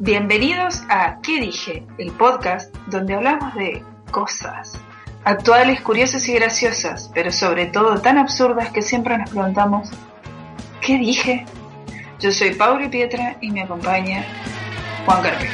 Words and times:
Bienvenidos 0.00 0.84
a 0.88 1.18
¿Qué 1.22 1.40
dije? 1.40 1.84
El 1.98 2.12
podcast 2.12 2.72
donde 2.86 3.16
hablamos 3.16 3.52
de 3.56 3.82
cosas 4.12 4.80
actuales, 5.24 5.80
curiosas 5.80 6.28
y 6.28 6.34
graciosas, 6.34 7.10
pero 7.12 7.32
sobre 7.32 7.66
todo 7.66 8.00
tan 8.00 8.16
absurdas 8.16 8.70
que 8.70 8.80
siempre 8.80 9.18
nos 9.18 9.30
preguntamos 9.30 9.90
¿Qué 10.80 10.98
dije? 10.98 11.44
Yo 12.20 12.30
soy 12.30 12.54
Pauli 12.54 12.88
Pietra 12.88 13.38
y 13.40 13.50
me 13.50 13.62
acompaña 13.62 14.24
Juan 15.04 15.20
Carpio. 15.20 15.50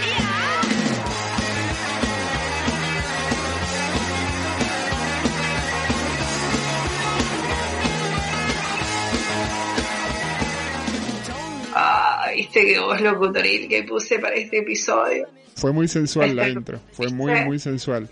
Voz 12.78 13.00
locutoril 13.00 13.68
que 13.68 13.82
puse 13.84 14.18
para 14.18 14.34
este 14.34 14.58
episodio. 14.58 15.28
Fue 15.56 15.72
muy 15.72 15.86
sensual 15.88 16.34
la 16.34 16.48
intro, 16.48 16.80
fue 16.92 17.08
muy, 17.08 17.32
muy 17.44 17.58
sensual. 17.58 18.08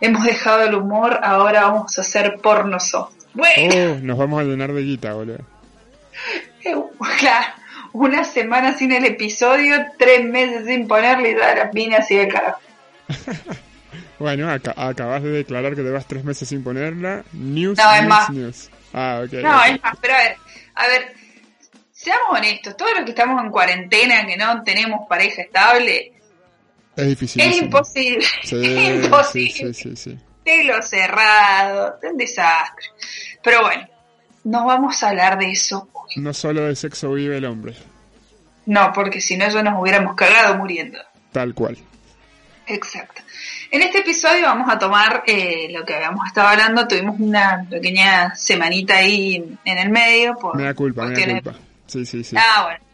Hemos 0.00 0.24
dejado 0.24 0.62
el 0.62 0.74
humor, 0.74 1.18
ahora 1.22 1.62
vamos 1.62 1.96
a 1.98 2.02
hacer 2.02 2.38
porno 2.42 2.78
soft. 2.78 3.14
Bueno. 3.32 3.74
Oh, 3.74 3.98
nos 4.02 4.18
vamos 4.18 4.40
a 4.40 4.44
llenar 4.44 4.72
de 4.72 4.82
guita, 4.82 5.14
boludo. 5.14 5.38
Eh, 6.64 6.74
claro, 7.18 7.52
una 7.92 8.24
semana 8.24 8.76
sin 8.76 8.92
el 8.92 9.04
episodio, 9.04 9.86
tres 9.98 10.24
meses 10.24 10.66
sin 10.66 10.86
ponerle 10.86 11.30
y 11.30 11.34
todas 11.34 11.56
las 11.56 11.74
minas 11.74 12.10
y 12.10 12.16
de 12.16 12.28
carajo. 12.28 12.60
bueno, 14.18 14.50
acabas 14.50 15.22
de 15.22 15.30
declarar 15.30 15.74
que 15.74 15.82
te 15.82 15.90
vas 15.90 16.06
tres 16.06 16.24
meses 16.24 16.48
sin 16.48 16.62
ponerla. 16.62 17.24
News, 17.32 17.78
no, 17.78 17.84
news, 17.84 18.00
es 18.00 18.08
más. 18.08 18.30
news. 18.30 18.70
Ah, 18.92 19.22
ok. 19.24 19.32
No, 19.34 19.64
es 19.64 19.82
más, 19.82 19.96
pero 20.00 20.14
a 20.14 20.18
ver, 20.18 20.36
a 20.74 20.86
ver, 20.86 21.14
seamos 22.04 22.38
honestos, 22.38 22.76
todos 22.76 22.92
los 22.94 23.04
que 23.04 23.10
estamos 23.10 23.42
en 23.42 23.50
cuarentena, 23.50 24.26
que 24.26 24.36
no 24.36 24.62
tenemos 24.62 25.08
pareja 25.08 25.42
estable, 25.42 26.12
es 26.96 27.06
difícil. 27.08 27.42
Es 27.42 27.56
imposible. 27.58 28.24
Sí, 28.42 28.56
es 28.62 29.04
imposible. 29.04 29.74
Sí, 29.74 29.74
sí, 29.74 29.96
sí, 29.96 30.18
Telo 30.44 30.82
cerrado, 30.82 31.98
un 32.02 32.16
desastre. 32.16 32.86
Pero 33.42 33.62
bueno, 33.62 33.88
no 34.44 34.66
vamos 34.66 35.02
a 35.02 35.08
hablar 35.08 35.38
de 35.38 35.50
eso 35.50 35.88
hoy. 35.92 36.22
No 36.22 36.34
solo 36.34 36.64
de 36.64 36.76
sexo 36.76 37.12
vive 37.12 37.38
el 37.38 37.46
hombre. 37.46 37.74
No, 38.66 38.92
porque 38.92 39.20
si 39.20 39.36
no, 39.36 39.48
ya 39.48 39.62
nos 39.62 39.80
hubiéramos 39.80 40.14
cagado 40.14 40.56
muriendo. 40.56 40.98
Tal 41.32 41.54
cual. 41.54 41.78
Exacto. 42.66 43.22
En 43.70 43.82
este 43.82 43.98
episodio 43.98 44.42
vamos 44.44 44.70
a 44.70 44.78
tomar 44.78 45.24
eh, 45.26 45.68
lo 45.70 45.84
que 45.84 45.94
habíamos 45.94 46.26
estado 46.26 46.48
hablando. 46.48 46.86
Tuvimos 46.86 47.18
una 47.18 47.66
pequeña 47.68 48.34
semanita 48.36 48.98
ahí 48.98 49.56
en 49.64 49.78
el 49.78 49.90
medio. 49.90 50.36
Por 50.36 50.56
me 50.56 50.64
da 50.64 50.74
culpa, 50.74 51.06
me 51.06 51.18
da 51.18 51.40
culpa. 51.40 51.58
Sí, 51.94 52.04
sí, 52.04 52.24
sí. 52.24 52.36
Ah, 52.36 52.64
bueno. 52.64 52.84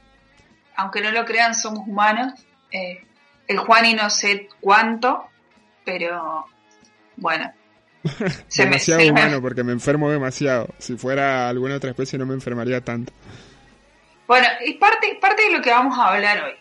Aunque 0.76 1.00
no 1.00 1.10
lo 1.10 1.24
crean, 1.24 1.54
somos 1.54 1.88
humanos. 1.88 2.34
Eh, 2.70 3.02
el 3.48 3.56
Juan 3.56 3.86
y 3.86 3.94
no 3.94 4.10
sé 4.10 4.46
cuánto, 4.60 5.24
pero 5.86 6.44
bueno. 7.16 7.50
Se 8.48 8.64
demasiado 8.64 9.00
me, 9.00 9.10
humano 9.10 9.40
porque 9.40 9.64
me 9.64 9.72
enfermo 9.72 10.10
demasiado. 10.10 10.68
Si 10.76 10.98
fuera 10.98 11.48
alguna 11.48 11.76
otra 11.76 11.90
especie 11.90 12.18
no 12.18 12.26
me 12.26 12.34
enfermaría 12.34 12.82
tanto. 12.82 13.14
Bueno, 14.26 14.46
y 14.66 14.74
parte, 14.74 15.18
parte 15.18 15.44
de 15.44 15.52
lo 15.52 15.62
que 15.62 15.70
vamos 15.70 15.98
a 15.98 16.08
hablar 16.08 16.44
hoy. 16.44 16.52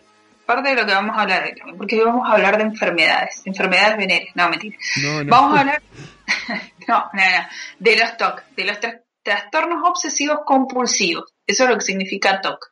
Parte 0.46 0.70
de 0.70 0.76
lo 0.76 0.86
que 0.86 0.94
vamos 0.94 1.14
a 1.14 1.20
hablar 1.20 1.44
hoy 1.44 1.74
porque 1.76 1.98
hoy 1.98 2.06
vamos 2.06 2.26
a 2.26 2.32
hablar 2.32 2.56
de 2.56 2.64
enfermedades, 2.64 3.42
enfermedades 3.44 3.98
venéreas. 3.98 4.34
No, 4.34 4.48
mentira. 4.48 4.78
No, 5.02 5.24
no. 5.24 5.30
Vamos 5.30 5.56
a 5.58 5.60
hablar 5.60 5.82
no, 6.88 7.10
no, 7.12 7.12
no, 7.12 7.48
de 7.78 7.96
los 7.98 8.16
TOC, 8.16 8.42
de 8.56 8.64
los 8.64 8.78
trastornos 9.22 9.82
obsesivos 9.84 10.40
compulsivos. 10.46 11.34
Eso 11.50 11.64
es 11.64 11.70
lo 11.70 11.76
que 11.76 11.84
significa 11.84 12.40
TOC 12.40 12.70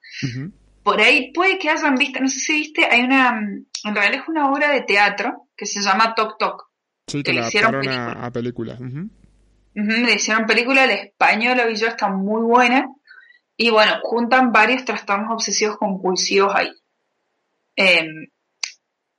por 0.88 1.02
ahí 1.02 1.32
puede 1.34 1.58
que 1.58 1.68
hayan 1.68 1.96
visto, 1.96 2.18
no 2.18 2.28
sé 2.28 2.38
si 2.38 2.52
viste, 2.54 2.86
hay 2.90 3.02
una, 3.02 3.38
en 3.38 3.94
realidad 3.94 4.22
es 4.22 4.28
una 4.28 4.50
obra 4.50 4.70
de 4.70 4.80
teatro 4.80 5.48
que 5.54 5.66
se 5.66 5.82
llama 5.82 6.14
Toc 6.14 6.38
Toc. 6.38 6.70
Sí, 7.06 7.22
que, 7.22 7.34
le 7.34 7.40
hicieron 7.40 7.72
película. 7.72 8.12
a, 8.12 8.30
película. 8.30 8.78
le 9.74 10.14
hicieron 10.14 10.46
película, 10.46 10.84
el 10.84 10.92
español 10.92 11.58
la 11.58 11.70
yo, 11.74 11.88
está 11.88 12.08
muy 12.08 12.40
buena. 12.40 12.88
Y 13.54 13.68
bueno, 13.68 13.98
juntan 14.02 14.50
varios 14.50 14.86
trastornos 14.86 15.30
obsesivos 15.30 15.76
compulsivos 15.76 16.54
ahí. 16.54 16.72
Em, 17.76 18.28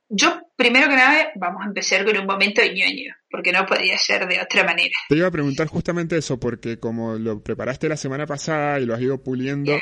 yo, 0.08 0.40
primero 0.56 0.88
que 0.88 0.96
nada, 0.96 1.28
vamos 1.36 1.62
a 1.62 1.66
empezar 1.68 2.04
con 2.04 2.18
un 2.18 2.26
momento 2.26 2.62
de 2.62 2.74
ñoño, 2.74 3.14
porque 3.30 3.52
no 3.52 3.64
podría 3.66 3.96
ser 3.96 4.26
de 4.26 4.40
otra 4.40 4.64
manera. 4.64 4.94
Te 5.08 5.16
iba 5.16 5.28
a 5.28 5.30
preguntar 5.30 5.66
justamente 5.68 6.16
eso, 6.16 6.40
porque 6.40 6.78
como 6.78 7.14
lo 7.14 7.42
preparaste 7.42 7.88
la 7.88 7.96
semana 7.96 8.26
pasada 8.26 8.80
y 8.80 8.86
lo 8.86 8.94
has 8.94 9.00
ido 9.00 9.22
puliendo, 9.22 9.78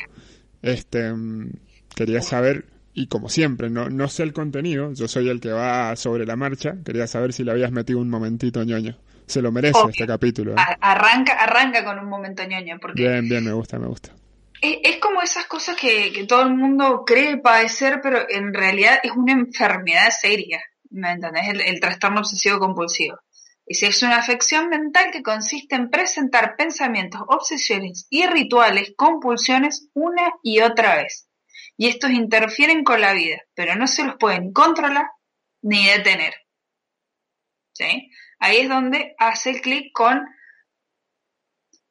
este 0.61 1.13
Quería 1.95 2.21
saber, 2.21 2.65
y 2.93 3.07
como 3.07 3.29
siempre, 3.29 3.69
no, 3.69 3.89
no 3.89 4.07
sé 4.07 4.23
el 4.23 4.33
contenido, 4.33 4.93
yo 4.93 5.07
soy 5.07 5.29
el 5.29 5.41
que 5.41 5.51
va 5.51 5.95
sobre 5.95 6.25
la 6.25 6.35
marcha, 6.35 6.75
quería 6.85 7.07
saber 7.07 7.33
si 7.33 7.43
le 7.43 7.51
habías 7.51 7.71
metido 7.71 7.99
un 7.99 8.09
momentito 8.09 8.63
ñoño. 8.63 8.97
Se 9.25 9.41
lo 9.41 9.51
merece 9.51 9.79
este 9.89 10.07
capítulo. 10.07 10.53
¿eh? 10.53 10.55
Arranca, 10.81 11.33
arranca 11.33 11.83
con 11.83 11.99
un 11.99 12.09
momento 12.09 12.43
ñoño. 12.43 12.77
Porque 12.81 13.01
bien, 13.01 13.29
bien, 13.29 13.43
me 13.43 13.51
gusta, 13.51 13.77
me 13.77 13.87
gusta. 13.87 14.11
Es, 14.61 14.97
como 14.97 15.21
esas 15.21 15.45
cosas 15.45 15.75
que, 15.75 16.11
que, 16.11 16.25
todo 16.25 16.41
el 16.41 16.55
mundo 16.55 17.03
cree 17.05 17.37
padecer, 17.37 17.99
pero 18.01 18.27
en 18.27 18.53
realidad 18.53 18.99
es 19.03 19.11
una 19.11 19.33
enfermedad 19.33 20.09
seria. 20.09 20.59
¿Me 20.89 21.11
entendés? 21.11 21.49
El, 21.49 21.61
el 21.61 21.79
trastorno 21.79 22.21
obsesivo 22.21 22.59
compulsivo. 22.59 23.19
Y 23.69 23.85
es 23.85 24.03
una 24.03 24.17
afección 24.17 24.67
mental 24.67 25.11
que 25.11 25.23
consiste 25.23 25.75
en 25.75 25.89
presentar 25.89 26.55
pensamientos, 26.57 27.21
obsesiones 27.27 28.07
y 28.09 28.25
rituales, 28.25 28.93
compulsiones 28.97 29.89
una 29.93 30.33
y 30.43 30.59
otra 30.59 30.95
vez 30.95 31.29
y 31.79 31.87
estos 31.87 32.11
interfieren 32.11 32.83
con 32.83 32.99
la 32.99 33.13
vida, 33.13 33.37
pero 33.55 33.73
no 33.77 33.87
se 33.87 34.03
los 34.03 34.15
pueden 34.17 34.51
controlar 34.51 35.05
ni 35.61 35.87
detener. 35.87 36.33
¿Sí? 37.71 38.11
Ahí 38.37 38.57
es 38.57 38.67
donde 38.67 39.15
hace 39.17 39.51
el 39.51 39.61
clic 39.61 39.93
con 39.93 40.19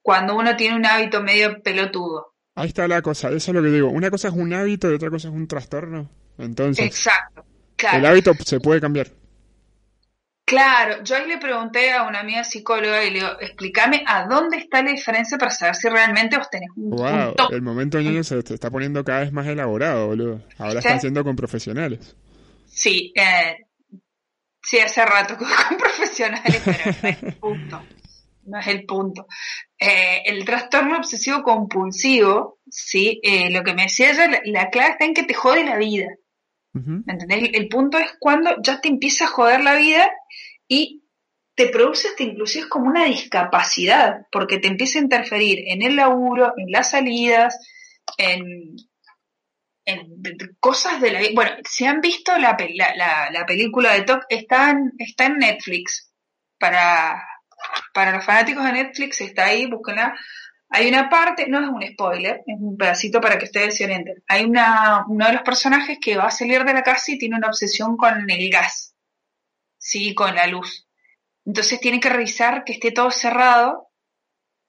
cuando 0.02 0.36
uno 0.36 0.56
tiene 0.56 0.76
un 0.76 0.84
hábito 0.84 1.22
medio 1.22 1.62
pelotudo. 1.62 2.34
Ahí 2.54 2.68
está 2.68 2.86
la 2.86 3.00
cosa, 3.00 3.28
eso 3.28 3.50
es 3.50 3.54
lo 3.54 3.62
que 3.62 3.70
digo. 3.70 3.88
Una 3.88 4.10
cosa 4.10 4.28
es 4.28 4.34
un 4.34 4.52
hábito 4.52 4.90
y 4.90 4.94
otra 4.94 5.08
cosa 5.08 5.28
es 5.28 5.34
un 5.34 5.48
trastorno. 5.48 6.10
Entonces, 6.36 6.84
Exacto. 6.84 7.46
el 7.90 8.04
hábito 8.04 8.34
se 8.44 8.60
puede 8.60 8.82
cambiar. 8.82 9.10
Claro, 10.48 11.04
yo 11.04 11.14
ahí 11.14 11.28
le 11.28 11.36
pregunté 11.36 11.92
a 11.92 12.04
una 12.04 12.20
amiga 12.20 12.42
psicóloga 12.42 13.04
y 13.04 13.10
le 13.10 13.18
digo, 13.18 13.38
explícame 13.38 14.02
a 14.06 14.24
dónde 14.24 14.56
está 14.56 14.82
la 14.82 14.92
diferencia 14.92 15.36
para 15.36 15.50
saber 15.50 15.74
si 15.74 15.90
realmente 15.90 16.38
vos 16.38 16.48
tenés 16.48 16.70
un 16.74 16.88
Wow, 16.88 17.34
el 17.50 17.60
momento 17.60 18.00
ñoño 18.00 18.24
se 18.24 18.42
te 18.42 18.54
está 18.54 18.70
poniendo 18.70 19.04
cada 19.04 19.20
vez 19.20 19.30
más 19.30 19.46
elaborado, 19.46 20.06
boludo. 20.06 20.42
Ahora 20.56 20.78
están 20.78 21.02
siendo 21.02 21.22
con 21.22 21.36
profesionales. 21.36 22.16
Sí, 22.64 23.12
eh, 23.14 23.66
sí, 24.62 24.78
hace 24.78 25.04
rato 25.04 25.36
con, 25.38 25.48
profesionales, 25.76 26.62
pero 26.64 26.78
no 26.82 27.08
es 27.08 27.22
el 27.22 27.34
punto. 27.34 27.82
No 28.44 28.58
es 28.58 28.66
el 28.68 28.86
punto. 28.86 29.26
Eh, 29.78 30.22
el 30.24 30.46
trastorno 30.46 30.96
obsesivo 30.96 31.42
compulsivo, 31.42 32.60
sí, 32.70 33.20
eh, 33.22 33.50
lo 33.50 33.62
que 33.62 33.74
me 33.74 33.82
decía 33.82 34.12
ella, 34.12 34.40
la 34.46 34.70
clave 34.70 34.92
está 34.92 35.04
en 35.04 35.12
que 35.12 35.24
te 35.24 35.34
jode 35.34 35.62
la 35.62 35.76
vida. 35.76 36.06
¿Me 36.72 37.12
entendés? 37.12 37.50
El, 37.54 37.68
punto 37.68 37.98
es 37.98 38.14
cuando 38.20 38.50
ya 38.62 38.80
te 38.80 38.88
empieza 38.88 39.24
a 39.24 39.28
joder 39.28 39.62
la 39.62 39.74
vida 39.74 40.08
y 40.68 41.04
te 41.54 41.68
produce 41.68 42.08
hasta 42.08 42.22
inclusive 42.22 42.68
como 42.68 42.86
una 42.86 43.06
discapacidad, 43.06 44.26
porque 44.30 44.58
te 44.58 44.68
empieza 44.68 44.98
a 44.98 45.02
interferir 45.02 45.64
en 45.66 45.82
el 45.82 45.96
laburo, 45.96 46.52
en 46.56 46.70
las 46.70 46.90
salidas, 46.90 47.58
en, 48.16 48.76
en 49.84 50.22
cosas 50.60 51.00
de 51.00 51.10
la. 51.10 51.20
Bueno, 51.34 51.50
si 51.68 51.86
han 51.86 52.00
visto 52.00 52.36
la, 52.38 52.56
la, 52.74 53.30
la, 53.30 53.46
película 53.46 53.94
de 53.94 54.02
Top, 54.02 54.20
está 54.28 54.70
en, 54.70 54.92
está 54.98 55.26
en 55.26 55.38
Netflix. 55.38 56.12
Para, 56.60 57.24
para 57.94 58.12
los 58.12 58.24
fanáticos 58.24 58.64
de 58.64 58.72
Netflix 58.72 59.20
está 59.20 59.46
ahí, 59.46 59.66
búsquenla. 59.66 60.14
Hay 60.70 60.88
una 60.88 61.08
parte, 61.08 61.48
no 61.48 61.60
es 61.60 61.68
un 61.68 61.82
spoiler, 61.92 62.42
es 62.46 62.60
un 62.60 62.76
pedacito 62.76 63.20
para 63.20 63.38
que 63.38 63.46
ustedes 63.46 63.76
se 63.76 63.84
orienten. 63.84 64.22
Hay 64.28 64.44
una, 64.44 65.04
uno 65.08 65.26
de 65.26 65.32
los 65.32 65.42
personajes 65.42 65.98
que 66.00 66.16
va 66.16 66.26
a 66.26 66.30
salir 66.30 66.62
de 66.64 66.74
la 66.74 66.82
casa 66.82 67.12
y 67.12 67.18
tiene 67.18 67.36
una 67.36 67.48
obsesión 67.48 67.96
con 67.96 68.30
el 68.30 68.50
gas, 68.50 68.94
sí, 69.88 70.14
con 70.14 70.34
la 70.34 70.46
luz. 70.46 70.86
Entonces 71.46 71.80
tiene 71.80 71.98
que 71.98 72.10
revisar 72.10 72.64
que 72.64 72.74
esté 72.74 72.92
todo 72.92 73.10
cerrado 73.10 73.88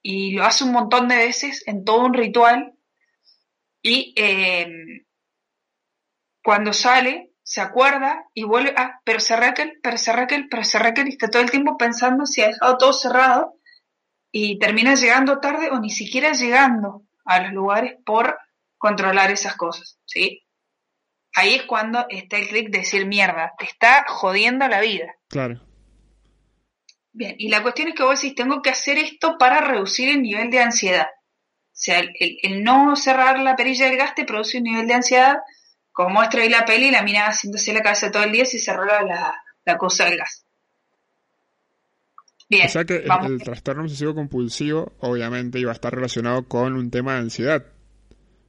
y 0.01 0.31
lo 0.31 0.45
hace 0.45 0.63
un 0.63 0.71
montón 0.71 1.09
de 1.09 1.17
veces 1.17 1.63
en 1.67 1.83
todo 1.83 2.05
un 2.05 2.13
ritual 2.13 2.73
y 3.81 4.13
em, 4.15 5.05
cuando 6.41 6.71
sale 6.71 7.33
se 7.43 7.61
acuerda 7.61 8.25
y 8.33 8.43
vuelve, 8.43 8.73
ah, 8.77 9.01
pero 9.03 9.19
se 9.19 9.33
aquel, 9.33 9.79
pero 9.83 9.97
se 9.97 10.11
aquel, 10.11 10.47
pero 10.49 10.63
se 10.63 10.77
aquel 10.77 11.07
y 11.07 11.11
está 11.11 11.29
todo 11.29 11.41
el 11.41 11.51
tiempo 11.51 11.77
pensando 11.77 12.25
si 12.25 12.41
ha 12.41 12.47
dejado 12.47 12.77
todo 12.77 12.93
cerrado 12.93 13.55
y 14.31 14.57
termina 14.59 14.95
llegando 14.95 15.39
tarde 15.39 15.69
o 15.71 15.79
ni 15.79 15.89
siquiera 15.89 16.31
llegando 16.31 17.03
a 17.25 17.41
los 17.41 17.51
lugares 17.51 17.97
por 18.05 18.37
controlar 18.77 19.31
esas 19.31 19.55
cosas, 19.57 19.99
¿sí? 20.05 20.43
Ahí 21.35 21.55
es 21.55 21.63
cuando 21.63 22.05
está 22.09 22.37
el 22.37 22.47
clic 22.47 22.69
de 22.69 22.79
decir 22.79 23.05
mierda, 23.05 23.53
te 23.57 23.65
está 23.65 24.05
jodiendo 24.07 24.67
la 24.67 24.81
vida. 24.81 25.15
Claro. 25.29 25.61
Bien, 27.11 27.35
y 27.37 27.49
la 27.49 27.61
cuestión 27.61 27.89
es 27.89 27.95
que 27.95 28.03
vos 28.03 28.21
decís, 28.21 28.35
tengo 28.35 28.61
que 28.61 28.69
hacer 28.69 28.97
esto 28.97 29.37
para 29.37 29.61
reducir 29.61 30.09
el 30.09 30.21
nivel 30.21 30.49
de 30.49 30.59
ansiedad. 30.59 31.07
O 31.07 31.81
sea, 31.81 31.99
el, 31.99 32.63
no 32.63 32.95
cerrar 32.95 33.39
la 33.39 33.55
perilla 33.55 33.85
del 33.85 33.97
gas 33.97 34.15
te 34.15 34.25
produce 34.25 34.57
un 34.57 34.63
nivel 34.63 34.87
de 34.87 34.95
ansiedad 34.95 35.37
como 35.91 36.11
muestra 36.11 36.41
ahí 36.41 36.49
la 36.49 36.65
peli, 36.65 36.91
la 36.91 37.03
mina 37.03 37.27
haciéndose 37.27 37.73
la 37.73 37.81
cabeza 37.81 38.11
todo 38.11 38.23
el 38.23 38.31
día 38.31 38.45
si 38.45 38.59
cerró 38.59 38.85
la, 38.85 39.33
la 39.65 39.77
cosa 39.77 40.05
del 40.05 40.17
gas. 40.17 40.45
Bien, 42.49 42.65
o 42.65 42.69
sea 42.69 42.83
que 42.83 42.95
el, 42.95 43.11
el 43.31 43.43
trastorno 43.43 43.83
obsesivo 43.83 44.15
compulsivo 44.15 44.93
obviamente 44.99 45.59
iba 45.59 45.71
a 45.71 45.73
estar 45.73 45.93
relacionado 45.93 46.47
con 46.47 46.73
un 46.73 46.89
tema 46.89 47.13
de 47.13 47.19
ansiedad. 47.19 47.65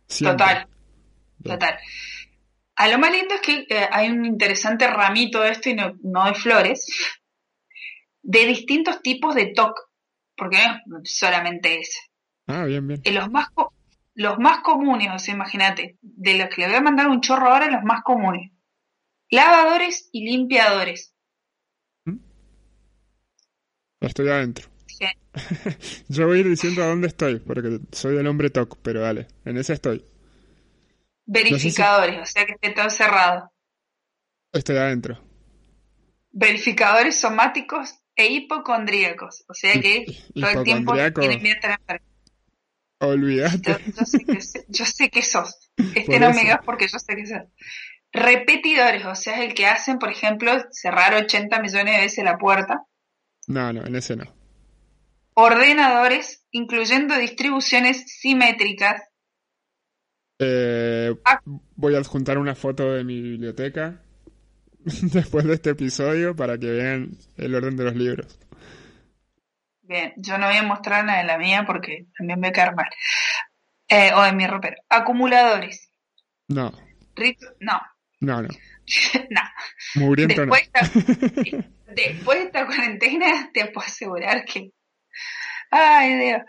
Siempre. 0.07 0.39
Total, 0.39 0.69
Bien. 1.39 1.59
total. 1.59 1.79
A 2.81 2.89
lo 2.89 2.99
más 2.99 3.13
lindo 3.13 3.35
es 3.35 3.43
que 3.43 3.67
eh, 3.69 3.89
hay 3.93 4.09
un 4.09 4.25
interesante 4.25 4.87
ramito 4.87 5.43
de 5.43 5.51
esto 5.51 5.69
y 5.69 5.75
no, 5.75 5.99
no 6.03 6.25
de 6.25 6.33
flores, 6.33 6.87
de 8.23 8.47
distintos 8.47 9.03
tipos 9.03 9.35
de 9.35 9.53
TOC, 9.55 9.79
porque 10.35 10.57
no 10.87 11.03
es 11.03 11.15
solamente 11.15 11.79
ese. 11.79 12.01
Ah, 12.47 12.65
bien, 12.65 12.89
bien. 12.89 13.03
Eh, 13.05 13.13
los, 13.13 13.31
más 13.31 13.49
los 14.15 14.39
más 14.39 14.61
comunes, 14.61 15.11
o 15.15 15.19
sea, 15.19 15.35
imagínate, 15.35 15.99
de 16.01 16.39
los 16.39 16.49
que 16.49 16.63
le 16.63 16.69
voy 16.69 16.77
a 16.77 16.81
mandar 16.81 17.09
un 17.09 17.21
chorro 17.21 17.53
ahora, 17.53 17.71
los 17.71 17.83
más 17.83 18.01
comunes. 18.03 18.51
Lavadores 19.29 20.09
y 20.11 20.31
limpiadores. 20.31 21.15
Estoy 24.01 24.29
adentro. 24.31 24.71
Yo 26.09 26.27
voy 26.27 26.39
a 26.39 26.41
ir 26.41 26.49
diciendo 26.49 26.83
a 26.83 26.87
dónde 26.87 27.09
estoy, 27.09 27.41
porque 27.41 27.81
soy 27.93 28.17
el 28.17 28.27
hombre 28.27 28.49
TOC, 28.49 28.79
pero 28.81 29.03
dale, 29.03 29.29
en 29.45 29.59
ese 29.59 29.75
estoy. 29.75 30.03
Verificadores, 31.33 32.19
o 32.21 32.27
sea 32.27 32.45
que 32.45 32.53
esté 32.53 32.71
todo 32.71 32.91
cerrado. 32.91 33.53
Estoy 34.53 34.79
adentro. 34.79 35.23
Verificadores 36.33 37.21
somáticos 37.21 37.95
e 38.17 38.27
hipocondríacos, 38.33 39.45
o 39.49 39.55
sea 39.55 39.81
que 39.81 40.07
todo 40.35 40.51
el 40.51 40.65
tiempo 40.65 40.93
tienen 41.15 41.41
miedo 41.41 41.61
a. 41.69 42.01
Olvídate. 43.07 43.59
Yo, 43.63 43.79
yo 43.97 44.05
sé 44.05 44.19
que, 44.25 44.39
yo 44.69 44.85
sé 44.85 45.09
que 45.09 45.23
sos. 45.23 45.71
Este 45.95 46.03
Por 46.05 46.21
no 46.21 46.27
eso. 46.27 46.37
me 46.37 46.43
digas 46.43 46.61
porque 46.65 46.89
yo 46.89 46.99
sé 46.99 47.15
que 47.15 47.27
sos. 47.27 47.43
Repetidores, 48.13 49.07
o 49.07 49.15
sea, 49.15 49.37
es 49.37 49.49
el 49.49 49.55
que 49.55 49.67
hacen, 49.67 49.99
por 50.01 50.11
ejemplo, 50.11 50.53
cerrar 50.73 51.15
80 51.15 51.61
millones 51.61 51.95
de 51.95 52.03
veces 52.03 52.25
la 52.25 52.39
puerta. 52.39 52.83
No, 53.47 53.73
no, 53.73 53.87
en 53.87 53.95
ese 53.95 54.17
no. 54.17 54.25
Ordenadores, 55.35 56.45
incluyendo 56.51 57.17
distribuciones 57.17 58.05
simétricas. 58.19 59.01
Eh, 60.43 61.15
Ah. 61.25 61.39
voy 61.77 61.95
a 61.95 61.99
adjuntar 61.99 62.39
una 62.39 62.55
foto 62.55 62.93
de 62.95 63.05
mi 63.05 63.21
biblioteca 63.21 64.01
después 64.85 65.45
de 65.45 65.55
este 65.55 65.71
episodio 65.71 66.35
para 66.35 66.57
que 66.59 66.71
vean 66.71 67.11
el 67.37 67.55
orden 67.55 67.77
de 67.77 67.85
los 67.85 67.95
libros. 67.95 68.39
Bien, 69.83 70.13
yo 70.17 70.39
no 70.39 70.47
voy 70.47 70.57
a 70.57 70.63
mostrar 70.63 71.05
nada 71.05 71.19
de 71.21 71.27
la 71.27 71.37
mía 71.39 71.65
porque 71.67 72.07
también 72.17 72.39
me 72.41 72.47
voy 72.49 72.51
a 72.51 72.53
quedar 72.53 72.75
mal. 72.77 72.87
Eh, 73.89 74.13
o 74.15 74.23
de 74.23 74.33
mi 74.33 74.47
ropero. 74.47 74.77
Acumuladores. 74.89 75.91
No, 76.49 76.73
Rit- 77.17 77.39
no, 77.61 77.81
no, 78.21 78.43
no. 78.43 78.49
no. 79.31 79.41
Mugriento 79.97 80.47
no. 80.47 80.53
Después, 80.55 80.71
de 80.73 81.41
esta, 81.51 81.69
después 81.95 82.39
de 82.39 82.45
esta 82.45 82.67
cuarentena, 82.67 83.51
te 83.53 83.67
puedo 83.67 83.87
asegurar 83.87 84.45
que. 84.45 84.71
Ay, 85.71 86.15
Dios. 86.17 86.43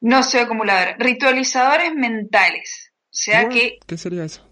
No 0.00 0.22
soy 0.22 0.40
acumuladora. 0.40 0.94
Ritualizadores 0.98 1.92
mentales. 1.94 2.87
Sea 3.20 3.42
What? 3.44 3.48
que 3.52 3.78
¿Qué 3.86 3.96
sería 3.98 4.24
eso? 4.24 4.44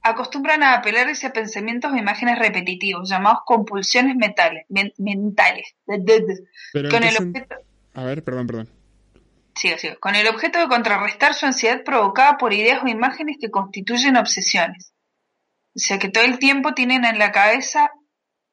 acostumbran 0.00 0.62
a 0.62 0.74
apelarse 0.74 1.26
a 1.26 1.32
pensamientos 1.32 1.92
o 1.92 1.96
imágenes 1.96 2.38
repetitivos, 2.38 3.10
llamados 3.10 3.40
compulsiones 3.44 4.16
mentales. 4.16 4.64
men- 4.70 4.94
mentales. 4.96 5.74
Pero 5.86 6.88
Con 6.88 7.02
¿en 7.02 7.08
el 7.08 7.14
sen- 7.16 7.28
objeto. 7.30 7.56
A 7.94 8.04
ver, 8.04 8.24
perdón, 8.24 8.46
perdón. 8.46 8.68
Sigo, 9.54 9.76
sigo. 9.76 9.96
Con 10.00 10.14
el 10.14 10.26
objeto 10.28 10.58
de 10.60 10.68
contrarrestar 10.68 11.34
su 11.34 11.44
ansiedad 11.44 11.82
provocada 11.84 12.38
por 12.38 12.54
ideas 12.54 12.82
o 12.82 12.88
imágenes 12.88 13.36
que 13.40 13.50
constituyen 13.50 14.16
obsesiones. 14.16 14.94
O 15.76 15.80
sea 15.80 15.98
que 15.98 16.08
todo 16.08 16.24
el 16.24 16.38
tiempo 16.38 16.72
tienen 16.74 17.04
en 17.04 17.18
la 17.18 17.30
cabeza 17.32 17.90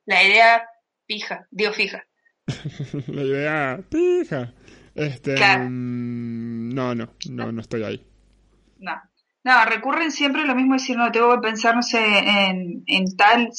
la 0.06 0.22
idea 0.24 0.68
fija, 1.08 1.48
digo 1.52 1.72
fija. 1.72 2.04
La 3.08 3.22
idea 3.24 3.80
pija. 3.90 4.54
Este, 4.96 5.36
Claro. 5.36 5.66
mm, 5.70 6.74
no, 6.74 6.94
no, 6.96 7.14
no, 7.30 7.52
no 7.52 7.62
estoy 7.62 7.84
ahí. 7.84 8.06
No. 8.80 8.92
No, 9.46 9.64
recurren 9.66 10.12
siempre 10.12 10.42
a 10.42 10.46
lo 10.46 10.56
mismo 10.56 10.74
decir, 10.74 10.98
no, 10.98 11.12
tengo 11.12 11.32
que 11.36 11.48
pensar, 11.48 11.76
no 11.76 11.84
sé, 11.84 12.00
en, 12.04 12.84
en 12.88 13.16
tal 13.16 13.50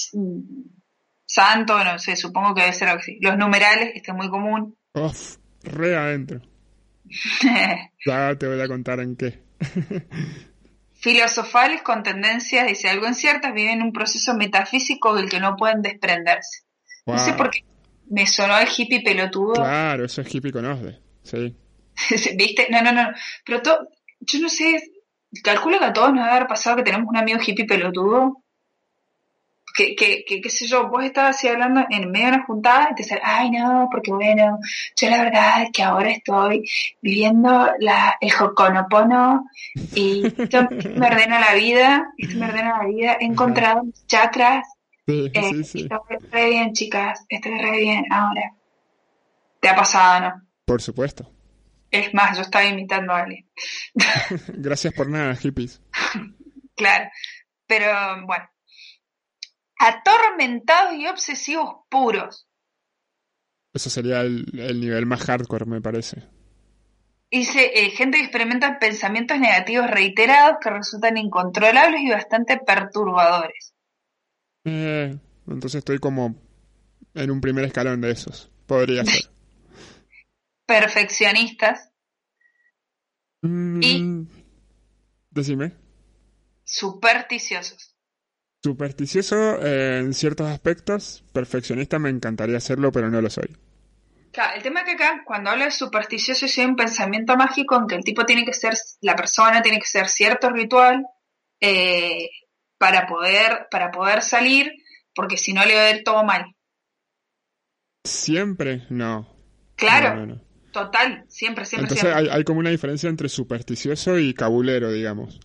santo, 1.24 1.84
no 1.84 1.98
sé, 2.00 2.16
supongo 2.16 2.54
que 2.54 2.62
debe 2.62 2.72
ser 2.72 2.88
algo 2.88 3.00
así. 3.00 3.18
Los 3.20 3.38
numerales, 3.38 3.92
este 3.94 4.10
es 4.10 4.16
muy 4.16 4.28
común. 4.28 4.76
Uf, 4.94 5.36
re 5.62 5.96
adentro. 5.96 6.40
Ya 8.04 8.34
te 8.36 8.48
voy 8.48 8.60
a 8.60 8.68
contar 8.68 9.00
en 9.00 9.16
qué. 9.16 9.42
Filosofales 10.94 11.82
con 11.82 12.02
tendencias, 12.02 12.66
dice, 12.66 12.88
algo 12.88 13.06
inciertas, 13.06 13.54
viven 13.54 13.82
un 13.82 13.92
proceso 13.92 14.34
metafísico 14.34 15.14
del 15.14 15.28
que 15.28 15.40
no 15.40 15.56
pueden 15.56 15.82
desprenderse. 15.82 16.64
No 17.06 17.18
sé 17.18 17.32
por 17.34 17.50
qué 17.50 17.64
me 18.08 18.26
sonó 18.26 18.58
el 18.58 18.68
hippie 18.76 19.02
pelotudo. 19.02 19.54
Claro, 19.54 20.04
eso 20.04 20.20
es 20.20 20.34
hippie 20.34 20.52
con 20.52 20.64
OSDE. 20.64 21.00
Sí. 21.22 21.56
¿Viste? 22.36 22.68
No, 22.70 22.82
no, 22.82 22.92
no. 22.92 23.12
Pero 23.44 23.62
todo, 23.62 23.88
yo 24.20 24.40
no 24.40 24.48
sé, 24.48 24.80
calculo 25.42 25.78
que 25.78 25.84
a 25.86 25.92
todos 25.92 26.12
nos 26.12 26.24
debe 26.24 26.36
haber 26.36 26.46
pasado 26.48 26.76
que 26.76 26.82
tenemos 26.82 27.08
un 27.08 27.16
amigo 27.16 27.38
hippie 27.44 27.64
pelotudo. 27.66 28.42
Que, 29.76 29.94
que, 29.94 30.24
que, 30.26 30.40
qué 30.40 30.48
sé 30.48 30.66
yo, 30.66 30.88
vos 30.88 31.04
estabas 31.04 31.36
así 31.36 31.48
hablando 31.48 31.84
en 31.90 32.10
medio 32.10 32.28
de 32.28 32.32
una 32.36 32.46
juntada 32.46 32.88
y 32.92 32.94
te 32.94 33.02
sale, 33.04 33.20
ay 33.22 33.50
no, 33.50 33.88
porque 33.92 34.10
bueno, 34.10 34.58
yo 34.96 35.10
la 35.10 35.22
verdad 35.24 35.64
es 35.64 35.70
que 35.70 35.82
ahora 35.82 36.10
estoy 36.10 36.62
viviendo 37.02 37.68
la, 37.80 38.16
el 38.18 38.30
Ho'oponopono 38.32 39.44
y 39.94 40.26
esto 40.26 40.66
me 40.70 41.06
ordena 41.06 41.40
la 41.40 41.54
vida, 41.54 42.06
esto 42.16 42.38
me 42.38 42.46
ordena 42.46 42.78
la 42.78 42.86
vida, 42.86 43.16
he 43.20 43.26
encontrado 43.26 43.82
mis 43.84 44.06
chakras, 44.06 44.66
Sí, 45.06 45.30
eh, 45.34 45.42
sí, 45.50 45.64
sí. 45.64 45.80
estoy 45.82 46.30
re 46.32 46.48
bien 46.48 46.72
chicas, 46.72 47.26
estoy 47.28 47.58
re 47.58 47.72
bien 47.78 48.04
ahora. 48.10 48.54
¿Te 49.60 49.68
ha 49.68 49.76
pasado 49.76 50.20
no? 50.20 50.42
Por 50.64 50.80
supuesto. 50.80 51.30
Es 51.96 52.12
más, 52.12 52.36
yo 52.36 52.42
estaba 52.42 52.64
imitando 52.64 53.12
a 53.12 53.20
alguien. 53.20 53.48
Gracias 54.48 54.92
por 54.92 55.08
nada, 55.08 55.34
hippies. 55.36 55.80
Claro, 56.74 57.10
pero 57.66 58.26
bueno. 58.26 58.44
Atormentados 59.78 60.94
y 60.94 61.06
obsesivos 61.06 61.76
puros. 61.88 62.46
Eso 63.72 63.90
sería 63.90 64.20
el, 64.20 64.46
el 64.58 64.80
nivel 64.80 65.06
más 65.06 65.22
hardcore, 65.24 65.66
me 65.66 65.80
parece. 65.80 66.28
Dice, 67.30 67.72
eh, 67.74 67.90
gente 67.90 68.18
que 68.18 68.24
experimenta 68.24 68.78
pensamientos 68.78 69.38
negativos 69.38 69.90
reiterados 69.90 70.58
que 70.62 70.70
resultan 70.70 71.16
incontrolables 71.16 72.00
y 72.02 72.10
bastante 72.10 72.58
perturbadores. 72.58 73.74
Eh, 74.64 75.18
entonces 75.46 75.78
estoy 75.78 75.98
como 75.98 76.36
en 77.14 77.30
un 77.30 77.40
primer 77.40 77.64
escalón 77.64 78.00
de 78.00 78.12
esos. 78.12 78.50
Podría 78.66 79.04
ser. 79.06 79.35
Perfeccionistas, 80.66 81.90
Mm, 83.42 83.82
Y- 83.82 84.26
Decime. 85.30 85.72
supersticiosos. 86.64 87.94
Supersticioso 88.64 89.60
eh, 89.64 89.98
en 90.00 90.14
ciertos 90.14 90.48
aspectos. 90.48 91.22
Perfeccionista 91.32 91.98
me 91.98 92.08
encantaría 92.10 92.58
serlo, 92.58 92.90
pero 92.90 93.10
no 93.10 93.20
lo 93.20 93.30
soy. 93.30 93.56
Claro, 94.32 94.56
el 94.56 94.62
tema 94.62 94.80
es 94.80 94.86
que 94.86 94.92
acá, 94.92 95.22
cuando 95.24 95.50
habla 95.50 95.66
de 95.66 95.70
supersticioso, 95.70 96.46
es 96.46 96.58
un 96.58 96.74
pensamiento 96.76 97.36
mágico 97.36 97.76
en 97.76 97.86
que 97.86 97.94
el 97.94 98.04
tipo 98.04 98.24
tiene 98.26 98.44
que 98.44 98.52
ser, 98.52 98.74
la 99.02 99.14
persona 99.14 99.62
tiene 99.62 99.78
que 99.78 99.86
ser 99.86 100.08
cierto 100.08 100.50
ritual 100.50 101.06
eh, 101.60 102.28
para 102.78 103.06
poder, 103.06 103.68
para 103.70 103.90
poder 103.90 104.22
salir, 104.22 104.72
porque 105.14 105.36
si 105.36 105.52
no 105.52 105.64
le 105.64 105.74
va 105.74 105.82
a 105.82 105.90
ir 105.90 106.02
todo 106.04 106.24
mal. 106.24 106.54
Siempre, 108.04 108.86
no. 108.90 109.28
Claro, 109.76 110.14
No, 110.16 110.26
no, 110.26 110.34
no. 110.34 110.45
Total, 110.76 111.24
siempre, 111.28 111.64
siempre, 111.64 111.84
Entonces 111.84 112.00
siempre. 112.00 112.30
hay, 112.30 112.36
hay 112.36 112.44
como 112.44 112.60
una 112.60 112.68
diferencia 112.68 113.08
entre 113.08 113.30
supersticioso 113.30 114.18
y 114.18 114.34
cabulero, 114.34 114.92
digamos. 114.92 115.36
Una 115.36 115.40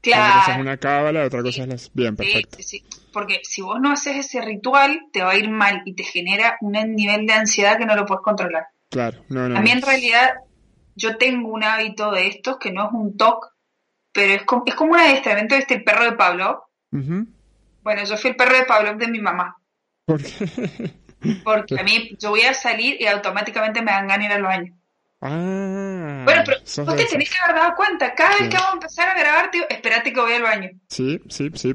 claro. 0.00 0.40
cosa 0.40 0.54
es 0.54 0.60
una 0.60 0.76
cábala, 0.78 1.24
otra 1.24 1.42
cosa 1.42 1.62
es 1.64 1.68
las... 1.68 1.90
Bien, 1.92 2.16
perfecto. 2.16 2.56
sí, 2.56 2.62
sí. 2.62 2.84
Porque 3.12 3.40
si 3.42 3.60
vos 3.60 3.78
no 3.80 3.92
haces 3.92 4.16
ese 4.16 4.40
ritual, 4.40 5.08
te 5.12 5.22
va 5.22 5.32
a 5.32 5.36
ir 5.36 5.50
mal 5.50 5.82
y 5.84 5.94
te 5.94 6.04
genera 6.04 6.56
un 6.62 6.72
nivel 6.72 7.26
de 7.26 7.34
ansiedad 7.34 7.76
que 7.76 7.84
no 7.84 7.94
lo 7.96 8.06
puedes 8.06 8.22
controlar. 8.22 8.68
Claro, 8.88 9.24
no, 9.28 9.46
no. 9.46 9.58
A 9.58 9.60
mí 9.60 9.70
en 9.70 9.82
realidad, 9.82 10.36
yo 10.94 11.18
tengo 11.18 11.50
un 11.50 11.62
hábito 11.62 12.12
de 12.12 12.28
estos 12.28 12.56
que 12.58 12.72
no 12.72 12.86
es 12.86 12.92
un 12.92 13.16
TOC, 13.16 13.52
pero 14.12 14.32
es 14.32 14.42
como, 14.44 14.62
es 14.64 14.74
como 14.74 14.92
un 14.92 15.00
adiestramiento 15.00 15.54
de 15.54 15.60
este 15.60 15.80
perro 15.80 16.04
de 16.04 16.12
Pablo. 16.12 16.64
Bueno, 16.90 18.04
yo 18.04 18.16
fui 18.16 18.30
el 18.30 18.36
perro 18.36 18.56
de 18.56 18.64
Pablo 18.64 18.94
de 18.94 19.08
mi 19.08 19.20
mamá. 19.20 19.56
¿Por 20.06 20.22
qué? 20.22 20.94
Porque 21.44 21.78
a 21.78 21.82
mí, 21.82 22.16
yo 22.18 22.30
voy 22.30 22.42
a 22.42 22.54
salir 22.54 23.00
y 23.00 23.06
automáticamente 23.06 23.82
me 23.82 23.92
dan 23.92 24.08
ganas 24.08 24.26
ir 24.26 24.32
al 24.32 24.42
baño. 24.42 24.76
Ah, 25.20 26.22
bueno, 26.24 26.42
pero 26.44 26.58
vos 26.84 26.96
te 26.96 27.04
tenés 27.06 27.30
que 27.30 27.38
haber 27.42 27.56
dado 27.56 27.74
cuenta. 27.74 28.14
Cada 28.14 28.36
vez 28.38 28.48
que 28.48 28.56
vamos 28.56 28.70
a 28.70 28.74
empezar 28.74 29.08
a 29.08 29.18
grabar, 29.18 29.50
tío, 29.50 29.64
espérate 29.68 30.12
que 30.12 30.20
voy 30.20 30.32
al 30.34 30.42
baño. 30.42 30.70
Sí, 30.88 31.20
sí, 31.28 31.50
sí. 31.54 31.74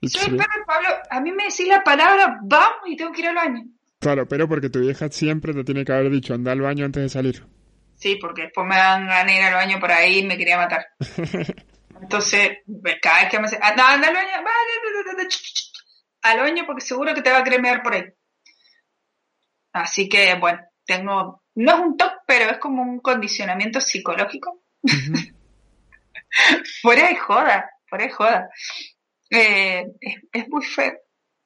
It's 0.00 0.18
perro 0.18 0.36
de 0.36 0.64
Pablo. 0.66 0.88
A 1.10 1.20
mí 1.20 1.30
me 1.32 1.44
decís 1.44 1.68
la 1.68 1.84
palabra, 1.84 2.38
vamos 2.42 2.80
y 2.86 2.96
tengo 2.96 3.12
que 3.12 3.20
ir 3.20 3.28
al 3.28 3.36
baño. 3.36 3.64
Claro, 4.00 4.26
pero 4.26 4.48
porque 4.48 4.68
tu 4.68 4.80
vieja 4.80 5.08
siempre 5.10 5.54
te 5.54 5.62
tiene 5.62 5.84
que 5.84 5.92
haber 5.92 6.10
dicho 6.10 6.34
anda 6.34 6.50
al 6.50 6.60
baño 6.60 6.84
antes 6.84 7.04
de 7.04 7.08
salir. 7.08 7.46
Sí, 7.94 8.18
porque 8.20 8.42
después 8.42 8.66
me 8.66 8.74
dan 8.74 9.06
ganas 9.06 9.26
de 9.26 9.38
ir 9.38 9.42
al 9.44 9.54
baño 9.54 9.78
por 9.78 9.92
ahí 9.92 10.18
y 10.18 10.26
me 10.26 10.36
quería 10.36 10.56
matar. 10.56 10.88
Entonces, 12.00 12.58
cada 13.00 13.20
vez 13.20 13.30
que 13.30 13.38
me 13.38 13.44
dice, 13.44 13.60
anda, 13.62 13.92
anda 13.92 14.08
al 14.08 14.14
baño, 14.14 14.28
vale, 14.38 15.28
al 16.22 16.40
baño 16.40 16.64
porque 16.66 16.80
seguro 16.80 17.14
que 17.14 17.22
te 17.22 17.30
va 17.30 17.38
a 17.38 17.44
cremear 17.44 17.80
por 17.82 17.94
ahí. 17.94 18.04
Así 19.72 20.08
que, 20.08 20.34
bueno, 20.34 20.60
tengo, 20.84 21.42
no 21.54 21.72
es 21.72 21.78
un 21.78 21.96
top, 21.96 22.12
pero 22.26 22.50
es 22.50 22.58
como 22.58 22.82
un 22.82 23.00
condicionamiento 23.00 23.80
psicológico. 23.80 24.62
fuera 26.82 27.08
de 27.08 27.16
joda, 27.16 27.70
fuera 27.86 28.04
de 28.04 28.10
joda. 28.10 28.50
Eh, 29.30 29.86
es, 30.00 30.16
es, 30.32 30.48
muy 30.48 30.64
feo. 30.64 30.92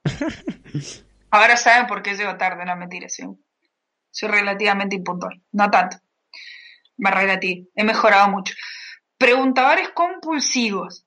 Ahora 1.30 1.56
saben 1.56 1.86
por 1.86 2.02
qué 2.02 2.14
llego 2.14 2.36
tarde, 2.36 2.64
no 2.64 2.76
mentira, 2.76 3.08
sí. 3.08 3.24
soy 4.10 4.28
relativamente 4.28 4.96
impuntual, 4.96 5.42
no 5.52 5.70
tanto. 5.70 5.98
Me 6.96 7.10
relativo, 7.10 7.68
he 7.74 7.84
mejorado 7.84 8.28
mucho. 8.30 8.54
Preguntadores 9.18 9.90
compulsivos. 9.90 11.06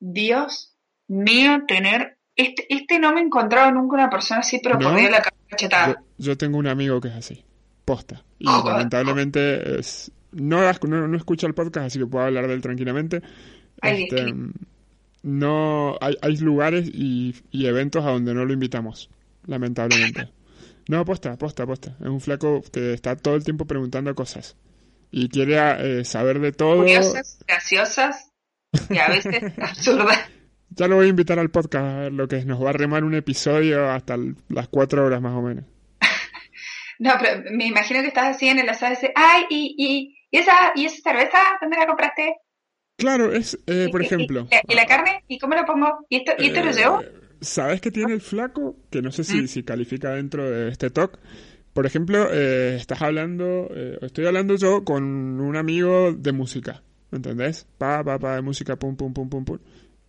Dios 0.00 0.76
mío, 1.06 1.62
tener 1.66 2.18
este, 2.34 2.66
este 2.74 2.98
no 2.98 3.12
me 3.12 3.20
he 3.20 3.24
encontrado 3.24 3.70
nunca 3.72 3.94
una 3.94 4.10
persona 4.10 4.40
así, 4.40 4.58
pero 4.62 4.78
por 4.78 5.00
la 5.00 5.22
cachetada. 5.48 5.88
Yo, 5.88 5.94
yo, 6.22 6.36
tengo 6.36 6.58
un 6.58 6.66
amigo 6.66 7.00
que 7.00 7.08
es 7.08 7.14
así, 7.14 7.44
posta. 7.84 8.24
Y 8.38 8.46
lamentablemente 8.46 9.78
es, 9.78 10.12
no, 10.32 10.60
no, 10.60 11.16
escucha 11.16 11.46
el 11.46 11.54
podcast, 11.54 11.86
así 11.86 11.98
que 11.98 12.06
puedo 12.06 12.24
hablar 12.24 12.48
de 12.48 12.54
él 12.54 12.62
tranquilamente. 12.62 13.22
Este, 13.82 14.34
no 15.22 15.96
hay, 16.00 16.16
hay 16.20 16.36
lugares 16.36 16.88
y, 16.92 17.34
y, 17.50 17.66
eventos 17.66 18.04
a 18.04 18.10
donde 18.10 18.34
no 18.34 18.44
lo 18.44 18.52
invitamos, 18.52 19.10
lamentablemente. 19.46 20.30
No, 20.88 21.00
aposta, 21.00 21.32
aposta, 21.32 21.62
aposta. 21.62 21.96
Es 22.00 22.08
un 22.08 22.20
flaco 22.20 22.62
que 22.72 22.92
está 22.92 23.16
todo 23.16 23.34
el 23.34 23.44
tiempo 23.44 23.66
preguntando 23.66 24.14
cosas 24.14 24.56
y 25.12 25.28
quiere 25.28 26.00
eh, 26.00 26.04
saber 26.04 26.40
de 26.40 26.52
todo. 26.52 26.78
Curiosas, 26.78 27.38
graciosas 27.46 28.30
y 28.90 28.98
a 28.98 29.08
veces 29.08 29.52
absurdas. 29.58 30.18
Ya 30.70 30.88
lo 30.88 30.96
voy 30.96 31.06
a 31.06 31.10
invitar 31.10 31.38
al 31.38 31.50
podcast 31.50 31.84
a 31.84 31.96
ver 32.00 32.12
lo 32.12 32.26
que 32.26 32.38
es. 32.38 32.46
Nos 32.46 32.62
va 32.62 32.70
a 32.70 32.72
remar 32.72 33.04
un 33.04 33.14
episodio 33.14 33.90
hasta 33.90 34.16
las 34.48 34.68
cuatro 34.68 35.04
horas 35.04 35.20
más 35.20 35.34
o 35.34 35.42
menos. 35.42 35.64
No, 37.02 37.10
pero 37.20 37.42
me 37.50 37.66
imagino 37.66 38.00
que 38.00 38.06
estás 38.06 38.36
así 38.36 38.46
en 38.46 38.60
el 38.60 38.68
asado 38.68 38.92
y 38.92 38.94
dices, 38.94 39.10
ay, 39.16 39.42
y, 39.50 39.74
y, 39.76 40.18
¿y, 40.30 40.38
esa, 40.38 40.70
¿y 40.76 40.84
esa 40.84 41.02
cerveza 41.02 41.38
dónde 41.60 41.76
la 41.76 41.86
compraste? 41.88 42.36
Claro, 42.96 43.32
es, 43.32 43.58
eh, 43.66 43.88
por 43.90 44.02
ejemplo. 44.02 44.46
¿Y, 44.68 44.74
la 44.76 44.86
carne? 44.86 45.24
¿Y 45.26 45.40
cómo 45.40 45.56
la 45.56 45.64
pongo? 45.64 46.06
¿Y 46.08 46.18
esto, 46.18 46.32
y 46.38 46.46
esto 46.46 46.62
lo 46.62 46.70
eh, 46.70 46.74
llevo? 46.74 47.02
¿Sabes 47.40 47.80
qué 47.80 47.90
tiene 47.90 48.12
el 48.12 48.20
flaco? 48.20 48.76
Que 48.88 49.02
no 49.02 49.10
sé 49.10 49.24
si, 49.24 49.42
mm. 49.42 49.48
si 49.48 49.64
califica 49.64 50.10
dentro 50.10 50.48
de 50.48 50.68
este 50.68 50.90
talk. 50.90 51.18
Por 51.72 51.86
ejemplo, 51.86 52.28
eh, 52.30 52.76
estás 52.76 53.02
hablando, 53.02 53.68
estoy 54.02 54.26
hablando 54.26 54.54
yo 54.54 54.84
con 54.84 55.02
un 55.40 55.56
amigo 55.56 56.12
de 56.12 56.30
música, 56.30 56.84
¿entendés? 57.10 57.66
Pa, 57.78 58.04
pa, 58.04 58.20
pa, 58.20 58.36
de 58.36 58.42
música, 58.42 58.76
pum, 58.76 58.94
pum, 58.94 59.12
pum, 59.12 59.28
pum, 59.28 59.44
pum. 59.44 59.58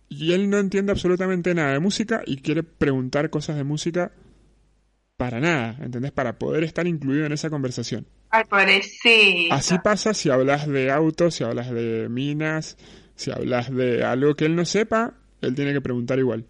Y 0.08 0.32
él 0.32 0.48
no 0.48 0.58
entiende 0.58 0.92
absolutamente 0.92 1.54
nada 1.54 1.72
de 1.72 1.80
música 1.80 2.22
y 2.24 2.36
quiere 2.36 2.62
preguntar 2.62 3.30
cosas 3.30 3.56
de 3.56 3.64
música 3.64 4.12
para 5.16 5.40
nada, 5.40 5.76
¿entendés? 5.80 6.12
Para 6.12 6.38
poder 6.38 6.64
estar 6.64 6.86
incluido 6.86 7.26
en 7.26 7.32
esa 7.32 7.50
conversación. 7.50 8.06
Ay, 8.30 8.44
parece. 8.48 9.48
Así 9.50 9.78
pasa 9.78 10.12
si 10.14 10.30
hablas 10.30 10.66
de 10.66 10.90
autos, 10.90 11.36
si 11.36 11.44
hablas 11.44 11.70
de 11.70 12.08
minas, 12.08 12.76
si 13.14 13.30
hablas 13.30 13.72
de 13.72 14.04
algo 14.04 14.34
que 14.34 14.46
él 14.46 14.56
no 14.56 14.64
sepa, 14.64 15.14
él 15.40 15.54
tiene 15.54 15.72
que 15.72 15.80
preguntar 15.80 16.18
igual. 16.18 16.46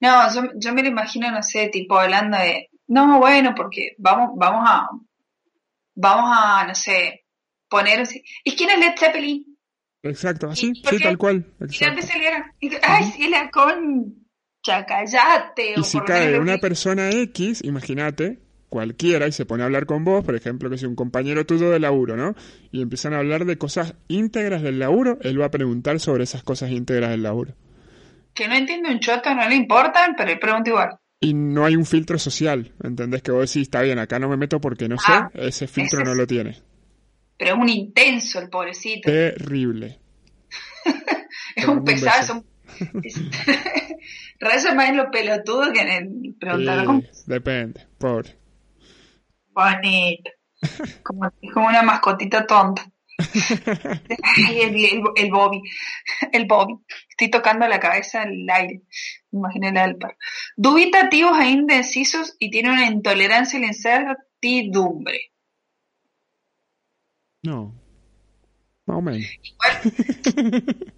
No, 0.00 0.34
yo, 0.34 0.50
yo 0.56 0.72
me 0.72 0.82
lo 0.82 0.88
imagino, 0.88 1.30
no 1.30 1.42
sé, 1.42 1.68
tipo 1.68 1.98
hablando 1.98 2.38
de, 2.38 2.70
no, 2.88 3.18
bueno, 3.18 3.54
porque 3.54 3.94
vamos, 3.98 4.30
vamos 4.36 4.64
a, 4.66 4.88
vamos 5.94 6.30
a, 6.34 6.66
no 6.66 6.74
sé, 6.74 7.26
poner, 7.68 8.08
¿y 8.44 8.56
quién 8.56 8.70
es 8.70 8.78
Led 8.78 8.94
Zeppelin? 8.98 9.44
Exacto, 10.02 10.48
así, 10.48 10.72
sí, 10.74 10.98
tal 10.98 11.18
cual. 11.18 11.44
Exacto. 11.60 12.00
Y 12.60 12.70
ay, 12.82 13.04
sí, 13.14 13.28
la 13.28 13.50
concha, 13.50 14.19
callate. 14.62 15.74
Y 15.76 15.82
si 15.84 16.00
cae 16.00 16.38
una 16.38 16.58
persona 16.58 17.10
X, 17.10 17.62
imagínate, 17.64 18.38
cualquiera, 18.68 19.26
y 19.26 19.32
se 19.32 19.46
pone 19.46 19.62
a 19.62 19.66
hablar 19.66 19.86
con 19.86 20.04
vos, 20.04 20.24
por 20.24 20.34
ejemplo, 20.34 20.70
que 20.70 20.78
sea 20.78 20.88
un 20.88 20.96
compañero 20.96 21.46
tuyo 21.46 21.70
de 21.70 21.80
laburo, 21.80 22.16
¿no? 22.16 22.34
Y 22.70 22.82
empiezan 22.82 23.14
a 23.14 23.18
hablar 23.18 23.44
de 23.44 23.58
cosas 23.58 23.94
íntegras 24.08 24.62
del 24.62 24.78
laburo, 24.78 25.18
él 25.22 25.40
va 25.40 25.46
a 25.46 25.50
preguntar 25.50 26.00
sobre 26.00 26.24
esas 26.24 26.42
cosas 26.42 26.70
íntegras 26.70 27.10
del 27.10 27.22
laburo. 27.22 27.54
Que 28.34 28.48
no 28.48 28.54
entiende 28.54 28.90
un 28.90 29.00
choto, 29.00 29.34
no 29.34 29.48
le 29.48 29.56
importan, 29.56 30.14
pero 30.16 30.30
él 30.30 30.38
pregunta 30.38 30.70
igual. 30.70 30.90
Y 31.20 31.34
no 31.34 31.66
hay 31.66 31.76
un 31.76 31.84
filtro 31.84 32.18
social, 32.18 32.72
¿entendés? 32.82 33.22
Que 33.22 33.32
vos 33.32 33.40
decís, 33.40 33.62
está 33.62 33.82
bien, 33.82 33.98
acá 33.98 34.18
no 34.18 34.28
me 34.28 34.36
meto 34.36 34.60
porque 34.60 34.88
no 34.88 34.96
sé, 34.96 35.12
ah, 35.12 35.30
ese 35.34 35.66
filtro 35.66 36.02
no 36.02 36.14
lo 36.14 36.26
tiene 36.26 36.62
pero 37.40 37.54
es 37.54 37.58
un 37.58 37.68
intenso 37.70 38.38
el 38.38 38.50
pobrecito. 38.50 39.10
Terrible. 39.10 39.98
es 41.56 41.64
un 41.64 41.82
pesado. 41.82 42.44
Reza 44.38 44.74
más 44.74 44.88
en 44.88 44.96
lo 44.96 45.10
pelotudo 45.10 45.72
que 45.72 45.80
en 45.80 45.88
el 45.88 46.34
preguntar 46.38 46.86
Depende, 47.26 47.86
pobre. 47.98 48.36
Bonito. 49.48 50.30
Como, 51.02 51.32
como 51.54 51.68
una 51.68 51.82
mascotita 51.82 52.46
tonta. 52.46 52.84
el, 54.50 55.02
el, 55.16 55.30
Bobby. 55.30 55.62
El 56.32 56.46
Bobby. 56.46 56.74
Estoy 57.08 57.30
tocando 57.30 57.66
la 57.66 57.80
cabeza 57.80 58.22
al 58.22 58.46
aire. 58.48 58.82
Imagínate 59.32 59.78
al 59.78 59.96
par. 59.96 60.16
Dubitativos 60.56 61.38
e 61.40 61.48
indecisos 61.48 62.36
y 62.38 62.50
tiene 62.50 62.70
una 62.70 62.86
intolerancia 62.86 63.58
a 63.58 63.62
la 63.62 63.68
incertidumbre. 63.68 65.32
No. 67.42 67.79
Más 68.90 68.98
o 68.98 69.02
menos. 69.02 69.26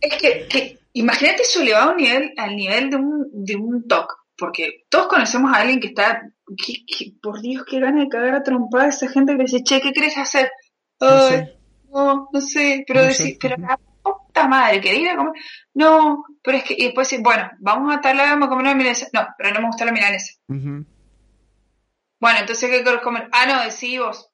es 0.00 0.16
que, 0.16 0.46
que 0.48 0.78
imagínate 0.94 1.42
eso 1.42 1.60
elevado 1.60 1.90
a 1.90 1.92
un 1.92 1.98
nivel, 1.98 2.32
al 2.36 2.56
nivel 2.56 2.90
de 2.90 2.96
un, 2.96 3.28
de 3.32 3.56
un 3.56 3.86
TOC. 3.86 4.22
Porque 4.36 4.84
todos 4.88 5.08
conocemos 5.08 5.52
a 5.52 5.60
alguien 5.60 5.78
que 5.78 5.88
está, 5.88 6.22
que, 6.56 7.12
por 7.22 7.40
Dios, 7.42 7.64
que 7.64 7.78
gana 7.78 8.00
de 8.00 8.08
cagar 8.08 8.34
a 8.34 8.42
trompada 8.42 8.84
a 8.84 8.88
esa 8.88 9.08
gente 9.08 9.32
que 9.32 9.38
le 9.38 9.44
dice, 9.44 9.62
che, 9.62 9.80
¿qué 9.80 9.92
quieres 9.92 10.16
hacer? 10.16 10.50
no, 10.98 11.28
sé. 11.28 11.56
no, 11.92 12.28
no 12.32 12.40
sé, 12.40 12.84
pero 12.86 13.02
decir, 13.02 13.36
pero 13.40 13.56
la 13.58 13.78
puta 14.02 14.48
madre, 14.48 14.80
¿querés 14.80 15.00
ir 15.00 15.10
a 15.10 15.16
comer? 15.16 15.34
No, 15.74 16.24
pero 16.42 16.58
es 16.58 16.64
que, 16.64 16.74
y 16.78 16.84
después 16.86 17.08
decir, 17.08 17.22
bueno, 17.22 17.50
vamos 17.60 17.94
a 17.94 18.00
tal 18.00 18.16
lado, 18.16 18.30
vamos 18.30 18.46
a 18.46 18.48
comer 18.48 18.64
una 18.64 18.74
milanesa. 18.74 19.08
No, 19.12 19.26
pero 19.36 19.52
no 19.52 19.60
me 19.60 19.66
gusta 19.66 19.84
la 19.84 19.92
milanesa. 19.92 20.32
Bueno, 20.48 22.38
entonces, 22.40 22.70
¿qué 22.70 22.82
quieres 22.82 23.02
comer? 23.02 23.28
Ah, 23.32 23.46
no, 23.46 23.62
decí 23.64 23.98
vos. 23.98 24.31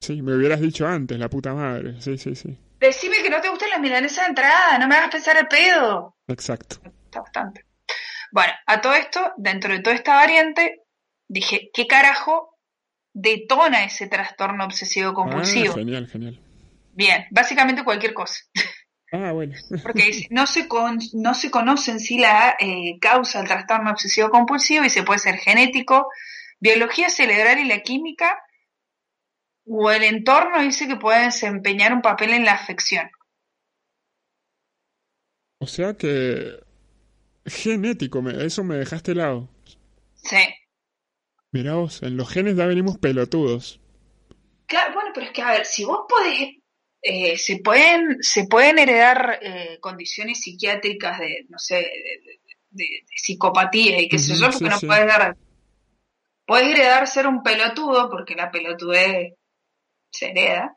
Sí, 0.00 0.22
me 0.22 0.34
hubieras 0.34 0.60
dicho 0.60 0.86
antes, 0.86 1.18
la 1.18 1.28
puta 1.28 1.54
madre. 1.54 2.00
Sí, 2.00 2.18
sí, 2.18 2.34
sí. 2.34 2.56
Decime 2.78 3.22
que 3.22 3.30
no 3.30 3.40
te 3.40 3.48
gustan 3.48 3.70
las 3.70 3.80
milanesas 3.80 4.24
de 4.24 4.28
entrada, 4.30 4.78
no 4.78 4.86
me 4.86 4.96
hagas 4.96 5.10
pensar 5.10 5.36
el 5.38 5.48
pedo. 5.48 6.16
Exacto. 6.28 6.76
Está 7.04 7.20
bastante. 7.20 7.64
Bueno, 8.30 8.52
a 8.66 8.80
todo 8.80 8.94
esto, 8.94 9.32
dentro 9.36 9.72
de 9.72 9.80
toda 9.80 9.96
esta 9.96 10.14
variante, 10.14 10.82
dije, 11.26 11.70
¿qué 11.72 11.86
carajo 11.86 12.58
detona 13.12 13.84
ese 13.84 14.08
trastorno 14.08 14.64
obsesivo 14.64 15.14
compulsivo? 15.14 15.72
Ah, 15.72 15.78
genial, 15.78 16.06
genial. 16.08 16.40
Bien, 16.92 17.26
básicamente 17.30 17.84
cualquier 17.84 18.14
cosa. 18.14 18.40
Ah, 19.12 19.32
bueno. 19.32 19.54
Porque 19.82 20.26
no 20.30 20.46
se, 20.46 20.68
no 21.14 21.34
se 21.34 21.50
conoce 21.50 21.92
en 21.92 22.00
sí 22.00 22.18
la 22.18 22.56
eh, 22.58 22.98
causa 23.00 23.38
del 23.38 23.48
trastorno 23.48 23.90
obsesivo 23.90 24.30
compulsivo 24.30 24.84
y 24.84 24.90
se 24.90 25.04
puede 25.04 25.20
ser 25.20 25.36
genético, 25.36 26.08
biología 26.58 27.08
cerebral 27.08 27.60
y 27.60 27.64
la 27.64 27.80
química, 27.80 28.38
o 29.66 29.90
el 29.90 30.04
entorno 30.04 30.62
dice 30.62 30.86
que 30.86 30.96
puede 30.96 31.24
desempeñar 31.24 31.92
un 31.92 32.02
papel 32.02 32.30
en 32.30 32.44
la 32.44 32.52
afección. 32.52 33.10
O 35.58 35.66
sea 35.66 35.94
que 35.94 36.60
genético, 37.44 38.28
eso 38.30 38.62
me 38.62 38.76
dejaste 38.76 39.14
lado. 39.14 39.48
Sí. 40.14 40.36
Mirá 41.52 41.74
vos, 41.74 42.02
en 42.02 42.16
los 42.16 42.30
genes 42.30 42.56
ya 42.56 42.66
venimos 42.66 42.98
pelotudos. 42.98 43.80
Claro, 44.66 44.94
bueno, 44.94 45.10
pero 45.14 45.26
es 45.26 45.32
que 45.32 45.42
a 45.42 45.52
ver, 45.52 45.64
si 45.64 45.84
vos 45.84 46.00
podés, 46.08 46.56
eh, 47.02 47.38
se 47.38 47.58
pueden, 47.58 48.18
se 48.20 48.46
pueden 48.46 48.78
heredar 48.78 49.38
eh, 49.40 49.78
condiciones 49.80 50.40
psiquiátricas 50.40 51.18
de, 51.18 51.46
no 51.48 51.58
sé, 51.58 51.76
de, 52.70 53.04
psicopatía 53.14 54.00
y 54.00 54.08
qué 54.08 54.18
sé 54.18 54.34
yo, 54.34 54.50
porque 54.50 54.68
no 54.68 54.80
puedes 54.80 55.06
dar, 55.06 55.36
puedes 56.44 56.68
heredar 56.68 57.06
ser 57.06 57.26
un 57.26 57.42
pelotudo, 57.42 58.10
porque 58.10 58.34
la 58.34 58.50
pelotudez 58.50 59.34
se 60.18 60.30
hereda. 60.30 60.76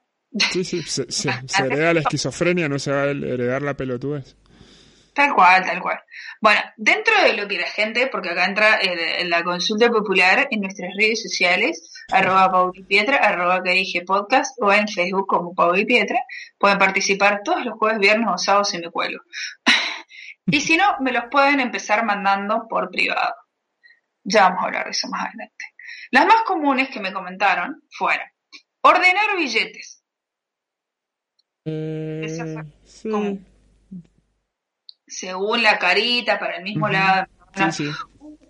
Sí, 0.52 0.64
sí, 0.64 0.82
se, 0.88 1.30
hereda 1.58 1.94
la 1.94 2.02
esquizofrenia, 2.02 2.70
no 2.70 2.80
se 2.80 2.92
va 2.92 3.04
a 3.04 3.12
heredar 3.12 3.62
la 3.62 3.76
pelotudez. 3.76 4.36
Tal 5.14 5.34
cual, 5.34 5.66
tal 5.66 5.82
cual. 5.82 6.00
Bueno, 6.40 6.62
dentro 6.78 7.14
de 7.22 7.34
lo 7.34 7.48
que 7.48 7.58
la 7.58 7.68
gente, 7.68 8.08
porque 8.08 8.30
acá 8.30 8.46
entra 8.46 8.80
en 8.82 9.30
la 9.30 9.44
consulta 9.44 9.90
popular 9.90 10.48
en 10.50 10.62
nuestras 10.62 10.92
redes 10.98 11.22
sociales, 11.24 11.92
arroba 12.12 12.52
Pau 12.52 12.72
y 12.74 12.84
Pietra, 12.84 13.18
arroba 13.18 13.62
que 13.62 13.72
dije 13.72 14.04
podcast, 14.04 14.56
o 14.62 14.72
en 14.72 14.88
Facebook 14.88 15.28
como 15.28 15.54
Pau 15.54 15.76
y 15.76 15.86
Pietra, 15.86 16.20
pueden 16.58 16.78
participar 16.78 17.42
todos 17.44 17.66
los 17.66 17.78
jueves, 17.78 18.00
viernes 18.00 18.30
o 18.34 18.38
sábados 18.38 18.70
si 18.70 18.78
me 18.78 18.90
cuelo. 18.92 19.22
y 20.46 20.62
si 20.62 20.78
no, 20.78 20.96
me 21.02 21.12
los 21.12 21.26
pueden 21.30 21.60
empezar 21.60 22.06
mandando 22.06 22.66
por 22.70 22.90
privado. 22.90 23.36
Ya 24.24 24.44
vamos 24.44 24.62
a 24.62 24.66
hablar 24.68 24.86
de 24.86 24.92
eso 24.92 25.08
más 25.10 25.26
adelante. 25.26 25.66
Las 26.12 26.26
más 26.26 26.44
comunes 26.44 26.90
que 26.90 27.00
me 27.00 27.12
comentaron 27.12 27.84
fueron 27.90 28.28
Ordenar 28.82 29.38
billetes. 29.38 30.04
Eh, 31.66 32.22
esa 32.24 32.46
fue 32.46 33.40
según 35.10 35.64
la 35.64 35.78
carita, 35.80 36.40
para 36.40 36.58
el 36.58 36.64
mismo 36.64 36.88
lado. 36.88 37.26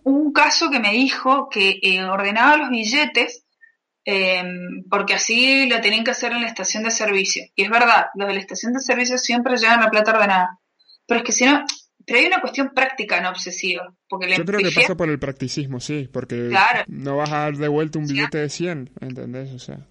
Un 0.04 0.34
caso 0.34 0.70
que 0.70 0.80
me 0.80 0.92
dijo 0.92 1.50
que 1.50 1.80
eh, 1.82 2.04
ordenaba 2.04 2.58
los 2.58 2.70
billetes 2.70 3.46
eh, 4.06 4.44
porque 4.90 5.14
así 5.14 5.68
lo 5.70 5.82
tenían 5.82 6.04
que 6.04 6.12
hacer 6.12 6.32
en 6.32 6.42
la 6.42 6.48
estación 6.48 6.84
de 6.84 6.92
servicio. 6.92 7.44
Y 7.56 7.64
es 7.64 7.70
verdad, 7.70 8.08
los 8.16 8.28
de 8.28 8.34
la 8.34 8.40
estación 8.40 8.74
de 8.74 8.80
servicio 8.80 9.18
siempre 9.18 9.58
llevan 9.58 9.82
la 9.82 9.90
plata 9.90 10.12
ordenada. 10.12 10.60
Pero 11.08 11.20
es 11.20 11.26
que 11.26 11.32
si 11.32 11.46
no, 11.46 11.64
pero 12.06 12.20
hay 12.20 12.26
una 12.26 12.42
cuestión 12.42 12.72
práctica, 12.74 13.22
no 13.22 13.30
obsesiva. 13.30 13.94
Porque 14.08 14.36
Yo 14.36 14.46
creo 14.46 14.60
que 14.60 14.72
pasa 14.72 14.96
por 14.96 15.10
el 15.10 15.20
practicismo, 15.20 15.80
sí, 15.80 16.10
porque 16.12 16.52
no 16.88 17.18
vas 17.18 17.32
a 17.32 17.40
dar 17.40 17.58
de 17.58 17.68
vuelta 17.68 18.00
un 18.00 18.08
billete 18.08 18.40
de 18.40 18.50
100, 18.50 18.92
¿entendés? 19.02 19.54
O 19.54 19.60
sea. 19.60 19.86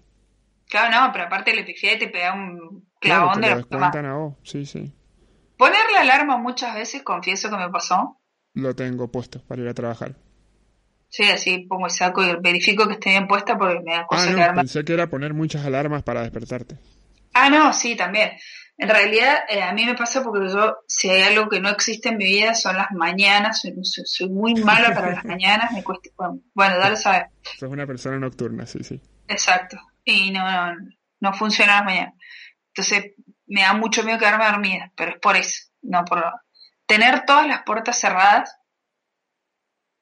Claro, 0.69 1.07
no, 1.07 1.11
pero 1.11 1.25
aparte 1.25 1.53
le 1.53 1.63
pifié 1.63 1.95
y 1.95 1.99
te 1.99 2.07
pega 2.07 2.33
un 2.33 2.87
clavón 2.99 3.41
de 3.41 3.47
a 3.47 4.13
vos, 4.13 4.35
sí, 4.43 4.65
sí. 4.65 4.93
Poner 5.57 5.91
la 5.91 6.01
alarma 6.01 6.37
muchas 6.37 6.75
veces, 6.75 7.01
confieso 7.01 7.49
que 7.49 7.57
me 7.57 7.69
pasó. 7.69 8.21
Lo 8.53 8.75
tengo 8.75 9.11
puesto 9.11 9.43
para 9.45 9.63
ir 9.63 9.67
a 9.67 9.73
trabajar. 9.73 10.15
Sí, 11.09 11.23
así 11.23 11.65
pongo 11.67 11.87
el 11.87 11.91
saco 11.91 12.23
y 12.23 12.35
verifico 12.39 12.87
que 12.87 12.93
esté 12.93 13.09
bien 13.09 13.27
puesta 13.27 13.57
porque 13.57 13.79
me 13.83 13.93
da 13.93 14.05
cosa 14.05 14.29
ah, 14.29 14.51
no, 14.51 14.55
pensé 14.61 14.85
que 14.85 14.93
era 14.93 15.09
poner 15.09 15.33
muchas 15.33 15.65
alarmas 15.65 16.03
para 16.03 16.21
despertarte. 16.21 16.77
Ah, 17.33 17.49
no, 17.49 17.73
sí, 17.73 17.95
también. 17.95 18.31
En 18.77 18.89
realidad, 18.89 19.39
eh, 19.49 19.61
a 19.61 19.73
mí 19.73 19.85
me 19.85 19.95
pasa 19.95 20.23
porque 20.23 20.47
yo, 20.53 20.77
si 20.87 21.09
hay 21.09 21.23
algo 21.23 21.49
que 21.49 21.59
no 21.59 21.69
existe 21.69 22.09
en 22.09 22.17
mi 22.17 22.25
vida, 22.25 22.53
son 22.53 22.77
las 22.77 22.91
mañanas. 22.91 23.63
Soy, 24.05 24.29
muy 24.29 24.53
mala 24.53 24.93
para 24.93 25.11
las 25.11 25.25
mañanas. 25.25 25.71
Me 25.71 25.83
cuesta, 25.83 26.09
bueno, 26.53 26.77
dale 26.77 26.95
saber. 26.95 27.27
Sos 27.57 27.69
una 27.69 27.87
persona 27.87 28.19
nocturna, 28.19 28.67
sí, 28.67 28.83
sí. 28.83 29.01
Exacto. 29.27 29.77
Y 30.09 30.31
no, 30.31 30.49
no, 30.49 30.75
no 31.19 31.33
funciona 31.33 31.75
las 31.75 31.85
mañanas. 31.85 32.13
Entonces, 32.73 33.13
me 33.47 33.61
da 33.61 33.73
mucho 33.73 34.03
miedo 34.03 34.19
quedarme 34.19 34.45
dormida, 34.45 34.91
pero 34.95 35.11
es 35.11 35.19
por 35.19 35.35
eso, 35.35 35.69
no 35.81 36.05
por 36.05 36.23
tener 36.85 37.25
todas 37.25 37.47
las 37.47 37.63
puertas 37.63 37.99
cerradas. 37.99 38.55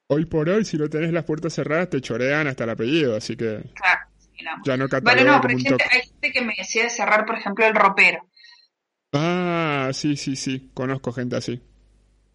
Hoy 0.08 0.26
por 0.26 0.48
hoy, 0.48 0.64
si 0.64 0.76
no 0.76 0.88
tenés 0.88 1.12
las 1.12 1.24
puertas 1.24 1.54
cerradas, 1.54 1.90
te 1.90 2.00
chorean 2.00 2.46
hasta 2.46 2.64
el 2.64 2.70
apellido, 2.70 3.16
así 3.16 3.36
que 3.36 3.62
claro, 3.74 4.00
no. 4.42 4.62
ya 4.64 4.76
no 4.76 4.86
Bueno, 5.02 5.24
no, 5.24 5.40
pero 5.40 5.56
hay 5.56 5.62
gente, 5.62 5.84
hay 5.90 6.02
gente 6.02 6.32
que 6.32 6.42
me 6.42 6.54
decía 6.56 6.84
de 6.84 6.90
cerrar, 6.90 7.26
por 7.26 7.36
ejemplo, 7.36 7.66
el 7.66 7.74
ropero. 7.74 8.28
Ah, 9.12 9.90
sí, 9.92 10.16
sí, 10.16 10.36
sí, 10.36 10.70
conozco 10.74 11.12
gente 11.12 11.36
así. 11.36 11.62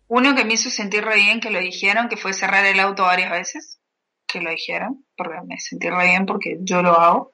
Uno 0.07 0.35
que 0.35 0.45
me 0.45 0.53
hizo 0.53 0.69
sentir 0.69 1.03
re 1.03 1.15
bien 1.15 1.39
que 1.39 1.49
lo 1.49 1.59
dijeron, 1.59 2.09
que 2.09 2.17
fue 2.17 2.33
cerrar 2.33 2.65
el 2.65 2.79
auto 2.79 3.03
varias 3.03 3.31
veces, 3.31 3.79
que 4.27 4.41
lo 4.41 4.51
dijeron, 4.51 5.05
porque 5.15 5.37
me 5.47 5.59
sentí 5.59 5.89
re 5.89 6.05
bien 6.05 6.25
porque 6.25 6.57
yo 6.61 6.81
lo 6.81 6.99
hago. 6.99 7.32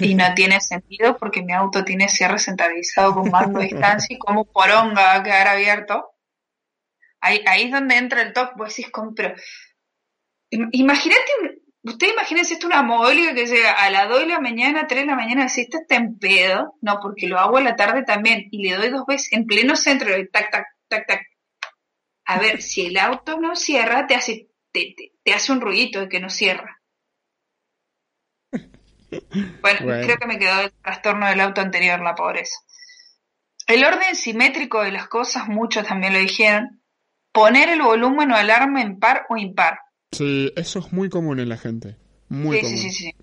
Y 0.00 0.14
no 0.14 0.32
tiene 0.34 0.60
sentido 0.60 1.16
porque 1.18 1.42
mi 1.42 1.52
auto 1.52 1.84
tiene 1.84 2.08
cierre 2.08 2.38
centralizado 2.38 3.14
con 3.14 3.30
mando 3.30 3.58
a 3.58 3.64
distancia 3.64 4.14
y 4.14 4.18
como 4.18 4.44
poronga 4.44 5.02
va 5.02 5.14
a 5.14 5.22
quedar 5.22 5.48
abierto. 5.48 6.10
Ahí, 7.20 7.42
ahí 7.46 7.64
es 7.64 7.72
donde 7.72 7.96
entra 7.96 8.22
el 8.22 8.32
top, 8.32 8.50
vos 8.56 8.68
decís, 8.68 8.92
pero 9.16 9.34
imagínate, 10.50 11.32
usted 11.82 12.12
imagínese 12.12 12.54
esto 12.54 12.66
una 12.66 12.82
mogólica 12.82 13.34
que 13.34 13.46
llega 13.46 13.72
a 13.72 13.90
las 13.90 14.08
2 14.08 14.20
de 14.20 14.26
la 14.26 14.40
mañana, 14.40 14.86
3 14.86 15.02
de 15.02 15.06
la 15.06 15.16
mañana, 15.16 15.48
si 15.48 15.62
está 15.62 15.96
en 15.96 16.18
pedo, 16.18 16.76
no, 16.80 17.00
porque 17.00 17.26
lo 17.26 17.38
hago 17.38 17.56
a 17.56 17.62
la 17.62 17.74
tarde 17.74 18.04
también, 18.04 18.46
y 18.50 18.62
le 18.62 18.76
doy 18.76 18.90
dos 18.90 19.06
veces 19.06 19.32
en 19.32 19.46
pleno 19.46 19.74
centro, 19.74 20.10
tac, 20.32 20.50
tac, 20.50 20.66
tac, 20.88 21.06
tac. 21.06 21.22
A 22.26 22.38
ver, 22.38 22.62
si 22.62 22.86
el 22.86 22.98
auto 22.98 23.40
no 23.40 23.56
cierra, 23.56 24.06
te 24.06 24.14
hace, 24.14 24.48
te, 24.72 24.94
te 25.22 25.32
hace 25.32 25.52
un 25.52 25.60
ruidito 25.60 26.00
de 26.00 26.08
que 26.08 26.20
no 26.20 26.28
cierra. 26.28 26.75
Bueno, 29.10 29.78
creo 29.80 30.16
que 30.16 30.26
me 30.26 30.38
quedó 30.38 30.60
el 30.62 30.72
trastorno 30.82 31.28
del 31.28 31.40
auto 31.40 31.60
anterior, 31.60 32.00
la 32.00 32.14
pobreza. 32.14 32.56
El 33.66 33.84
orden 33.84 34.14
simétrico 34.14 34.82
de 34.82 34.92
las 34.92 35.08
cosas, 35.08 35.48
muchos 35.48 35.86
también 35.86 36.12
lo 36.12 36.18
dijeron. 36.18 36.82
Poner 37.32 37.68
el 37.68 37.82
volumen 37.82 38.30
o 38.32 38.36
alarma 38.36 38.80
en 38.80 38.98
par 38.98 39.26
o 39.28 39.36
impar. 39.36 39.78
Sí, 40.12 40.52
eso 40.56 40.78
es 40.78 40.92
muy 40.92 41.10
común 41.10 41.40
en 41.40 41.48
la 41.48 41.58
gente. 41.58 41.96
Muy 42.28 42.60
común. 42.60 42.76
Sí, 42.76 42.90
sí, 42.90 42.90
sí. 42.90 43.14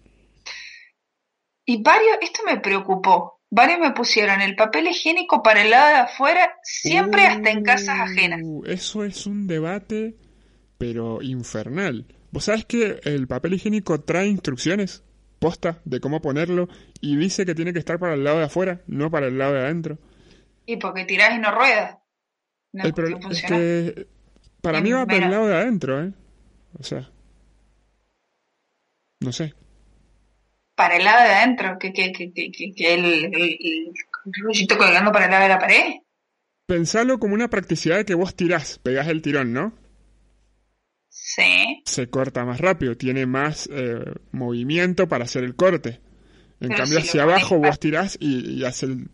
Y 1.66 1.82
varios, 1.82 2.18
esto 2.22 2.44
me 2.46 2.60
preocupó. 2.60 3.42
Varios 3.50 3.80
me 3.80 3.92
pusieron 3.92 4.42
el 4.42 4.56
papel 4.56 4.88
higiénico 4.88 5.44
para 5.44 5.62
el 5.62 5.70
lado 5.70 5.88
de 5.88 5.96
afuera, 6.02 6.58
siempre 6.64 7.26
hasta 7.26 7.52
en 7.52 7.64
casas 7.64 8.00
ajenas. 8.00 8.42
Uh, 8.44 8.64
eso 8.66 9.04
es 9.04 9.26
un 9.26 9.48
debate, 9.48 10.16
pero 10.78 11.22
infernal. 11.22 12.06
¿Vos 12.32 12.46
sabés 12.46 12.66
que 12.66 13.00
el 13.04 13.28
papel 13.28 13.54
higiénico 13.54 14.02
trae 14.02 14.28
instrucciones? 14.28 15.04
Posta 15.44 15.82
de 15.84 16.00
cómo 16.00 16.22
ponerlo 16.22 16.70
y 17.02 17.18
dice 17.18 17.46
que 17.46 17.54
tiene 17.54 17.74
que 17.74 17.80
estar 17.80 18.00
para 18.00 18.14
el 18.14 18.24
lado 18.24 18.38
de 18.38 18.46
afuera, 18.46 18.80
no 18.88 19.12
para 19.12 19.28
el 19.28 19.38
lado 19.38 19.52
de 19.52 19.60
adentro. 19.60 19.98
¿Y 20.66 20.78
porque 20.78 21.04
tirás 21.04 21.36
y 21.36 21.40
no 21.40 21.52
ruedas? 21.52 21.98
el 22.72 22.94
problema 22.94 23.30
es 23.30 23.44
que 23.44 24.08
para 24.62 24.80
mí 24.80 24.94
va 24.94 25.06
para 25.06 25.26
el 25.26 25.32
lado 25.32 25.48
de 25.48 25.56
adentro, 25.56 26.02
¿eh? 26.02 26.14
O 26.80 26.84
sea, 26.84 27.12
no 29.20 29.34
sé. 29.34 29.54
Para 30.76 30.96
el 30.96 31.04
lado 31.04 31.24
de 31.24 31.34
adentro, 31.34 31.78
que, 31.78 31.92
que, 31.92 32.14
que, 32.14 32.32
que, 32.32 32.94
el, 32.94 33.26
el, 33.26 33.60
el 33.60 34.68
colgando 34.78 35.12
para 35.12 35.26
el 35.26 35.32
lado 35.32 35.44
de 35.44 35.50
la 35.50 35.60
pared. 35.60 35.84
Pensalo 36.66 37.20
como 37.20 37.34
una 37.34 37.50
practicidad 37.50 37.98
de 37.98 38.06
que 38.06 38.16
vos 38.16 38.34
tirás, 38.34 38.80
pegás 38.80 39.10
el 39.10 39.22
tirón, 39.22 39.52
¿no? 39.52 39.74
Se 41.14 42.10
corta 42.10 42.44
más 42.44 42.60
rápido, 42.60 42.98
tiene 42.98 43.26
más 43.26 43.70
eh, 43.72 44.04
movimiento 44.32 45.08
para 45.08 45.26
hacer 45.26 45.44
el 45.44 45.56
corte. 45.56 46.02
En 46.60 46.70
cambio, 46.70 47.00
hacia 47.00 47.24
abajo 47.24 47.60
vos 47.60 47.80
tirás 47.80 48.18
y, 48.20 48.58
y 48.58 48.66
haces 48.66 48.90
el. 48.90 49.10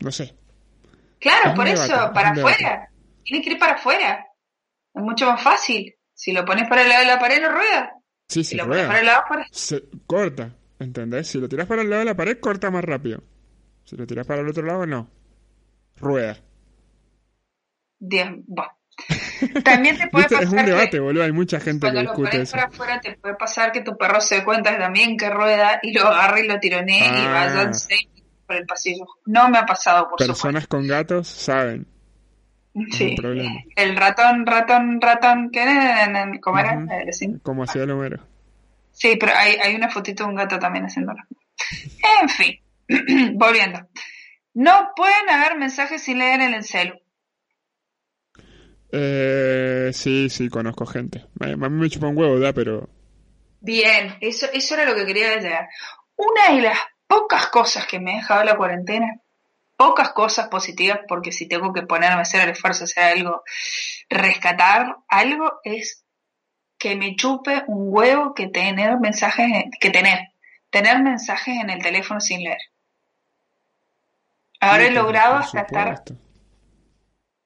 No 0.00 0.10
sé. 0.10 0.34
Claro, 1.18 1.54
por 1.54 1.68
eso, 1.68 2.10
para 2.14 2.30
afuera. 2.30 2.88
Tiene 3.24 3.44
que 3.44 3.52
ir 3.52 3.58
para 3.58 3.74
afuera. 3.74 4.26
Es 4.94 5.02
mucho 5.02 5.26
más 5.26 5.42
fácil. 5.42 5.94
Si 6.14 6.32
lo 6.32 6.44
pones 6.44 6.68
para 6.68 6.82
el 6.82 6.88
lado 6.88 7.00
de 7.00 7.06
la 7.06 7.18
pared, 7.18 7.40
no 7.40 7.50
rueda. 7.50 7.92
Sí, 8.28 8.44
sí, 8.44 8.50
si 8.50 8.56
lo 8.56 8.66
pones 8.66 8.86
para 8.86 9.00
el 9.00 9.06
lado 9.06 9.22
afuera. 9.22 9.46
Se 9.50 9.84
corta, 10.06 10.56
¿entendés? 10.78 11.28
Si 11.28 11.38
lo 11.38 11.48
tiras 11.48 11.66
para 11.66 11.82
el 11.82 11.90
lado 11.90 12.00
de 12.00 12.06
la 12.06 12.16
pared, 12.16 12.38
corta 12.38 12.70
más 12.70 12.84
rápido. 12.84 13.22
Si 13.84 13.96
lo 13.96 14.06
tiras 14.06 14.26
para 14.26 14.40
el 14.40 14.48
otro 14.48 14.64
lado, 14.64 14.86
no. 14.86 15.10
Rueda. 15.96 16.38
Bien, 17.98 18.44
bueno. 18.46 18.72
También 19.64 19.98
te 19.98 20.06
puede 20.10 20.24
pasar. 20.24 20.42
Es 20.44 20.50
un 20.50 20.64
debate, 20.64 21.00
boludo. 21.00 21.24
Hay 21.24 21.32
mucha 21.32 21.60
gente 21.60 21.90
que 21.90 22.00
discute 22.00 22.42
eso. 22.42 22.52
Para 22.52 22.68
afuera 22.68 23.00
te 23.00 23.14
puede 23.14 23.34
pasar 23.34 23.72
que 23.72 23.80
tu 23.80 23.96
perro 23.96 24.20
se 24.20 24.36
dé 24.36 24.44
cuenta 24.44 24.76
también 24.78 25.16
que 25.16 25.30
rueda 25.30 25.80
y 25.82 25.92
lo 25.92 26.06
agarre 26.06 26.44
y 26.44 26.48
lo 26.48 26.58
tironee 26.58 26.98
y 26.98 27.10
ah. 27.10 27.50
vaya 27.54 27.70
por 28.46 28.56
el 28.56 28.66
pasillo. 28.66 29.06
No 29.26 29.48
me 29.48 29.58
ha 29.58 29.66
pasado, 29.66 30.08
por 30.08 30.18
Personas 30.18 30.66
con 30.66 30.86
gatos 30.86 31.28
saben. 31.28 31.86
Sí. 32.90 33.14
El 33.76 33.96
ratón, 33.96 34.46
ratón, 34.46 35.00
ratón. 35.00 35.50
¿Qué 35.50 36.40
¿Cómo 36.40 36.58
era? 36.58 36.86
Como 37.42 37.64
hacía 37.64 37.82
el 37.82 37.90
Homero. 37.90 38.20
Sí, 38.92 39.16
pero 39.18 39.32
hay, 39.36 39.56
hay 39.56 39.74
una 39.74 39.90
fotito 39.90 40.24
de 40.24 40.30
un 40.30 40.36
gato 40.36 40.58
también 40.58 40.84
haciéndolo. 40.86 41.22
En 42.20 42.28
fin, 42.28 42.60
volviendo. 43.38 43.80
No 44.54 44.90
pueden 44.94 45.28
haber 45.30 45.58
mensajes 45.58 46.02
sin 46.02 46.18
leer 46.18 46.40
en 46.42 46.54
el 46.54 46.64
celu. 46.64 46.94
Eh, 48.92 49.90
sí, 49.94 50.28
sí, 50.28 50.50
conozco 50.50 50.84
gente. 50.84 51.24
A 51.40 51.46
mí 51.46 51.56
me 51.56 51.88
chupa 51.88 52.08
un 52.08 52.16
huevo, 52.16 52.38
¿da? 52.38 52.52
Pero... 52.52 52.90
Bien, 53.60 54.16
eso, 54.20 54.46
eso 54.52 54.74
era 54.74 54.84
lo 54.84 54.94
que 54.94 55.06
quería 55.06 55.30
decir. 55.30 55.52
Una 56.16 56.54
de 56.54 56.62
las 56.62 56.78
pocas 57.06 57.46
cosas 57.48 57.86
que 57.86 57.98
me 57.98 58.12
ha 58.12 58.16
dejado 58.16 58.44
la 58.44 58.56
cuarentena, 58.56 59.18
pocas 59.76 60.12
cosas 60.12 60.48
positivas, 60.48 61.00
porque 61.08 61.32
si 61.32 61.48
tengo 61.48 61.72
que 61.72 61.82
ponerme 61.82 62.18
a 62.18 62.22
hacer 62.22 62.42
el 62.42 62.50
esfuerzo, 62.50 62.84
hacer 62.84 63.04
algo, 63.04 63.42
rescatar 64.10 64.96
algo, 65.08 65.60
es 65.64 66.04
que 66.76 66.94
me 66.94 67.16
chupe 67.16 67.64
un 67.68 67.86
huevo 67.94 68.34
que 68.34 68.48
tener 68.48 68.98
mensajes, 68.98 69.46
que 69.80 69.90
tener, 69.90 70.32
tener 70.68 71.02
mensajes 71.02 71.56
en 71.56 71.70
el 71.70 71.82
teléfono 71.82 72.20
sin 72.20 72.42
leer. 72.42 72.58
Ahora 74.60 74.84
he 74.84 74.90
logrado 74.90 75.36
hasta 75.36 75.62
estar 75.62 76.02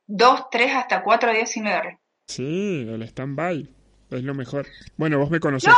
dos, 0.07 0.49
tres, 0.51 0.73
hasta 0.75 1.03
cuatro 1.03 1.33
días 1.33 1.51
sin 1.51 1.65
leer. 1.65 1.99
Sí, 2.27 2.87
el 2.89 3.03
stand-by 3.03 3.69
es 4.11 4.23
lo 4.23 4.35
mejor. 4.35 4.67
Bueno, 4.97 5.19
vos 5.19 5.31
me 5.31 5.41
conocés. 5.41 5.75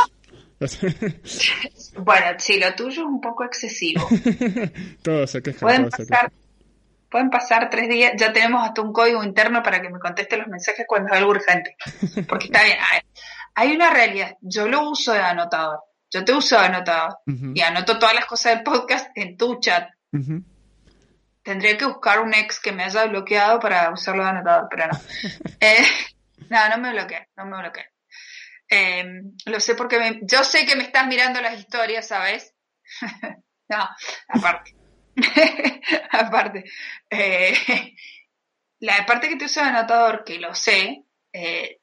bueno, 1.97 2.25
sí, 2.37 2.59
lo 2.59 2.75
tuyo 2.75 3.01
es 3.01 3.07
un 3.07 3.21
poco 3.21 3.43
excesivo. 3.43 4.07
todo 5.01 5.25
se 5.25 5.41
queja. 5.41 5.59
Pueden, 5.59 5.89
pasar, 5.89 6.31
pueden 7.09 7.29
pasar 7.29 7.69
tres 7.69 7.87
días, 7.87 8.13
ya 8.17 8.33
tenemos 8.33 8.67
hasta 8.67 8.81
un 8.81 8.91
código 8.91 9.23
interno 9.23 9.63
para 9.63 9.81
que 9.81 9.89
me 9.89 9.99
conteste 9.99 10.37
los 10.37 10.47
mensajes 10.47 10.85
cuando 10.87 11.13
es 11.13 11.19
algo 11.19 11.31
urgente. 11.31 11.75
Porque 12.27 12.47
está 12.47 12.63
bien, 12.63 12.77
hay, 13.55 13.75
una 13.75 13.89
realidad. 13.89 14.35
Yo 14.41 14.67
lo 14.67 14.89
uso 14.89 15.13
de 15.13 15.19
anotador. 15.19 15.79
Yo 16.11 16.25
te 16.25 16.33
uso 16.33 16.59
de 16.59 16.65
anotador. 16.65 17.17
Y 17.53 17.61
anoto 17.61 17.97
todas 17.99 18.15
las 18.15 18.25
cosas 18.25 18.55
del 18.55 18.63
podcast 18.63 19.09
en 19.15 19.37
tu 19.37 19.59
chat. 19.59 19.89
Tendría 21.49 21.75
que 21.79 21.85
buscar 21.85 22.19
un 22.19 22.31
ex 22.31 22.59
que 22.59 22.71
me 22.71 22.83
haya 22.83 23.05
bloqueado 23.05 23.59
para 23.59 23.89
usarlo 23.89 24.21
de 24.21 24.29
anotador, 24.29 24.67
pero 24.69 24.85
no. 24.85 24.99
Eh, 25.59 25.83
no, 26.47 26.69
no 26.69 26.77
me 26.77 26.91
bloqueé, 26.91 27.27
no 27.35 27.45
me 27.45 27.57
bloqueé. 27.57 27.85
Eh, 28.69 29.03
lo 29.45 29.59
sé 29.59 29.73
porque 29.73 30.19
yo 30.21 30.43
sé 30.43 30.67
que 30.67 30.75
me 30.75 30.83
estás 30.83 31.07
mirando 31.07 31.41
las 31.41 31.59
historias, 31.59 32.07
¿sabes? 32.07 32.53
no, 33.67 33.89
aparte. 34.27 34.75
aparte, 36.11 36.65
eh, 37.09 37.95
la 38.81 39.03
parte 39.07 39.29
que 39.29 39.37
te 39.37 39.45
uso 39.45 39.61
de 39.61 39.69
anotador, 39.69 40.23
que 40.23 40.37
lo 40.37 40.53
sé, 40.53 41.03
eh, 41.33 41.78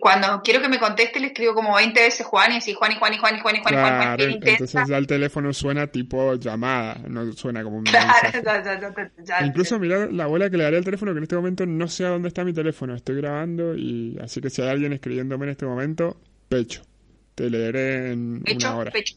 cuando 0.00 0.40
quiero 0.42 0.62
que 0.62 0.68
me 0.68 0.78
conteste 0.78 1.20
le 1.20 1.28
escribo 1.28 1.54
como 1.54 1.74
20 1.74 2.00
veces 2.00 2.26
Juan 2.26 2.52
y 2.52 2.56
así 2.56 2.72
Juan 2.72 2.92
y 2.92 2.96
Juan 2.96 3.12
y 3.12 3.18
Juan 3.18 3.36
y 3.36 3.40
Juan 3.40 3.56
y 3.56 3.60
Juan 3.60 3.74
y 3.74 3.76
Juan. 3.76 4.16
Claro, 4.16 4.24
entonces 4.24 4.88
ya 4.88 4.96
el 4.96 5.06
teléfono 5.06 5.52
suena 5.52 5.86
tipo 5.86 6.34
llamada, 6.34 7.00
no 7.08 7.30
suena 7.32 7.62
como 7.62 7.78
un 7.78 7.84
Incluso 9.44 9.78
mira 9.78 10.06
la 10.06 10.26
bola 10.26 10.48
que 10.48 10.56
le 10.56 10.64
daré 10.64 10.78
al 10.78 10.84
teléfono 10.84 11.12
que 11.12 11.18
en 11.18 11.24
este 11.24 11.36
momento 11.36 11.66
no 11.66 11.88
sé 11.88 12.06
a 12.06 12.08
dónde 12.08 12.28
está 12.28 12.44
mi 12.44 12.54
teléfono, 12.54 12.94
estoy 12.94 13.16
grabando 13.16 13.74
y 13.76 14.18
así 14.22 14.40
que 14.40 14.48
si 14.48 14.62
hay 14.62 14.68
alguien 14.68 14.92
escribiéndome 14.92 15.44
en 15.44 15.50
este 15.50 15.66
momento, 15.66 16.18
pecho. 16.48 16.82
Te 17.34 17.48
leeré 17.48 18.12
en 18.12 18.42
una 18.56 18.76
hora. 18.76 18.90
Pecho. 18.90 19.16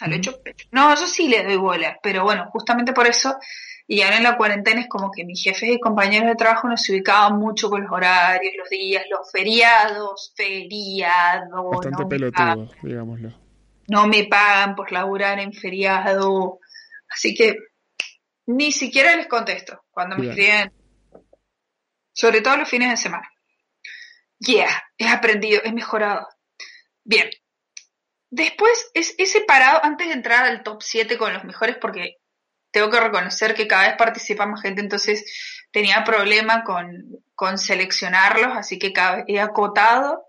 Al 0.00 0.12
hecho, 0.14 0.42
pecho. 0.42 0.66
No, 0.72 0.94
yo 0.94 1.06
sí 1.06 1.28
le 1.28 1.44
doy 1.44 1.56
bola, 1.56 1.98
pero 2.02 2.24
bueno, 2.24 2.46
justamente 2.50 2.92
por 2.92 3.06
eso 3.06 3.36
y 3.92 4.00
ahora 4.00 4.16
en 4.16 4.22
la 4.22 4.38
cuarentena 4.38 4.80
es 4.80 4.88
como 4.88 5.10
que 5.10 5.22
mis 5.22 5.42
jefes 5.42 5.68
y 5.68 5.78
compañeros 5.78 6.26
de 6.26 6.34
trabajo 6.34 6.66
nos 6.66 6.88
ubicaban 6.88 7.38
mucho 7.38 7.68
con 7.68 7.82
los 7.82 7.92
horarios, 7.92 8.54
los 8.56 8.70
días, 8.70 9.04
los 9.10 9.30
feriados, 9.30 10.32
feriados. 10.34 11.70
Bastante 11.70 12.06
pelotudo, 12.06 12.70
digámoslo. 12.80 13.38
No 13.88 14.06
me 14.06 14.24
pagan 14.24 14.74
por 14.74 14.92
laburar 14.92 15.40
en 15.40 15.52
feriado. 15.52 16.58
Así 17.06 17.34
que 17.34 17.58
ni 18.46 18.72
siquiera 18.72 19.14
les 19.14 19.26
contesto 19.26 19.84
cuando 19.90 20.16
me 20.16 20.30
escriben. 20.30 20.72
Sobre 22.14 22.40
todo 22.40 22.56
los 22.56 22.70
fines 22.70 22.88
de 22.88 22.96
semana. 22.96 23.28
Yeah, 24.38 24.70
he 24.96 25.06
aprendido, 25.06 25.60
he 25.64 25.72
mejorado. 25.74 26.26
Bien. 27.04 27.28
Después 28.30 28.90
he 28.94 29.26
separado, 29.26 29.84
antes 29.84 30.08
de 30.08 30.14
entrar 30.14 30.46
al 30.46 30.62
top 30.62 30.80
7 30.82 31.18
con 31.18 31.34
los 31.34 31.44
mejores, 31.44 31.76
porque 31.76 32.21
tengo 32.72 32.90
que 32.90 32.98
reconocer 32.98 33.54
que 33.54 33.68
cada 33.68 33.88
vez 33.88 33.96
participa 33.96 34.46
más 34.46 34.62
gente, 34.62 34.80
entonces 34.80 35.24
tenía 35.70 36.02
problema 36.04 36.64
con, 36.64 37.58
seleccionarlos, 37.58 38.56
así 38.56 38.78
que 38.78 38.92
cada 38.92 39.16
vez 39.16 39.24
he 39.26 39.40
acotado, 39.40 40.22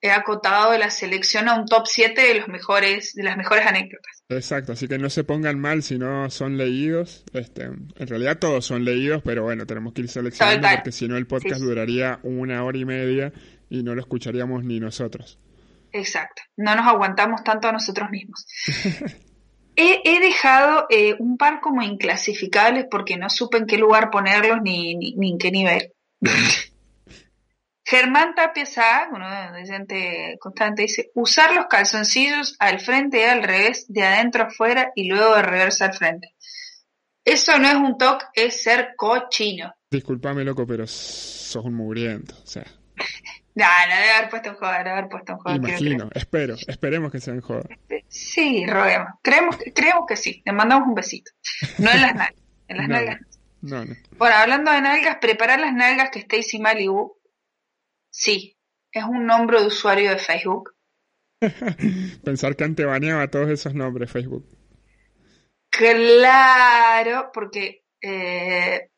he 0.00 0.10
acotado 0.10 0.76
la 0.76 0.90
selección 0.90 1.48
a 1.48 1.54
un 1.54 1.66
top 1.66 1.86
7 1.86 2.20
de 2.20 2.34
los 2.34 2.48
mejores, 2.48 3.14
de 3.14 3.22
las 3.22 3.36
mejores 3.36 3.64
anécdotas. 3.66 4.24
Exacto, 4.28 4.72
así 4.72 4.88
que 4.88 4.98
no 4.98 5.08
se 5.08 5.22
pongan 5.22 5.60
mal 5.60 5.84
si 5.84 5.96
no 5.96 6.28
son 6.28 6.56
leídos. 6.56 7.24
Este, 7.32 7.64
en 7.64 8.06
realidad 8.08 8.38
todos 8.38 8.66
son 8.66 8.84
leídos, 8.84 9.22
pero 9.24 9.44
bueno, 9.44 9.64
tenemos 9.64 9.92
que 9.92 10.02
ir 10.02 10.08
seleccionando 10.08 10.68
porque 10.74 10.92
si 10.92 11.06
no 11.06 11.16
el 11.16 11.28
podcast 11.28 11.60
duraría 11.60 12.18
una 12.24 12.64
hora 12.64 12.78
y 12.78 12.84
media 12.84 13.32
y 13.70 13.84
no 13.84 13.94
lo 13.94 14.00
escucharíamos 14.00 14.64
ni 14.64 14.80
nosotros. 14.80 15.38
Exacto, 15.92 16.42
no 16.56 16.74
nos 16.74 16.86
aguantamos 16.86 17.44
tanto 17.44 17.68
a 17.68 17.72
nosotros 17.72 18.10
mismos. 18.10 18.44
He, 19.76 20.20
dejado 20.20 20.86
eh, 20.88 21.14
un 21.18 21.36
par 21.36 21.60
como 21.60 21.82
inclasificables 21.82 22.86
porque 22.90 23.18
no 23.18 23.28
supe 23.28 23.58
en 23.58 23.66
qué 23.66 23.76
lugar 23.76 24.10
ponerlos 24.10 24.62
ni, 24.62 24.94
ni, 24.94 25.32
en 25.32 25.38
qué 25.38 25.50
nivel. 25.50 25.92
Germán 27.84 28.34
Tapia 28.34 28.64
uno 29.12 29.28
de 29.86 30.36
constante, 30.40 30.82
dice, 30.82 31.10
usar 31.14 31.54
los 31.54 31.66
calzoncillos 31.66 32.56
al 32.58 32.80
frente 32.80 33.20
y 33.20 33.24
al 33.24 33.42
revés, 33.44 33.84
de 33.88 34.02
adentro 34.02 34.44
afuera 34.44 34.90
y 34.96 35.08
luego 35.08 35.36
de 35.36 35.42
reversa 35.42 35.84
al 35.84 35.94
frente. 35.94 36.34
Eso 37.24 37.58
no 37.58 37.68
es 37.68 37.74
un 37.74 37.98
toque, 37.98 38.24
es 38.34 38.62
ser 38.62 38.94
cochino. 38.96 39.72
Disculpame, 39.90 40.42
loco, 40.42 40.66
pero 40.66 40.86
sos 40.86 41.64
un 41.64 41.74
mugriento, 41.74 42.34
o 42.42 42.46
sea. 42.46 42.66
No, 43.56 43.64
no 43.64 43.96
debe 43.96 44.10
haber 44.10 44.28
puesto 44.28 44.50
en 44.50 44.54
joda, 44.56 44.78
debe 44.78 44.90
haber 44.90 45.08
puesto 45.08 45.32
en 45.32 45.38
joda. 45.38 45.56
Imagino, 45.56 46.10
espero, 46.14 46.56
esperemos 46.68 47.10
que 47.10 47.20
sea 47.20 47.32
en 47.32 47.40
joda. 47.40 47.62
Sí, 48.06 48.66
roguemos. 48.66 49.08
Creemos, 49.22 49.56
creemos 49.74 50.04
que 50.06 50.16
sí. 50.16 50.42
Le 50.44 50.52
mandamos 50.52 50.88
un 50.88 50.94
besito. 50.94 51.32
No 51.78 51.90
en 51.90 52.02
las 52.02 52.14
nalgas. 52.16 52.42
En 52.68 52.76
las 52.76 52.88
nalgas. 52.88 53.20
No, 53.62 53.82
no. 53.82 53.94
Bueno, 54.18 54.36
hablando 54.36 54.70
de 54.72 54.82
nalgas, 54.82 55.16
preparar 55.22 55.58
las 55.58 55.72
nalgas 55.72 56.10
que 56.10 56.18
Stacy 56.18 56.58
Malibu. 56.58 57.16
Sí, 58.10 58.58
es 58.92 59.04
un 59.04 59.24
nombre 59.24 59.58
de 59.58 59.68
usuario 59.68 60.10
de 60.10 60.18
Facebook. 60.18 60.74
Pensar 62.24 62.56
que 62.56 62.64
antebaneaba 62.64 63.28
todos 63.28 63.48
esos 63.48 63.74
nombres 63.74 64.12
Facebook. 64.12 64.46
Claro, 65.70 67.30
porque 67.32 67.84
eh, 68.02 68.90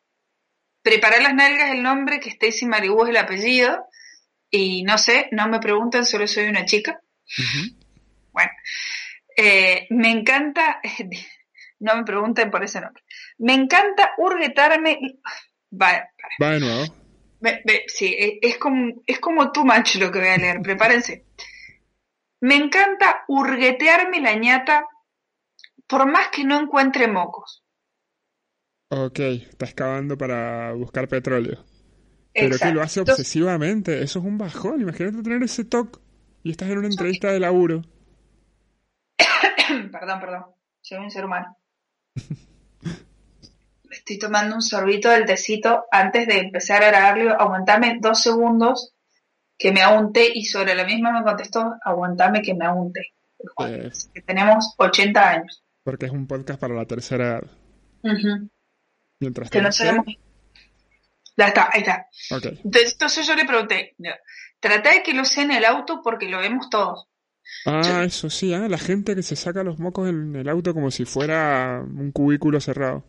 preparar 0.81 1.21
las 1.21 1.33
nalgas 1.33 1.69
es 1.69 1.75
el 1.75 1.81
nombre, 1.81 2.19
que 2.19 2.29
Stacy 2.31 2.65
Malibu 2.65 3.05
es 3.05 3.11
el 3.11 3.17
apellido 3.17 3.85
y 4.49 4.83
no 4.83 4.97
sé, 4.97 5.27
no 5.31 5.47
me 5.47 5.59
preguntan, 5.59 6.05
solo 6.05 6.27
soy 6.27 6.45
una 6.45 6.65
chica. 6.65 7.01
Bueno, 8.31 8.51
eh, 9.35 9.87
me 9.91 10.09
encanta, 10.11 10.81
no 11.79 11.95
me 11.95 12.03
pregunten 12.03 12.49
por 12.49 12.63
ese 12.63 12.81
nombre, 12.81 13.03
me 13.37 13.53
encanta 13.53 14.11
hurguetarme. 14.17 14.99
Va, 15.71 16.09
Va 16.41 16.51
de 16.51 16.59
nuevo. 16.59 16.85
sí, 17.87 18.15
e, 18.17 18.39
es 18.41 18.57
como, 18.57 19.03
es 19.05 19.19
como 19.19 19.51
too 19.51 19.65
much 19.65 19.95
lo 19.95 20.11
que 20.11 20.19
voy 20.19 20.29
a 20.29 20.37
leer, 20.37 20.61
prepárense. 20.63 21.25
Me 22.41 22.55
encanta 22.55 23.25
hurguetearme 23.27 24.21
la 24.21 24.33
ñata 24.33 24.85
por 25.87 26.09
más 26.09 26.29
que 26.29 26.43
no 26.43 26.59
encuentre 26.59 27.07
mocos. 27.07 27.63
Ok, 28.91 29.19
está 29.19 29.65
excavando 29.65 30.17
para 30.17 30.73
buscar 30.73 31.07
petróleo. 31.07 31.63
Pero 32.33 32.57
que 32.57 32.71
lo 32.71 32.81
hace 32.81 33.01
obsesivamente, 33.01 34.03
eso 34.03 34.19
es 34.19 34.25
un 34.25 34.37
bajón. 34.37 34.81
Imagínate 34.81 35.23
tener 35.23 35.43
ese 35.43 35.65
toque 35.65 35.99
y 36.43 36.51
estás 36.51 36.69
en 36.69 36.77
una 36.77 36.87
entrevista 36.87 37.31
de 37.31 37.39
laburo. 37.39 37.81
perdón, 39.91 40.19
perdón, 40.19 40.45
soy 40.81 40.99
un 40.99 41.11
ser 41.11 41.25
humano. 41.25 41.57
Estoy 43.91 44.19
tomando 44.19 44.55
un 44.55 44.61
sorbito 44.61 45.09
del 45.09 45.25
tecito 45.25 45.85
antes 45.91 46.27
de 46.27 46.39
empezar 46.39 46.83
a 46.83 46.87
grabarlo. 46.87 47.33
Aguantame 47.39 47.97
dos 47.99 48.21
segundos 48.21 48.93
que 49.57 49.71
me 49.71 49.81
haga 49.81 49.99
un 49.99 50.13
té 50.13 50.29
y 50.33 50.45
sobre 50.45 50.75
la 50.75 50.85
misma 50.85 51.11
me 51.11 51.23
contestó, 51.23 51.75
aguantame 51.83 52.41
que 52.41 52.53
me 52.53 52.65
haga 52.65 52.75
un 52.75 52.93
té. 52.93 53.01
Eh. 53.65 53.91
que 54.13 54.21
tenemos 54.21 54.75
80 54.77 55.29
años. 55.29 55.63
Porque 55.83 56.05
es 56.05 56.11
un 56.11 56.27
podcast 56.27 56.59
para 56.59 56.75
la 56.75 56.85
tercera 56.85 57.39
edad. 57.39 57.43
Mientras 59.19 59.49
que 59.49 59.61
no 59.61 59.71
sabemos 59.71 60.05
ya 61.39 61.47
está, 61.47 61.69
ahí 61.71 61.81
está. 61.81 62.05
Entonces, 62.63 63.25
yo 63.25 63.35
le 63.35 63.45
pregunté, 63.45 63.95
trata 64.59 64.91
de 64.91 65.03
que 65.03 65.13
lo 65.13 65.23
sé 65.23 65.41
en 65.41 65.51
el 65.51 65.63
auto 65.63 66.01
porque 66.03 66.27
lo 66.27 66.39
vemos 66.39 66.69
todos. 66.69 67.07
Ah, 67.65 68.03
eso 68.05 68.29
sí, 68.29 68.53
¿eh? 68.53 68.69
la 68.69 68.77
gente 68.77 69.15
que 69.15 69.23
se 69.23 69.35
saca 69.35 69.63
los 69.63 69.79
mocos 69.79 70.09
en 70.09 70.35
el 70.35 70.49
auto 70.49 70.73
como 70.73 70.91
si 70.91 71.05
fuera 71.05 71.81
un 71.81 72.11
cubículo 72.11 72.59
cerrado. 72.59 73.05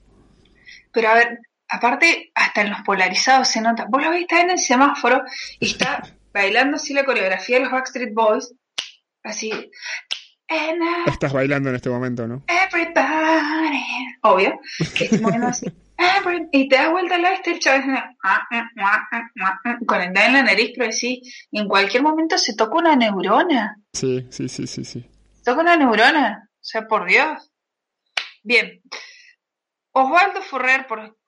Pero 0.93 1.09
a 1.09 1.15
ver, 1.15 1.41
aparte, 1.69 2.31
hasta 2.35 2.63
en 2.63 2.71
los 2.71 2.81
polarizados 2.83 3.49
se 3.49 3.61
nota. 3.61 3.87
Vos 3.89 4.03
lo 4.03 4.11
viste 4.13 4.41
en 4.41 4.51
el 4.51 4.59
semáforo 4.59 5.23
y 5.59 5.73
está 5.73 6.03
bailando 6.33 6.77
así 6.77 6.95
la 6.95 7.05
coreografía 7.05 7.57
de 7.57 7.65
los 7.65 7.73
Backstreet 7.73 8.15
Boys, 8.15 8.55
así. 9.25 9.53
Estás 11.07 11.33
bailando 11.33 11.69
en 11.69 11.77
este 11.77 11.91
momento, 11.91 12.27
¿no? 12.27 12.45
Everybody. 12.49 13.85
Obvio. 14.23 14.61
Que 14.97 15.05
estoy 15.05 15.21
moviendo 15.21 15.49
así. 15.49 15.67
y 16.53 16.69
te 16.69 16.77
das 16.77 16.91
vuelta 16.91 17.15
al 17.17 17.23
lado 17.23 17.35
este 17.35 17.53
el 17.53 17.59
chaval 17.59 18.17
con 19.87 20.01
el 20.01 20.13
dedo 20.13 20.27
en 20.27 20.33
la 20.33 20.43
nariz, 20.43 20.73
pero 20.77 20.93
sí, 20.93 21.23
en 21.53 21.69
cualquier 21.69 22.03
momento 22.03 22.39
se 22.39 22.55
toca 22.55 22.79
una 22.79 22.97
neurona. 22.97 23.77
Sí, 23.93 24.27
sí, 24.31 24.49
sí, 24.49 24.67
sí, 24.67 24.85
sí. 24.85 25.05
Toca 25.45 25.61
una 25.61 25.77
neurona, 25.77 26.49
o 26.53 26.65
sea, 26.65 26.87
por 26.87 27.07
Dios. 27.07 27.51
Bien. 28.43 28.83
Osvaldo 29.93 30.43
Ferrer, 30.43 30.87
por... 30.87 31.19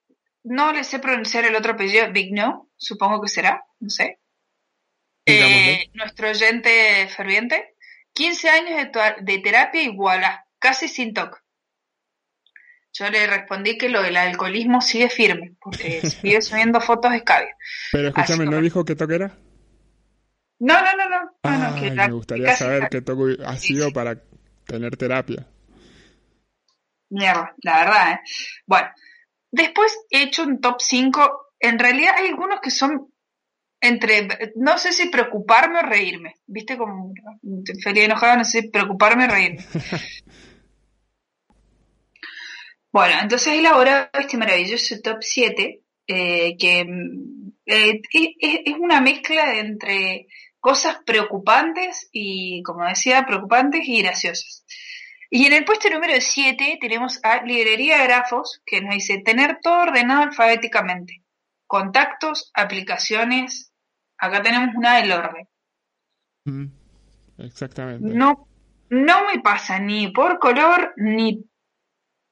no 0.45 0.73
le 0.73 0.85
sé 0.85 0.99
pronunciar 0.99 1.45
el 1.45 1.57
otro 1.57 1.73
apellido, 1.73 2.11
Vigno, 2.13 2.71
supongo 2.77 3.21
que 3.21 3.29
será, 3.29 3.65
no 3.81 3.91
sé. 3.91 4.21
Eh, 5.27 5.91
nuestro 5.95 6.31
oyente 6.31 7.09
ferviente. 7.09 7.77
15 8.15 8.49
años 8.51 8.93
de, 8.93 9.15
de 9.23 9.39
terapia 9.39 9.83
y 9.83 9.97
voilà, 9.97 10.47
casi 10.59 10.89
sin 10.89 11.15
toque. 11.15 11.39
Yo 12.93 13.09
le 13.11 13.27
respondí 13.27 13.79
que 13.79 13.89
lo 13.89 14.03
del 14.03 14.17
alcoholismo 14.17 14.81
sigue 14.81 15.09
firme, 15.09 15.55
porque 15.61 16.01
sigue 16.21 16.43
subiendo 16.43 16.81
fotos 16.81 17.13
de 17.13 17.19
escabio. 17.19 17.55
Pero 17.91 18.09
escúchame, 18.09 18.47
¿no 18.47 18.61
dijo 18.61 18.85
qué 18.85 18.95
toque 18.95 19.15
era? 19.15 19.33
No, 20.59 20.75
no, 20.81 20.91
no, 20.97 21.09
no. 21.09 21.95
me 21.95 22.13
gustaría 22.13 22.55
saber 22.55 22.89
qué 22.89 23.01
toque 23.01 23.39
ha 23.45 23.57
sido 23.57 23.91
para 23.93 24.23
tener 24.65 24.97
terapia. 24.97 25.47
Mierda, 27.11 27.55
la 27.63 27.79
verdad, 27.79 28.13
¿eh? 28.13 28.21
Bueno, 28.67 28.89
después 29.51 29.99
he 30.11 30.23
hecho 30.23 30.45
un 30.45 30.61
top 30.61 30.77
5. 30.81 31.55
En 31.61 31.79
realidad 31.79 32.15
hay 32.17 32.29
algunos 32.29 32.61
que 32.61 32.71
son 32.71 33.13
entre, 33.81 34.29
no 34.55 34.79
sé 34.79 34.93
si 34.93 35.09
preocuparme 35.09 35.81
o 35.81 35.83
reírme. 35.83 36.37
¿Viste? 36.47 36.79
Como 36.79 37.13
feliz 37.83 38.05
enojado, 38.05 38.39
no 38.39 38.45
sé 38.45 38.63
si 38.63 38.69
preocuparme 38.69 39.25
o 39.25 39.29
reírme. 39.29 39.65
Bueno, 42.93 43.15
entonces 43.23 43.49
he 43.49 43.59
elaborado 43.59 44.11
este 44.13 44.37
maravilloso 44.37 44.95
top 45.03 45.19
7, 45.23 45.83
eh, 46.07 46.57
que 46.59 46.81
eh, 47.65 48.03
es, 48.11 48.75
una 48.79 49.01
mezcla 49.01 49.59
entre 49.59 50.27
cosas 50.61 50.99
preocupantes 51.07 52.11
y, 52.13 52.63
como 52.63 52.85
decía, 52.85 53.25
preocupantes 53.27 53.81
y 53.89 54.03
graciosas. 54.03 54.67
Y 55.31 55.47
en 55.47 55.55
el 55.55 55.65
puesto 55.65 55.89
número 55.89 56.13
7 56.19 56.77
tenemos 56.79 57.19
a 57.25 57.43
Librería 57.43 58.03
Grafos, 58.05 58.61
que 58.67 58.83
nos 58.83 58.95
dice 58.95 59.23
tener 59.25 59.61
todo 59.63 59.81
ordenado 59.81 60.25
alfabéticamente. 60.25 61.23
Contactos, 61.67 62.51
aplicaciones. 62.53 63.73
Acá 64.19 64.43
tenemos 64.43 64.75
una 64.77 64.97
del 64.97 65.13
orden. 65.13 65.49
Mm, 66.45 66.67
exactamente. 67.39 68.07
No, 68.07 68.47
no 68.91 69.27
me 69.33 69.41
pasa 69.41 69.79
ni 69.79 70.09
por 70.13 70.39
color 70.39 70.93
ni 70.99 71.47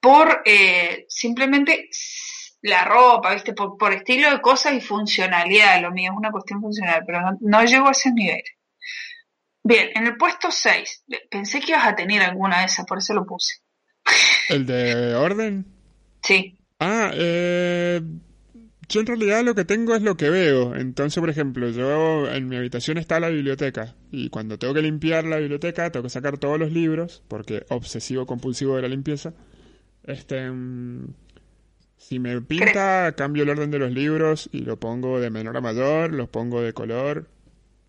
por 0.00 0.42
eh, 0.44 1.06
simplemente 1.08 1.88
la 2.62 2.84
ropa, 2.84 3.34
¿viste? 3.34 3.52
Por, 3.52 3.76
por, 3.76 3.92
estilo 3.92 4.30
de 4.30 4.40
cosas 4.40 4.74
y 4.74 4.80
funcionalidad. 4.80 5.80
Lo 5.80 5.92
mío 5.92 6.12
es 6.12 6.18
una 6.18 6.30
cuestión 6.30 6.60
funcional, 6.60 7.02
pero 7.06 7.20
no, 7.20 7.38
no 7.40 7.64
llego 7.64 7.88
a 7.88 7.92
ese 7.92 8.12
nivel. 8.12 8.42
Bien, 9.62 9.90
en 9.94 10.06
el 10.06 10.16
puesto 10.16 10.50
6, 10.50 11.04
pensé 11.30 11.60
que 11.60 11.72
ibas 11.72 11.86
a 11.86 11.94
tener 11.94 12.22
alguna 12.22 12.60
de 12.60 12.66
esas, 12.66 12.86
por 12.86 12.98
eso 12.98 13.12
lo 13.14 13.26
puse. 13.26 13.56
¿El 14.48 14.66
de 14.66 15.14
orden? 15.14 15.66
Sí. 16.22 16.58
Ah, 16.78 17.10
eh, 17.14 18.00
yo 18.88 19.00
en 19.00 19.06
realidad 19.06 19.44
lo 19.44 19.54
que 19.54 19.64
tengo 19.64 19.94
es 19.94 20.02
lo 20.02 20.16
que 20.16 20.30
veo. 20.30 20.74
Entonces, 20.74 21.20
por 21.20 21.28
ejemplo, 21.28 21.68
yo 21.68 22.28
en 22.28 22.48
mi 22.48 22.56
habitación 22.56 22.98
está 22.98 23.20
la 23.20 23.28
biblioteca 23.28 23.94
y 24.10 24.30
cuando 24.30 24.58
tengo 24.58 24.74
que 24.74 24.82
limpiar 24.82 25.24
la 25.24 25.36
biblioteca 25.36 25.90
tengo 25.90 26.04
que 26.04 26.10
sacar 26.10 26.38
todos 26.38 26.58
los 26.58 26.72
libros 26.72 27.22
porque 27.28 27.64
obsesivo 27.68 28.26
compulsivo 28.26 28.76
de 28.76 28.82
la 28.82 28.88
limpieza. 28.88 29.34
Este, 30.04 30.50
mm, 30.50 31.14
si 31.96 32.18
me 32.18 32.40
pinta, 32.40 33.12
cambio 33.16 33.42
el 33.42 33.50
orden 33.50 33.70
de 33.70 33.78
los 33.78 33.92
libros 33.92 34.48
y 34.52 34.60
lo 34.60 34.78
pongo 34.78 35.20
de 35.20 35.30
menor 35.30 35.56
a 35.56 35.60
mayor, 35.60 36.12
los 36.12 36.28
pongo 36.28 36.62
de 36.62 36.72
color. 36.72 37.28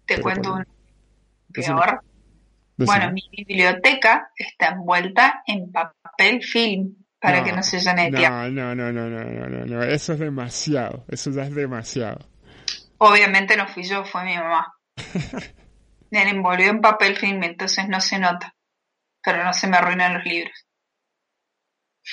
Te 0.06 0.21
cuento 0.21 0.54
un 0.54 0.65
peor. 1.54 2.02
Bueno, 2.78 3.12
mi 3.12 3.30
biblioteca 3.32 4.32
está 4.36 4.69
envuelta 4.69 5.43
en 5.45 5.71
papel 5.71 6.43
film 6.43 6.95
para 7.19 7.43
que 7.43 7.54
no 7.54 7.62
se 7.62 7.80
llene 7.80 8.06
de 8.06 8.12
no, 8.12 8.17
tiempo. 8.17 8.38
no, 8.38 8.76
no, 8.76 8.91
no, 8.91 9.10
no, 9.10 9.24
no, 9.24 9.47
no, 9.47 9.65
no, 9.65 9.84
eso 9.84 10.13
es 10.13 10.19
demasiado, 10.19 11.06
eso 11.08 11.30
ya 11.32 11.43
es 11.43 11.54
demasiado. 11.54 12.28
Obviamente 12.97 13.56
no 13.56 13.67
fui 13.67 13.84
yo, 13.84 14.04
fue 14.04 14.26
mi 14.26 14.36
mamá. 14.36 14.74
Me 16.12 16.30
envolvió 16.30 16.69
en 16.69 16.82
papel 16.82 17.15
film, 17.15 17.41
entonces 17.43 17.88
no 17.88 18.02
se 18.02 18.19
nota. 18.19 18.54
Pero 19.24 19.43
no 19.43 19.54
se 19.54 19.67
me 19.67 19.78
arruinan 19.78 20.15
los 20.15 20.26
libros. 20.26 20.67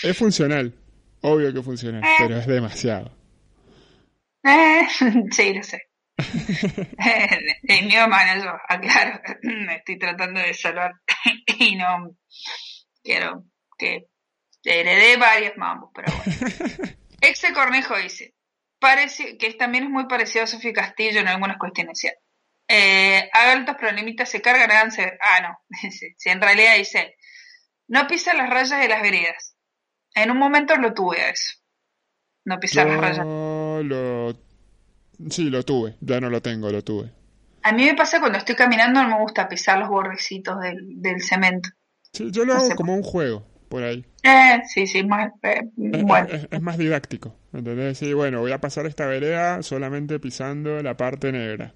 Es 0.03 0.17
funcional, 0.17 0.75
obvio 1.23 1.53
que 1.53 1.63
funciona, 1.63 2.01
Eh. 2.01 2.15
pero 2.19 2.37
es 2.39 2.47
demasiado. 2.47 3.17
Eh, 4.45 4.87
sí, 5.31 5.55
lo 5.55 5.63
sé. 5.63 5.83
Eh, 6.19 7.39
mi 7.83 7.91
yo, 7.91 8.01
aclaro. 8.03 9.21
Me 9.43 9.77
estoy 9.77 9.99
tratando 9.99 10.41
de 10.41 10.53
salvar 10.55 10.93
y 11.59 11.77
no 11.77 12.17
quiero 13.03 13.45
que 13.79 14.07
heredé 14.65 15.17
varias 15.17 15.57
mambos, 15.57 15.91
pero 15.95 16.13
bueno. 16.13 16.93
Exe 17.21 17.53
Cornejo 17.53 17.97
dice, 17.97 18.35
parece 18.79 19.37
que 19.39 19.53
también 19.55 19.85
es 19.85 19.91
muy 19.91 20.07
parecido 20.07 20.45
a 20.45 20.49
Sofía 20.49 20.73
Castillo 20.73 21.21
en 21.21 21.29
algunas 21.29 21.59
cuestiones. 21.59 21.99
¿cierto? 21.99 22.21
Eh, 22.69 23.29
altos 23.33 23.77
problemitas 23.77 24.29
se 24.29 24.43
cargan, 24.43 24.71
háganse... 24.71 25.19
Ah, 25.21 25.41
no, 25.41 25.79
si 25.91 26.29
en 26.29 26.41
realidad 26.41 26.77
dice, 26.77 27.17
no 27.89 28.07
pisa 28.07 28.35
las 28.35 28.51
rayas 28.51 28.81
de 28.81 28.89
las 28.89 29.03
veredas. 29.03 29.57
En 30.15 30.31
un 30.31 30.39
momento 30.39 30.77
lo 30.77 30.93
tuve 30.93 31.31
eso. 31.31 31.59
No 32.45 32.59
pisar 32.61 32.87
las 32.89 33.01
rayas. 33.01 33.27
Yo 33.27 33.81
lo... 33.85 34.35
Sí, 35.31 35.51
lo 35.51 35.63
tuve, 35.65 35.97
ya 36.01 36.21
no 36.21 36.31
lo 36.31 36.43
tengo, 36.43 36.71
lo 36.71 36.83
tuve. 36.85 37.13
A 37.63 37.71
mí 37.73 37.85
me 37.85 37.95
pasa 37.95 38.19
cuando 38.19 38.39
estoy 38.39 38.57
caminando, 38.57 39.01
no 39.03 39.11
me 39.11 39.23
gusta 39.23 39.49
pisar 39.49 39.79
los 39.79 39.89
bordecitos 39.89 40.59
del, 40.61 41.01
del 41.01 41.23
cemento. 41.23 41.69
Sí, 42.13 42.31
yo 42.31 42.45
lo 42.45 42.55
No 42.55 42.59
hago 42.61 42.75
como 42.75 42.95
un 42.95 43.03
juego, 43.03 43.47
por 43.69 43.83
ahí. 43.83 44.05
Eh, 44.23 44.61
sí, 44.67 44.87
sí, 44.87 45.05
más, 45.05 45.33
eh, 45.43 45.63
Es, 45.91 46.03
bueno. 46.05 46.29
es- 46.31 46.49
es 46.51 46.61
más 46.63 46.79
didáctico, 46.79 47.35
¿entendés? 47.53 47.99
Sí, 47.99 48.13
bueno, 48.13 48.41
voy 48.41 48.53
a 48.53 48.61
pasar 48.61 48.87
esta 48.87 49.07
vereda 49.07 49.63
solamente 49.63 50.19
pisando 50.21 50.83
la 50.83 50.97
parte 50.97 51.33
negra. 51.33 51.75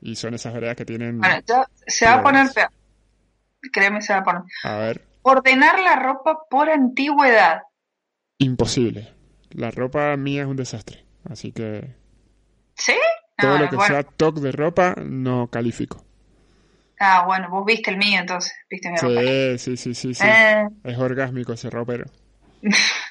Y 0.00 0.16
son 0.16 0.34
esas 0.34 0.54
veredas 0.54 0.76
que 0.76 0.84
tienen... 0.86 1.20
Bueno, 1.20 1.40
ya 1.46 1.66
se 1.86 2.06
va 2.06 2.14
a 2.14 2.22
poner 2.22 2.52
peor. 2.54 2.70
Créeme, 3.72 4.02
se 4.02 4.12
va 4.14 4.20
a 4.20 4.24
poner. 4.24 4.42
A 4.62 4.78
ver, 4.78 5.02
Ordenar 5.22 5.78
la 5.80 5.96
ropa 5.96 6.40
por 6.50 6.68
antigüedad. 6.68 7.62
imposible. 8.38 9.14
La 9.50 9.70
ropa 9.70 10.16
mía 10.16 10.42
es 10.42 10.48
un 10.48 10.56
desastre, 10.56 11.04
así 11.24 11.52
que 11.52 11.94
¿Sí? 12.76 12.94
todo 13.38 13.58
No, 13.58 13.58
lo 13.58 13.68
que 13.68 13.76
bueno. 13.76 13.94
sea 13.94 14.02
toque 14.04 14.40
de 14.40 14.52
ropa 14.52 14.94
no 15.04 15.48
califico. 15.50 16.04
Ah, 17.00 17.24
bueno, 17.26 17.48
vos 17.50 17.64
viste 17.64 17.90
el 17.90 17.96
mío 17.96 18.20
entonces, 18.20 18.52
viste 18.68 18.90
mi 18.90 18.96
ropa. 18.98 19.20
Sí, 19.20 19.58
sí, 19.58 19.76
sí, 19.76 19.94
sí, 19.94 20.14
sí. 20.14 20.26
Eh, 20.26 20.68
Es 20.84 20.98
orgásmico 20.98 21.52
ese 21.54 21.70
ropero. 21.70 22.04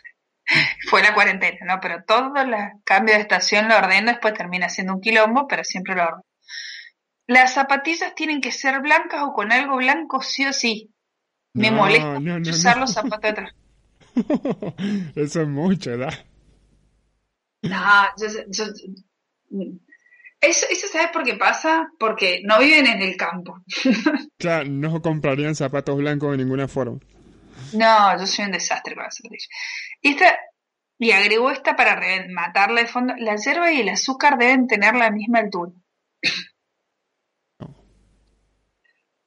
fue 0.90 1.02
la 1.04 1.14
cuarentena, 1.14 1.58
¿no? 1.66 1.80
Pero 1.82 2.04
todos 2.06 2.32
los 2.48 2.60
cambios 2.84 3.18
de 3.18 3.22
estación 3.24 3.68
lo 3.68 3.78
ordeno, 3.78 4.12
después 4.12 4.34
termina 4.34 4.70
siendo 4.70 4.94
un 4.94 5.02
quilombo, 5.02 5.48
pero 5.48 5.64
siempre 5.64 5.96
lo 5.96 6.04
ordeno. 6.04 6.26
Las 7.28 7.54
zapatillas 7.54 8.14
tienen 8.14 8.42
que 8.42 8.52
ser 8.52 8.82
blancas 8.82 9.22
o 9.24 9.32
con 9.34 9.52
algo 9.54 9.78
blanco 9.78 10.22
sí 10.22 10.46
o 10.46 10.52
sí. 10.52 10.92
Me 11.54 11.72
No, 11.72 11.78
molesta 11.78 12.20
no, 12.20 12.40
no, 12.40 12.50
usar 12.50 12.76
no. 12.76 12.82
los 12.82 12.94
zapatos 12.94 13.22
de 13.22 13.30
atrás. 13.30 13.54
Eso 15.16 15.42
es 15.42 15.48
mucho, 15.48 15.92
¿verdad? 15.92 16.14
No, 17.62 17.78
yo, 18.18 18.28
yo, 18.48 18.66
eso, 20.42 20.66
eso 20.70 20.88
¿sabes 20.88 21.10
por 21.12 21.24
qué 21.24 21.36
pasa? 21.36 21.90
Porque 22.00 22.42
no 22.46 22.60
viven 22.60 22.88
en 22.88 23.02
el 23.02 23.18
campo. 23.18 23.62
Claro, 24.38 24.70
no 24.70 25.02
comprarían 25.02 25.54
zapatos 25.56 25.98
blancos 25.98 26.32
de 26.32 26.38
ninguna 26.38 26.68
forma. 26.68 27.00
No, 27.74 28.18
yo 28.18 28.26
soy 28.26 28.46
un 28.46 28.52
desastre 28.54 28.96
con 28.96 29.04
las 29.04 29.16
zapatillas. 29.18 29.50
Y 30.02 30.12
esta, 30.12 30.38
y 30.98 31.12
agregó 31.12 31.52
esta 31.52 31.76
para 31.76 31.96
rematarla 31.96 32.82
de 32.82 32.88
fondo. 32.88 33.14
La 33.18 33.36
hierba 33.36 33.72
y 33.72 33.82
el 33.82 33.90
azúcar 33.90 34.38
deben 34.38 34.68
tener 34.68 34.96
la 34.96 35.12
misma 35.12 35.40
altura. 35.40 35.74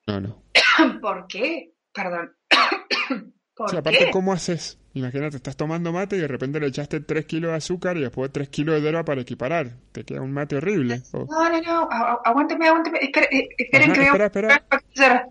No, 0.06 0.20
no. 0.20 0.42
¿Por 1.00 1.26
qué? 1.26 1.71
Perdón. 1.94 2.36
¿Por 3.54 3.70
Sí, 3.70 3.76
aparte, 3.76 4.06
qué? 4.06 4.10
¿cómo 4.10 4.32
haces? 4.32 4.78
Imagínate, 4.94 5.36
estás 5.36 5.56
tomando 5.56 5.92
mate 5.92 6.16
y 6.16 6.20
de 6.20 6.28
repente 6.28 6.58
le 6.60 6.66
echaste 6.66 7.00
3 7.00 7.24
kilos 7.26 7.50
de 7.50 7.56
azúcar 7.58 7.96
y 7.96 8.00
después 8.00 8.30
3 8.32 8.48
kilos 8.48 8.74
de 8.74 8.80
hierba 8.82 9.04
para 9.04 9.20
equiparar. 9.22 9.72
Te 9.92 10.04
queda 10.04 10.20
un 10.22 10.32
mate 10.32 10.56
horrible. 10.56 11.02
No, 11.12 11.26
no, 11.50 11.60
no, 11.60 11.88
aguánteme, 12.24 12.66
aguánteme. 12.68 12.98
Espera, 13.02 13.26
eh, 13.30 13.48
esperen 13.56 13.90
Ajá, 13.90 14.00
que 14.00 14.06
espera, 14.06 14.24
espera. 14.26 14.54
Espera, 14.54 15.26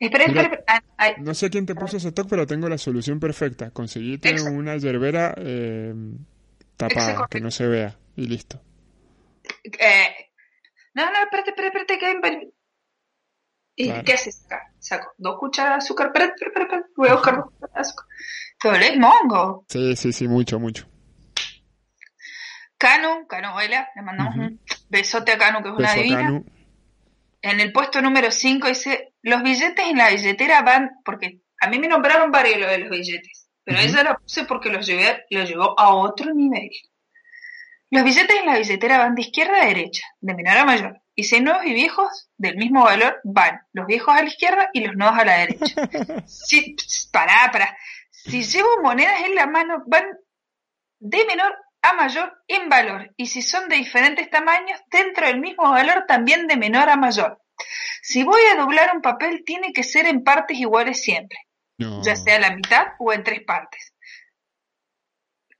espera. 0.00 0.28
Mira. 0.28 0.42
espera. 0.42 0.64
Ah, 0.66 0.82
ay, 0.96 1.14
No 1.18 1.34
sé 1.34 1.48
quién 1.50 1.64
te 1.66 1.74
puso 1.74 1.96
ese 1.98 2.12
toque, 2.12 2.28
pero 2.30 2.46
tengo 2.46 2.68
la 2.68 2.78
solución 2.78 3.20
perfecta. 3.20 3.70
Conseguiste 3.70 4.30
Exacto. 4.30 4.52
una 4.54 4.76
yerbera 4.76 5.34
eh, 5.38 5.94
tapada, 6.76 7.10
Exacto. 7.12 7.28
que 7.30 7.40
no 7.40 7.50
se 7.50 7.66
vea. 7.68 7.96
Y 8.16 8.26
listo. 8.26 8.60
eh, 9.64 10.30
no, 10.94 11.04
no, 11.06 11.18
espérate, 11.24 11.50
espérate, 11.50 11.78
espérate, 11.94 11.98
que. 12.40 12.52
¿Y 13.74 13.86
Claro. 13.86 14.04
qué 14.04 14.12
haces 14.12 14.44
acá? 14.46 14.70
Saco 14.78 15.12
dos 15.18 15.38
cucharadas 15.38 15.78
de 15.78 15.84
azúcar. 15.86 16.06
Espérate, 16.08 16.34
espérate, 16.44 16.62
espérate. 16.62 16.88
Voy 16.96 17.08
a 17.08 17.14
buscar 17.14 17.36
dos 17.36 17.44
cucharadas 17.46 17.74
de 17.74 17.80
azúcar. 17.80 18.06
Te 18.60 18.68
dolés 18.68 18.98
mongo. 18.98 19.64
Sí, 19.68 19.96
sí, 19.96 20.12
sí, 20.12 20.28
mucho, 20.28 20.58
mucho. 20.60 20.86
Canu, 22.78 23.26
Canuela, 23.28 23.88
le 23.94 24.02
mandamos 24.02 24.36
un 24.36 24.60
besote 24.88 25.32
a 25.32 25.38
Canu, 25.38 25.62
que 25.62 25.68
es 25.68 25.74
una 25.76 25.94
divina. 25.94 26.16
Canu. 26.22 26.44
En 27.40 27.60
el 27.60 27.72
puesto 27.72 28.00
número 28.02 28.30
5 28.30 28.68
dice, 28.68 29.14
los 29.22 29.42
billetes 29.42 29.84
en 29.86 29.96
la 29.98 30.10
billetera 30.10 30.62
van, 30.62 30.90
porque 31.04 31.40
a 31.60 31.68
mí 31.68 31.78
me 31.78 31.88
nombraron 31.88 32.30
varios 32.30 32.58
lo 32.60 32.68
de 32.68 32.78
los 32.78 32.90
billetes, 32.90 33.48
pero 33.64 33.78
Ujú. 33.78 33.88
ella 33.88 34.02
la 34.04 34.16
puse 34.16 34.44
porque 34.44 34.70
los 34.70 34.86
llevé, 34.86 35.24
lo 35.30 35.44
llevó 35.44 35.78
a 35.78 35.94
otro 35.94 36.32
nivel. 36.34 36.70
Los 37.90 38.04
billetes 38.04 38.36
en 38.36 38.46
la 38.46 38.58
billetera 38.58 38.98
van 38.98 39.14
de 39.14 39.22
izquierda 39.22 39.60
a 39.62 39.66
derecha, 39.66 40.02
de 40.20 40.34
menor 40.34 40.56
a 40.56 40.64
mayor, 40.64 41.00
y 41.14 41.24
si 41.24 41.36
hay 41.36 41.40
nuevos 41.42 41.66
y 41.66 41.74
viejos 41.74 42.30
del 42.36 42.56
mismo 42.56 42.84
valor, 42.84 43.20
van 43.24 43.60
los 43.72 43.86
viejos 43.86 44.14
a 44.14 44.22
la 44.22 44.28
izquierda 44.28 44.70
y 44.72 44.84
los 44.84 44.96
nuevos 44.96 45.18
a 45.18 45.24
la 45.24 45.36
derecha. 45.38 45.74
Ps, 46.26 47.08
pará, 47.12 47.50
pará. 47.52 47.76
Si 48.10 48.44
llevo 48.44 48.68
monedas 48.82 49.20
en 49.24 49.34
la 49.34 49.46
mano, 49.46 49.82
van 49.86 50.04
de 51.00 51.24
menor 51.26 51.54
a 51.82 51.92
mayor 51.94 52.32
en 52.46 52.68
valor. 52.68 53.12
Y 53.16 53.26
si 53.26 53.42
son 53.42 53.68
de 53.68 53.76
diferentes 53.76 54.30
tamaños, 54.30 54.80
dentro 54.90 55.26
del 55.26 55.40
mismo 55.40 55.68
valor, 55.70 56.04
también 56.06 56.46
de 56.46 56.56
menor 56.56 56.88
a 56.88 56.96
mayor. 56.96 57.42
Si 58.02 58.22
voy 58.24 58.40
a 58.52 58.56
doblar 58.56 58.94
un 58.94 59.02
papel, 59.02 59.42
tiene 59.44 59.72
que 59.72 59.82
ser 59.82 60.06
en 60.06 60.24
partes 60.24 60.58
iguales 60.58 61.02
siempre, 61.02 61.38
No. 61.78 62.02
ya 62.02 62.16
sea 62.16 62.38
la 62.40 62.54
mitad 62.54 62.86
o 62.98 63.12
en 63.12 63.22
tres 63.22 63.42
partes. 63.44 63.92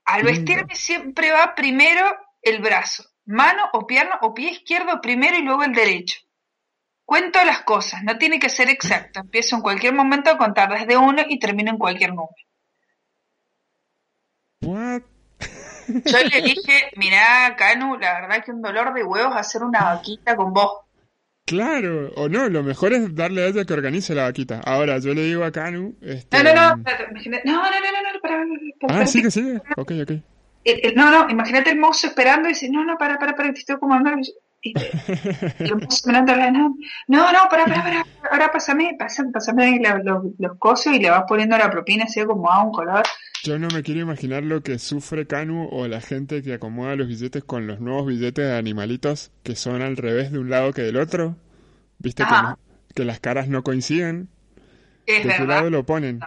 Al 0.05 0.23
vestirme 0.23 0.75
siempre 0.75 1.31
va 1.31 1.55
primero 1.55 2.17
el 2.41 2.61
brazo, 2.61 3.05
mano 3.25 3.63
o 3.73 3.85
pierna 3.87 4.19
o 4.21 4.33
pie 4.33 4.51
izquierdo 4.51 5.01
primero 5.01 5.37
y 5.37 5.43
luego 5.43 5.63
el 5.63 5.73
derecho. 5.73 6.19
Cuento 7.05 7.43
las 7.43 7.61
cosas, 7.61 8.03
no 8.03 8.17
tiene 8.17 8.39
que 8.39 8.49
ser 8.49 8.69
exacto. 8.69 9.19
Empiezo 9.19 9.57
en 9.57 9.61
cualquier 9.61 9.93
momento 9.93 10.29
a 10.29 10.37
contar 10.37 10.69
desde 10.69 10.97
uno 10.97 11.21
y 11.27 11.37
termino 11.37 11.71
en 11.71 11.77
cualquier 11.77 12.11
número. 12.11 12.33
What? 14.61 15.01
Yo 15.87 16.17
le 16.17 16.41
dije, 16.41 16.91
mirá, 16.95 17.55
Canu, 17.57 17.97
la 17.97 18.21
verdad 18.21 18.43
que 18.43 18.51
un 18.51 18.61
dolor 18.61 18.93
de 18.93 19.03
huevos 19.03 19.35
hacer 19.35 19.63
una 19.63 19.83
vaquita 19.83 20.35
con 20.35 20.53
vos. 20.53 20.79
Claro, 21.45 22.09
o 22.15 22.29
no, 22.29 22.47
lo 22.47 22.63
mejor 22.63 22.93
es 22.93 23.13
darle 23.13 23.43
a 23.43 23.47
ella 23.47 23.65
que 23.65 23.73
organice 23.73 24.15
la 24.15 24.23
vaquita. 24.23 24.61
Ahora, 24.61 24.99
yo 24.99 25.13
le 25.13 25.23
digo 25.23 25.43
a 25.43 25.51
Canu... 25.51 25.93
Este... 26.01 26.37
No, 26.37 26.43
no, 26.43 26.53
no, 26.53 26.75
no, 26.77 26.77
no, 26.77 26.77
no, 26.77 27.41
no, 27.43 28.13
no, 28.13 28.19
para, 28.21 28.37
para, 28.37 28.47
para, 28.87 29.01
Ah, 29.01 29.05
sí 29.05 29.21
que 29.21 29.29
sigue. 29.29 29.61
Ok, 29.75 29.91
ok. 30.03 30.11
El- 30.63 30.79
el- 30.83 30.95
no, 30.95 31.11
no, 31.11 31.29
imagínate 31.29 31.71
el 31.71 31.79
mozo 31.79 32.07
esperando 32.07 32.47
y 32.49 32.53
dice, 32.53 32.69
no, 32.69 32.83
no, 32.85 32.97
para, 32.97 33.17
para, 33.19 33.35
para, 33.35 33.53
te 33.53 33.59
estoy 33.59 33.77
comandando. 33.77 34.21
Y, 34.61 34.71
y 34.71 34.73
el 35.59 35.75
mozo 35.75 36.07
mirándole, 36.07 36.51
no, 36.51 36.75
no, 37.07 37.31
no, 37.33 37.39
para, 37.49 37.65
para, 37.65 37.83
para, 37.83 38.05
ahora 38.31 38.51
pásame, 38.51 38.95
pásame, 38.97 39.31
pásame 39.31 39.79
la- 39.81 39.99
los, 40.03 40.23
los 40.39 40.57
cosos 40.57 40.93
y 40.93 40.99
le 40.99 41.09
vas 41.09 41.23
poniendo 41.27 41.57
la 41.57 41.69
propina 41.69 42.05
así 42.05 42.23
como 42.23 42.49
a 42.49 42.63
un 42.63 42.71
color. 42.71 43.03
Yo 43.43 43.59
no 43.59 43.67
me 43.73 43.83
quiero 43.83 43.99
imaginar 43.99 44.41
lo 44.43 44.61
que 44.63 44.79
sufre 44.79 45.27
Canu 45.27 45.67
o 45.69 45.89
la 45.89 45.99
gente 45.99 46.41
que 46.41 46.53
acomoda 46.53 46.95
los 46.95 47.09
billetes 47.09 47.43
con 47.43 47.67
los 47.67 47.81
nuevos 47.81 48.07
billetes 48.07 48.45
de 48.45 48.55
animalitos 48.55 49.33
que 49.43 49.57
son 49.57 49.81
al 49.81 49.97
revés 49.97 50.31
de 50.31 50.39
un 50.39 50.49
lado 50.49 50.71
que 50.71 50.81
del 50.81 50.95
otro. 50.95 51.35
¿Viste 51.99 52.23
que, 52.23 52.31
no- 52.31 52.57
que 52.95 53.03
las 53.03 53.19
caras 53.19 53.49
no 53.49 53.61
coinciden? 53.63 54.29
Es 55.05 55.17
¿De 55.25 55.33
qué 55.33 55.39
verdad. 55.39 55.47
lado 55.57 55.69
lo 55.71 55.85
ponen? 55.85 56.21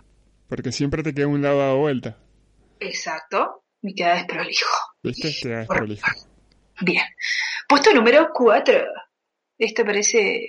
Porque 0.48 0.72
siempre 0.72 1.02
te 1.02 1.14
queda 1.14 1.26
un 1.28 1.40
lado 1.40 1.58
dado 1.58 1.78
vuelta. 1.78 2.18
Exacto. 2.80 3.62
Me 3.86 3.94
queda 3.94 4.14
desprolijo. 4.14 4.76
¿Viste? 5.00 5.32
Queda 5.40 5.58
desprolijo. 5.58 6.06
Bien. 6.80 7.04
Puesto 7.68 7.94
número 7.94 8.30
4. 8.34 8.74
Esto 9.58 9.84
parece. 9.84 10.48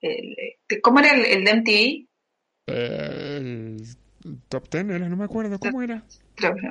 El, 0.00 0.36
¿Cómo 0.80 1.00
era 1.00 1.10
el, 1.12 1.24
el 1.26 1.44
de 1.44 1.54
MTV? 1.54 2.08
Eh, 2.68 3.36
el 3.38 3.82
top 4.48 4.68
ten 4.68 4.92
era, 4.92 5.08
no 5.08 5.16
me 5.16 5.24
acuerdo 5.24 5.58
cómo 5.58 5.82
era. 5.82 6.04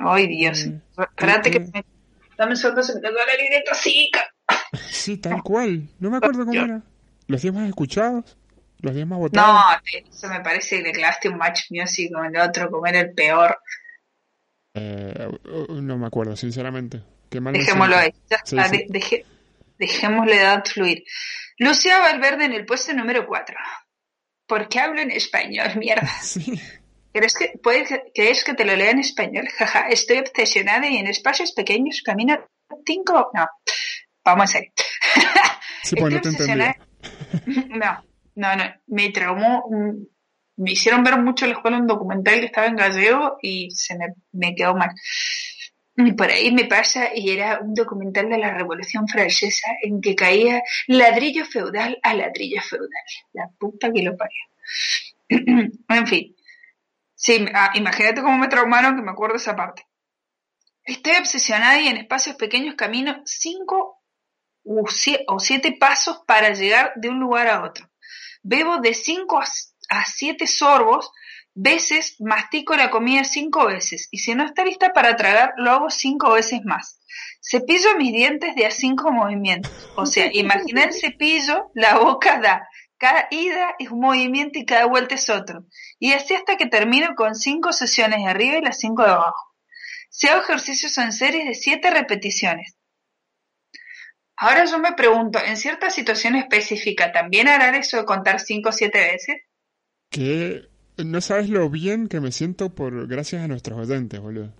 Ay, 0.06 0.28
Dios. 0.28 0.64
Eh, 0.64 0.80
Espérate 0.96 1.50
que. 1.50 1.58
eh. 1.58 1.70
me- 1.74 1.84
Dame 2.38 2.54
me 2.54 3.00
tocó 3.00 3.16
la 3.26 3.36
libreta 3.42 3.72
así. 3.72 4.10
Sí, 4.90 5.18
tal 5.18 5.42
cual. 5.42 5.88
No 5.98 6.10
me 6.10 6.16
acuerdo 6.16 6.40
cómo 6.46 6.54
Yo- 6.54 6.64
era. 6.64 6.82
Los 7.26 7.42
10 7.42 7.52
más 7.52 7.68
escuchados, 7.68 8.38
los 8.80 8.94
10 8.94 9.06
más 9.06 9.16
No, 9.18 9.20
votados. 9.24 9.82
te- 9.92 10.08
eso 10.08 10.28
me 10.28 10.40
parece 10.40 10.78
que 10.78 10.82
le 10.84 10.92
clavaste 10.92 11.28
un 11.28 11.36
match 11.36 11.64
music 11.70 12.10
con 12.14 12.24
el 12.34 12.40
otro, 12.40 12.70
como 12.70 12.86
era 12.86 13.00
el 13.00 13.12
peor. 13.12 13.58
Eh, 14.80 15.28
no 15.70 15.98
me 15.98 16.06
acuerdo, 16.06 16.36
sinceramente. 16.36 17.02
Qué 17.30 17.40
mal 17.40 17.52
Dejémoslo 17.52 17.96
ahí. 17.96 18.12
Ya 18.30 18.38
Sí, 18.44 18.56
está, 18.56 18.68
sí. 18.68 19.24
edad 20.32 20.64
fluir. 20.64 21.04
Lucía 21.58 21.98
Valverde 21.98 22.44
en 22.44 22.52
el 22.52 22.64
puesto 22.64 22.92
número 22.94 23.26
4. 23.26 23.56
¿Por 24.46 24.68
qué 24.68 24.80
hablo 24.80 25.00
en 25.00 25.10
español? 25.10 25.76
Mierda. 25.76 26.08
Sí. 26.22 26.60
¿Crees 27.12 27.34
que, 27.34 27.58
puedes, 27.62 27.88
¿Crees 28.14 28.44
que 28.44 28.54
te 28.54 28.64
lo 28.64 28.76
lea 28.76 28.90
en 28.90 29.00
español? 29.00 29.48
Jaja, 29.58 29.88
estoy 29.88 30.18
obsesionada 30.18 30.88
y 30.88 30.98
en 30.98 31.06
espacios 31.06 31.52
pequeños 31.52 32.02
camino 32.02 32.38
cinco... 32.86 33.30
No, 33.34 33.46
vamos 34.24 34.44
a 34.44 34.46
serio. 34.46 34.72
Sí, 35.82 35.96
pues 35.98 36.14
no 36.14 36.20
te. 36.20 36.76
No, 37.68 38.04
no, 38.36 38.56
no. 38.56 38.64
Me 38.86 39.10
traumó. 39.10 39.64
Me 40.58 40.72
hicieron 40.72 41.02
ver 41.02 41.18
mucho 41.18 41.46
la 41.46 41.54
escuela 41.54 41.78
un 41.78 41.86
documental 41.86 42.40
que 42.40 42.46
estaba 42.46 42.66
en 42.66 42.76
gallego 42.76 43.38
y 43.42 43.70
se 43.70 43.96
me, 43.96 44.14
me 44.32 44.54
quedó 44.54 44.74
mal. 44.74 44.90
Y 45.96 46.12
por 46.12 46.30
ahí 46.30 46.52
me 46.52 46.66
pasa 46.66 47.08
y 47.12 47.30
era 47.30 47.58
un 47.58 47.74
documental 47.74 48.28
de 48.28 48.38
la 48.38 48.54
Revolución 48.54 49.08
Francesa 49.08 49.68
en 49.82 50.00
que 50.00 50.14
caía 50.14 50.62
ladrillo 50.86 51.44
feudal 51.44 51.98
a 52.02 52.14
ladrillo 52.14 52.62
feudal. 52.62 53.02
La 53.32 53.48
puta 53.58 53.90
que 53.92 54.02
lo 54.02 54.16
parió. 54.16 54.38
en 55.28 56.06
fin. 56.06 56.36
Sí, 57.16 57.44
ah, 57.52 57.72
imagínate 57.74 58.22
cómo 58.22 58.38
me 58.38 58.46
traumaron 58.46 58.94
que 58.94 59.02
me 59.02 59.10
acuerdo 59.10 59.36
esa 59.36 59.56
parte. 59.56 59.88
Estoy 60.84 61.16
obsesionada 61.16 61.80
y 61.80 61.88
en 61.88 61.96
espacios 61.96 62.36
pequeños 62.36 62.76
camino 62.76 63.20
cinco 63.24 64.00
o 64.62 65.38
siete 65.40 65.76
pasos 65.80 66.22
para 66.26 66.50
llegar 66.50 66.92
de 66.94 67.08
un 67.08 67.18
lugar 67.18 67.48
a 67.48 67.64
otro. 67.64 67.90
Bebo 68.42 68.78
de 68.78 68.94
cinco 68.94 69.40
a 69.40 69.46
a 69.88 70.04
siete 70.04 70.46
sorbos, 70.46 71.10
veces 71.54 72.16
mastico 72.20 72.76
la 72.76 72.90
comida 72.90 73.24
cinco 73.24 73.66
veces 73.66 74.08
y 74.12 74.18
si 74.18 74.34
no 74.34 74.44
está 74.44 74.64
lista 74.64 74.92
para 74.92 75.16
tragar 75.16 75.54
lo 75.56 75.72
hago 75.72 75.90
cinco 75.90 76.32
veces 76.32 76.60
más. 76.64 77.00
Cepillo 77.40 77.96
mis 77.96 78.12
dientes 78.12 78.54
de 78.54 78.66
a 78.66 78.70
cinco 78.70 79.10
movimientos. 79.10 79.72
O 79.96 80.06
sea, 80.06 80.28
imagina 80.32 80.84
el 80.84 80.92
cepillo, 80.92 81.70
la 81.74 81.98
boca 81.98 82.38
da. 82.40 82.68
Cada 82.96 83.28
ida 83.30 83.74
es 83.78 83.90
un 83.90 84.00
movimiento 84.00 84.58
y 84.58 84.66
cada 84.66 84.86
vuelta 84.86 85.14
es 85.14 85.30
otro. 85.30 85.64
Y 85.98 86.12
así 86.12 86.34
hasta 86.34 86.56
que 86.56 86.66
termino 86.66 87.14
con 87.14 87.34
cinco 87.34 87.72
sesiones 87.72 88.24
de 88.24 88.30
arriba 88.30 88.58
y 88.58 88.62
las 88.62 88.78
cinco 88.78 89.04
de 89.04 89.10
abajo. 89.10 89.54
Si 90.10 90.26
hago 90.28 90.42
ejercicios 90.42 90.98
en 90.98 91.12
series 91.12 91.46
de 91.46 91.54
siete 91.54 91.90
repeticiones. 91.90 92.76
Ahora 94.36 94.64
yo 94.64 94.78
me 94.78 94.92
pregunto, 94.92 95.40
¿en 95.44 95.56
cierta 95.56 95.90
situación 95.90 96.36
específica 96.36 97.10
también 97.12 97.48
harán 97.48 97.74
eso 97.74 97.96
de 97.96 98.04
contar 98.04 98.40
cinco 98.40 98.68
o 98.68 98.72
siete 98.72 99.00
veces? 99.00 99.42
Que 100.10 100.68
no 101.04 101.20
sabes 101.20 101.48
lo 101.50 101.68
bien 101.70 102.08
que 102.08 102.20
me 102.20 102.32
siento 102.32 102.70
por 102.74 103.06
gracias 103.06 103.42
a 103.42 103.48
nuestros 103.48 103.78
oyentes, 103.78 104.20
boludo. 104.20 104.52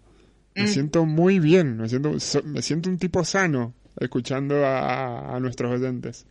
Me 0.55 0.65
Mm. 0.65 0.69
siento 0.69 1.07
muy 1.07 1.39
bien, 1.39 1.77
me 1.77 1.89
siento, 1.89 2.19
so- 2.21 2.43
me 2.43 2.63
siento 2.63 2.91
un 2.91 2.99
tipo 2.99 3.25
sano 3.25 3.75
escuchando 3.99 4.65
a, 4.67 5.35
a 5.37 5.41
nuestros 5.41 5.73
oyentes. 5.73 6.27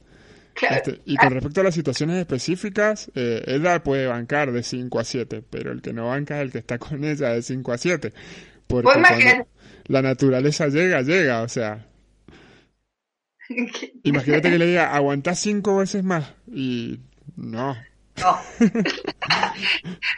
Claro. 0.54 0.76
Este, 0.78 1.02
y 1.06 1.16
con 1.18 1.32
respecto 1.32 1.62
a 1.62 1.66
las 1.66 1.76
situaciones 1.76 2.18
específicas, 2.18 3.12
eh, 3.16 3.44
ella 3.46 3.84
puede 3.84 4.08
bancar 4.08 4.52
de 4.52 4.64
5 4.64 5.00
a 5.00 5.04
7, 5.04 5.44
pero 5.50 5.72
el 5.72 5.82
que 5.82 5.94
no 5.94 6.08
banca 6.08 6.38
es 6.38 6.46
el 6.46 6.52
que 6.52 6.58
está 6.58 6.78
con 6.80 7.04
ella 7.04 7.30
de 7.30 7.42
5 7.42 7.72
a 7.74 7.78
7. 7.78 8.14
Porque 8.68 9.44
la 9.88 10.02
naturaleza 10.02 10.68
llega, 10.68 11.02
llega, 11.02 11.42
o 11.42 11.48
sea, 11.48 11.86
imagínate 14.04 14.50
que 14.50 14.58
le 14.60 14.66
diga, 14.68 14.94
aguantás 14.94 15.40
5 15.40 15.78
veces 15.78 16.04
más, 16.04 16.34
y 16.52 17.00
no. 17.36 17.76
No. 18.20 18.42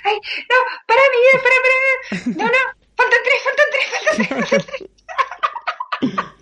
Ay, 0.03 0.19
no, 0.49 0.57
para 0.87 1.01
Miguel, 1.13 1.41
para, 1.43 1.55
para. 1.63 1.75
No, 2.35 2.45
no, 2.45 2.61
faltan 2.95 3.19
tres, 3.23 3.43
faltan 3.43 3.65
tres, 3.71 3.85
faltan 3.91 4.15
tres, 4.17 4.27
faltan 4.39 4.65
tres. 4.67 4.89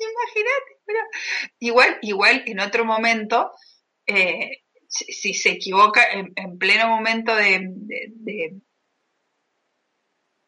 Imagínate, 0.00 0.70
pero 0.84 0.98
igual, 1.58 1.98
igual 2.02 2.42
en 2.46 2.60
otro 2.60 2.84
momento, 2.84 3.50
eh, 4.06 4.62
si, 4.88 5.04
si 5.12 5.34
se 5.34 5.50
equivoca 5.50 6.04
en, 6.12 6.32
en 6.36 6.58
pleno 6.58 6.88
momento 6.88 7.34
de, 7.34 7.60
de, 7.70 8.06
de- 8.10 8.60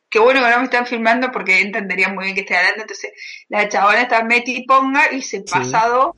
Qué 0.09 0.21
bueno 0.21 0.41
que 0.43 0.51
no 0.51 0.59
me 0.59 0.65
están 0.65 0.87
filmando 0.87 1.31
porque 1.33 1.61
entenderían 1.61 2.15
muy 2.15 2.25
bien 2.25 2.35
que 2.37 2.43
estoy 2.43 2.57
hablando. 2.57 2.83
Entonces, 2.83 3.13
la 3.49 3.69
chabona 3.69 4.03
está 4.03 4.23
meti 4.25 4.57
y 4.57 4.65
ponga 4.67 5.13
y 5.13 5.21
se 5.21 5.43
pasa 5.43 5.89
dos. 5.89 6.15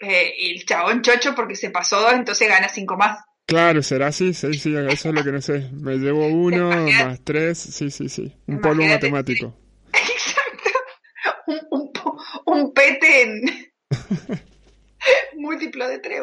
Eh, 0.00 0.32
y 0.38 0.58
el 0.58 0.64
chabón 0.64 1.02
chocho 1.02 1.34
porque 1.34 1.56
se 1.56 1.70
pasó 1.70 2.00
dos, 2.00 2.12
entonces 2.14 2.48
gana 2.48 2.68
cinco 2.68 2.96
más. 2.96 3.18
Claro, 3.46 3.82
será 3.82 4.08
así, 4.08 4.34
sí, 4.34 4.52
sí, 4.54 4.74
eso 4.76 5.08
es 5.08 5.14
lo 5.14 5.24
que 5.24 5.32
no 5.32 5.40
sé. 5.40 5.70
Me 5.72 5.96
llevo 5.96 6.26
uno 6.28 6.68
más 6.70 7.20
tres, 7.24 7.58
sí, 7.58 7.90
sí, 7.90 8.08
sí. 8.08 8.32
Un 8.46 8.60
polvo 8.60 8.82
Imagínate. 8.82 9.10
matemático. 9.10 9.56
Exacto. 9.92 10.70
Un, 11.46 11.60
un, 11.70 11.92
un 12.46 12.74
pete 12.74 13.22
en 13.22 13.42
múltiplo 15.38 15.88
de 15.88 15.98
tres, 15.98 16.22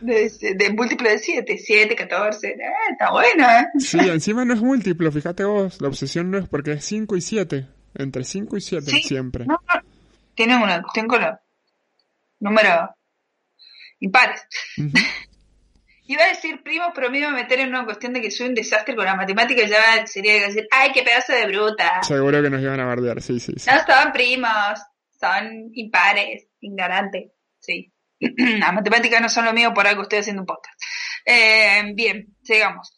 de, 0.00 0.54
de 0.54 0.72
múltiplo 0.72 1.08
de 1.08 1.18
siete, 1.18 1.58
siete, 1.58 1.94
catorce, 1.94 2.48
eh, 2.48 2.58
está 2.90 3.10
bueno, 3.12 3.44
¿eh? 3.48 3.66
Sí, 3.78 3.98
encima 4.00 4.44
no 4.44 4.54
es 4.54 4.60
múltiplo, 4.60 5.12
fíjate 5.12 5.44
vos, 5.44 5.80
la 5.80 5.88
obsesión 5.88 6.30
no 6.30 6.38
es 6.38 6.48
porque 6.48 6.72
es 6.72 6.84
5 6.84 7.16
y 7.16 7.20
7, 7.20 7.66
entre 7.94 8.24
5 8.24 8.56
y 8.56 8.60
7 8.60 8.90
Sí, 8.90 9.02
siempre. 9.02 9.46
No, 9.46 9.54
no, 9.54 9.80
tiene 10.34 10.56
una 10.56 10.82
cuestión 10.82 11.06
con 11.06 11.20
los 11.20 11.34
números 12.42 12.90
impares. 14.00 14.46
Iba 16.04 16.24
a 16.24 16.28
decir 16.28 16.62
primos, 16.62 16.88
pero 16.94 17.10
me 17.10 17.20
iba 17.20 17.28
a 17.28 17.32
meter 17.32 17.60
en 17.60 17.68
una 17.68 17.84
cuestión 17.84 18.12
de 18.12 18.20
que 18.20 18.30
soy 18.30 18.48
un 18.48 18.54
desastre 18.54 18.94
con 18.94 19.04
la 19.04 19.14
matemática 19.14 19.62
y 19.62 19.68
ya 19.68 20.04
sería 20.06 20.46
decir, 20.46 20.66
ay, 20.70 20.90
qué 20.92 21.02
pedazo 21.02 21.32
de 21.32 21.46
bruta. 21.46 22.02
Seguro 22.02 22.42
que 22.42 22.50
nos 22.50 22.60
iban 22.60 22.80
a 22.80 22.84
bardear, 22.84 23.22
sí, 23.22 23.38
sí, 23.38 23.52
sí. 23.56 23.70
No 23.70 23.78
son 23.86 24.12
primos, 24.12 24.80
son 25.18 25.70
impares, 25.72 26.48
ignorantes, 26.60 27.30
sí. 27.60 27.92
Las 28.20 28.74
matemáticas 28.74 29.22
no 29.22 29.28
son 29.28 29.44
lo 29.44 29.52
mío, 29.52 29.72
por 29.72 29.86
algo 29.86 30.02
estoy 30.02 30.18
haciendo 30.18 30.42
un 30.42 30.46
podcast. 30.46 30.78
Eh, 31.24 31.82
bien, 31.94 32.36
sigamos. 32.42 32.92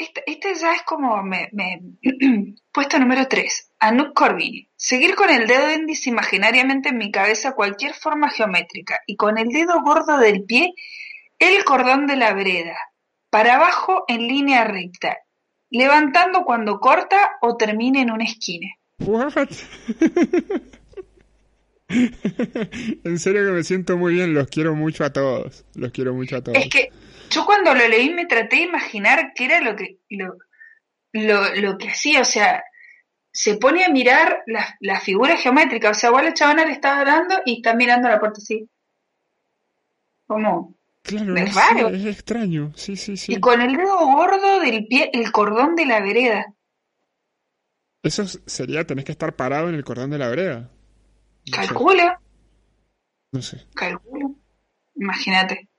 Este, 0.00 0.22
este 0.26 0.54
ya 0.54 0.72
es 0.72 0.82
como 0.82 1.22
me, 1.22 1.50
me- 1.52 1.82
puesto 2.72 2.98
número 2.98 3.28
3. 3.28 3.72
Anouk 3.80 4.14
Corbini. 4.14 4.66
Seguir 4.74 5.14
con 5.14 5.28
el 5.28 5.46
dedo 5.46 5.70
índice 5.70 6.08
imaginariamente 6.08 6.88
en 6.88 6.96
mi 6.96 7.10
cabeza 7.10 7.52
cualquier 7.52 7.92
forma 7.92 8.30
geométrica 8.30 9.00
y 9.06 9.16
con 9.16 9.36
el 9.36 9.48
dedo 9.48 9.82
gordo 9.82 10.16
del 10.16 10.44
pie 10.44 10.72
el 11.38 11.64
cordón 11.64 12.06
de 12.06 12.16
la 12.16 12.32
vereda. 12.32 12.78
Para 13.28 13.56
abajo 13.56 14.04
en 14.08 14.26
línea 14.26 14.64
recta. 14.64 15.18
Levantando 15.68 16.44
cuando 16.44 16.80
corta 16.80 17.32
o 17.42 17.58
termine 17.58 18.00
en 18.00 18.10
una 18.10 18.24
esquina. 18.24 18.68
What? 19.00 19.34
en 21.88 23.18
serio 23.18 23.44
que 23.44 23.52
me 23.52 23.64
siento 23.64 23.98
muy 23.98 24.14
bien, 24.14 24.32
los 24.32 24.48
quiero 24.48 24.74
mucho 24.74 25.04
a 25.04 25.12
todos, 25.12 25.64
los 25.74 25.92
quiero 25.92 26.14
mucho 26.14 26.36
a 26.36 26.40
todos. 26.42 26.56
Es 26.56 26.68
que 26.70 26.90
yo 27.30 27.46
cuando 27.46 27.74
lo 27.74 27.88
leí 27.88 28.10
me 28.12 28.26
traté 28.26 28.56
de 28.56 28.62
imaginar 28.62 29.32
qué 29.34 29.44
era 29.46 29.60
lo 29.60 29.76
que 29.76 29.98
lo, 30.10 30.36
lo, 31.12 31.54
lo 31.56 31.78
que 31.78 31.88
hacía, 31.90 32.20
o 32.20 32.24
sea, 32.24 32.62
se 33.32 33.56
pone 33.56 33.84
a 33.84 33.88
mirar 33.88 34.42
la, 34.46 34.76
la 34.80 35.00
figura 35.00 35.36
geométrica, 35.36 35.90
o 35.90 35.94
sea, 35.94 36.10
igual 36.10 36.26
la 36.26 36.34
chabona 36.34 36.64
le 36.66 36.72
está 36.72 37.04
dando 37.04 37.36
y 37.46 37.56
está 37.56 37.74
mirando 37.74 38.08
la 38.08 38.18
puerta 38.20 38.38
así. 38.38 38.68
Como, 40.26 40.74
Claro, 41.02 41.34
Es 41.36 41.48
es, 41.50 41.54
raro. 41.54 41.88
es 41.88 42.04
extraño. 42.04 42.72
Sí, 42.76 42.94
sí, 42.96 43.16
sí. 43.16 43.32
y 43.32 43.40
con 43.40 43.60
el 43.62 43.76
dedo 43.76 43.98
gordo 44.06 44.60
del 44.60 44.86
pie, 44.86 45.10
el 45.12 45.32
cordón 45.32 45.74
de 45.74 45.86
la 45.86 46.00
vereda. 46.00 46.54
Eso 48.02 48.26
sería, 48.26 48.86
tenés 48.86 49.04
que 49.04 49.12
estar 49.12 49.34
parado 49.34 49.68
en 49.68 49.74
el 49.76 49.84
cordón 49.84 50.10
de 50.10 50.18
la 50.18 50.28
vereda. 50.28 50.70
No 51.46 51.62
sé, 51.62 51.66
Calcula, 51.68 52.20
no 53.32 53.42
sé. 53.42 53.66
calcula. 53.74 54.30
Imagínate. 54.94 55.69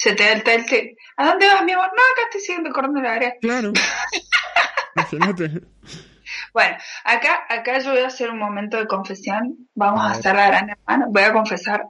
Se 0.00 0.14
te 0.14 0.24
da 0.24 0.32
el 0.32 0.42
telte. 0.42 0.96
¿A 1.18 1.26
dónde 1.26 1.46
vas, 1.46 1.62
mi 1.62 1.72
amor? 1.72 1.88
No, 1.88 2.02
acá 2.12 2.22
estoy 2.24 2.40
siguiendo 2.40 2.70
de 2.70 3.02
la 3.02 3.12
vereda. 3.12 3.34
Claro. 3.40 3.72
Bueno, 6.54 6.76
acá, 7.04 7.44
acá 7.48 7.78
yo 7.80 7.90
voy 7.90 8.00
a 8.00 8.06
hacer 8.06 8.30
un 8.30 8.38
momento 8.38 8.76
de 8.76 8.86
confesión. 8.86 9.68
Vamos 9.74 10.00
A 10.02 10.12
hacer 10.12 10.34
la 10.34 10.46
gran 10.46 10.70
hermana. 10.70 11.06
Voy 11.08 11.22
a 11.22 11.32
confesar. 11.32 11.84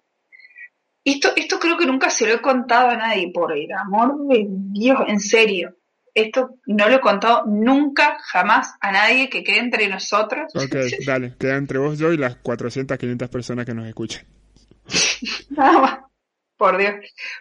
Esto, 1.05 1.33
esto 1.37 1.59
creo 1.59 1.77
que 1.77 1.87
nunca 1.87 2.11
se 2.11 2.27
lo 2.27 2.35
he 2.35 2.41
contado 2.41 2.89
a 2.89 2.97
nadie, 2.97 3.31
por 3.33 3.57
el 3.57 3.71
amor 3.73 4.27
de 4.27 4.47
Dios, 4.49 4.99
en 5.07 5.21
serio. 5.21 5.77
Esto 6.13 6.59
no 6.67 6.89
lo 6.89 6.97
he 6.97 7.01
contado 7.01 7.45
nunca, 7.47 8.19
jamás 8.21 8.75
a 8.81 8.93
nadie 8.93 9.31
que 9.31 9.45
quede 9.45 9.59
entre 9.59 9.89
nosotros. 9.89 10.53
Ok, 10.55 10.75
dale. 11.07 11.37
Queda 11.39 11.57
entre 11.57 11.79
vos, 11.79 11.99
yo 11.99 12.13
y 12.13 12.17
las 12.17 12.37
400, 12.37 12.99
500 12.99 13.29
personas 13.29 13.67
que 13.67 13.75
nos 13.75 13.87
escuchan. 13.87 14.25
Nada 15.51 15.79
más. 15.81 16.10
Por 16.61 16.77
Dios. 16.77 16.93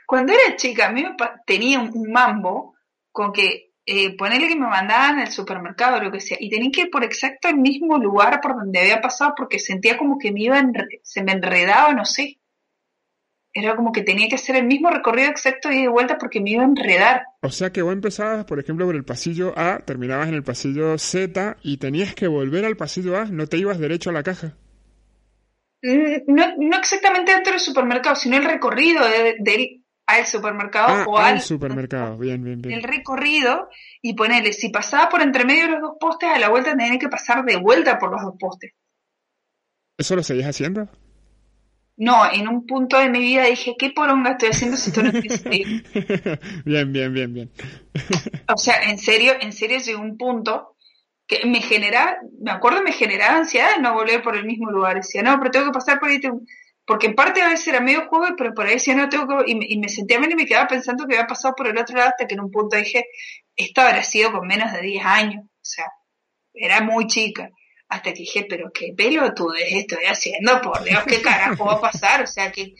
Cuando 0.06 0.32
era 0.32 0.56
chica, 0.56 0.88
a 0.88 0.92
mí 0.94 1.04
tenía 1.46 1.82
un, 1.82 2.10
mambo 2.10 2.76
con 3.12 3.34
que 3.34 3.74
eh, 3.86 4.16
ponerle 4.16 4.48
que 4.48 4.56
me 4.56 4.66
mandaban 4.66 5.20
al 5.20 5.30
supermercado 5.30 5.98
o 5.98 6.02
lo 6.04 6.10
que 6.10 6.22
sea, 6.22 6.38
y 6.40 6.50
tenía 6.50 6.72
que 6.72 6.82
ir 6.84 6.90
por 6.90 7.04
exacto 7.04 7.50
el 7.50 7.58
mismo 7.58 7.98
lugar 7.98 8.40
por 8.42 8.56
donde 8.56 8.80
había 8.80 9.02
pasado 9.02 9.34
porque 9.36 9.60
sentía 9.60 9.98
como 9.98 10.18
que 10.18 10.32
me 10.32 10.44
iba 10.44 10.64
se 11.04 11.22
me 11.22 11.34
enredaba, 11.34 11.92
no 11.92 12.06
sé. 12.06 12.40
Era 13.52 13.76
como 13.76 13.92
que 13.92 14.04
tenía 14.04 14.30
que 14.30 14.36
hacer 14.36 14.56
el 14.56 14.66
mismo 14.66 14.90
recorrido 14.90 15.30
exacto 15.30 15.70
y 15.70 15.82
de 15.82 15.90
vuelta 15.90 16.18
porque 16.18 16.40
me 16.40 16.52
iba 16.52 16.64
a 16.64 16.68
enredar. 16.68 17.24
O 17.42 17.50
sea 17.50 17.74
que 17.74 17.82
vos 17.82 17.92
empezabas, 17.92 18.46
por 18.46 18.58
ejemplo, 18.58 18.86
por 18.86 18.96
el 18.96 19.04
pasillo 19.04 19.52
A, 19.58 19.80
terminabas 19.80 20.30
en 20.30 20.36
el 20.36 20.44
pasillo 20.44 20.98
Z 20.98 21.58
y 21.62 21.76
tenías 21.76 22.16
que 22.16 22.28
volver 22.30 22.64
al 22.64 22.78
pasillo 22.78 23.18
A, 23.18 23.26
no 23.26 23.48
te 23.48 23.58
ibas 23.58 23.80
derecho 23.80 24.12
a 24.12 24.14
la 24.14 24.24
caja. 24.24 24.56
Mm, 25.82 26.24
No, 26.28 26.46
no 26.58 26.78
exactamente 26.78 27.32
dentro 27.34 27.52
del 27.54 27.60
supermercado, 27.62 28.16
sino 28.16 28.38
el 28.38 28.44
recorrido 28.46 29.06
de- 29.08 29.36
del 29.40 29.84
al 30.08 30.26
supermercado 30.26 30.88
Ah, 31.02 31.06
o 31.06 31.18
al 31.20 31.26
al 31.36 31.42
supermercado. 31.42 32.18
Bien, 32.18 32.44
bien, 32.44 32.62
el 32.62 32.82
bien. 32.82 32.84
recorrido 32.84 33.70
y 34.02 34.14
ponerle, 34.16 34.54
si 34.54 34.70
pasaba 34.70 35.10
por 35.10 35.22
entre 35.22 35.46
medio 35.46 35.66
de 35.66 35.72
los 35.74 35.82
dos 35.82 35.98
postes, 36.00 36.30
a 36.30 36.40
la 36.40 36.50
vuelta 36.50 36.76
tenía 36.76 36.98
que 36.98 37.10
pasar 37.10 37.44
de 37.46 37.58
vuelta 37.58 38.00
por 38.00 38.12
los 38.12 38.22
dos 38.24 38.36
postes. 38.40 38.72
¿Eso 39.98 40.16
lo 40.16 40.24
seguís 40.24 40.46
haciendo? 40.48 40.90
No, 41.98 42.26
en 42.34 42.48
un 42.48 42.66
punto 42.66 42.98
de 42.98 43.10
mi 43.12 43.20
vida 43.20 43.44
dije, 43.46 43.76
¿qué 43.78 43.92
poronga 43.92 44.32
estoy 44.32 44.50
haciendo 44.50 44.76
si 44.76 44.90
esto 44.90 45.04
no 45.04 45.12
sentido? 45.12 45.70
bien, 46.66 46.92
bien, 46.94 47.14
bien, 47.14 47.34
bien. 47.34 47.52
O 48.54 48.58
sea, 48.58 48.82
en 48.90 48.98
serio, 48.98 49.34
en 49.40 49.54
serio 49.54 49.80
llegó 49.80 50.02
un 50.02 50.18
punto 50.18 50.76
que 51.30 51.46
me 51.46 51.62
generaba, 51.62 52.18
me 52.42 52.50
acuerdo, 52.50 52.82
me 52.82 52.92
generaba 52.92 53.38
ansiedad 53.38 53.78
no 53.80 53.94
volver 53.94 54.24
por 54.24 54.36
el 54.36 54.46
mismo 54.46 54.72
lugar. 54.72 54.96
Decía, 54.96 55.22
no, 55.22 55.38
pero 55.38 55.52
tengo 55.52 55.68
que 55.68 55.74
pasar 55.74 56.00
por 56.00 56.10
ahí. 56.10 56.20
Porque 56.84 57.06
en 57.06 57.14
parte 57.14 57.44
a 57.44 57.50
veces 57.50 57.68
era 57.68 57.82
medio 57.82 58.08
juego, 58.08 58.36
pero 58.36 58.52
por 58.56 58.66
ahí 58.66 58.74
decía, 58.74 58.96
no, 58.96 59.08
tengo 59.10 59.28
que... 59.28 59.52
Y 59.52 59.78
me, 59.78 59.90
sentía 59.90 60.20
mal 60.20 60.32
y 60.32 60.36
me 60.36 60.48
quedaba 60.48 60.68
pensando 60.68 61.06
que 61.06 61.14
había 61.14 61.28
pasado 61.28 61.54
por 61.56 61.68
el 61.68 61.78
otro 61.78 61.96
lado 61.96 62.10
hasta 62.10 62.26
que 62.26 62.34
en 62.34 62.42
un 62.42 62.50
punto 62.50 62.76
dije, 62.76 63.06
esto 63.56 63.82
habrá 63.82 64.02
sido 64.02 64.32
con 64.32 64.48
menos 64.48 64.74
de 64.74 64.82
10 64.82 65.06
años. 65.06 65.44
O 65.46 65.62
sea, 65.62 65.86
era 66.52 66.82
muy 66.82 67.06
chica. 67.06 67.52
Hasta 67.90 68.12
que 68.12 68.22
dije, 68.22 68.48
pero 68.50 68.72
qué 68.74 68.94
pelotudez 68.98 69.72
estoy 69.72 70.06
haciendo, 70.06 70.60
por 70.62 70.84
Dios, 70.84 71.04
qué 71.06 71.22
carajo 71.22 71.66
va 71.66 71.74
a 71.74 71.82
pasar. 71.82 72.24
O 72.24 72.28
sea, 72.28 72.52
que 72.52 72.74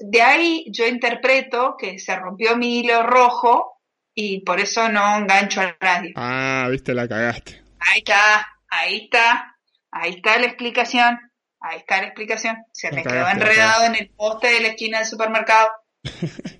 de 0.00 0.22
ahí 0.22 0.64
yo 0.70 0.86
interpreto 0.86 1.76
que 1.78 1.98
se 1.98 2.16
rompió 2.16 2.56
mi 2.56 2.80
hilo 2.80 3.02
rojo 3.02 3.78
y 4.14 4.40
por 4.40 4.58
eso 4.58 4.88
no 4.88 5.18
engancho 5.18 5.60
al 5.60 5.76
radio. 5.78 6.12
Ah, 6.16 6.66
viste, 6.70 6.94
la 6.94 7.06
cagaste. 7.06 7.63
Ahí 7.86 7.98
está, 7.98 8.48
ahí 8.68 9.04
está, 9.04 9.56
ahí 9.90 10.14
está 10.14 10.38
la 10.38 10.46
explicación, 10.46 11.18
ahí 11.60 11.78
está 11.78 12.00
la 12.00 12.06
explicación. 12.06 12.56
Se 12.72 12.90
me 12.92 13.02
quedó 13.02 13.28
enredado 13.28 13.84
en 13.84 13.94
el 13.96 14.10
poste 14.10 14.48
de 14.48 14.60
la 14.60 14.68
esquina 14.68 14.98
del 14.98 15.06
supermercado. 15.08 15.68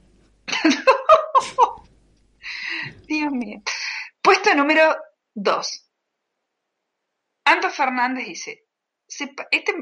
Dios 3.07 3.33
mío. 3.33 3.63
Puesto 4.23 4.55
número 4.55 4.97
2. 5.35 5.91
Anto 7.45 7.71
Fernández 7.71 8.27
dice, 8.27 8.65
sepa- 9.07 9.47
este, 9.51 9.75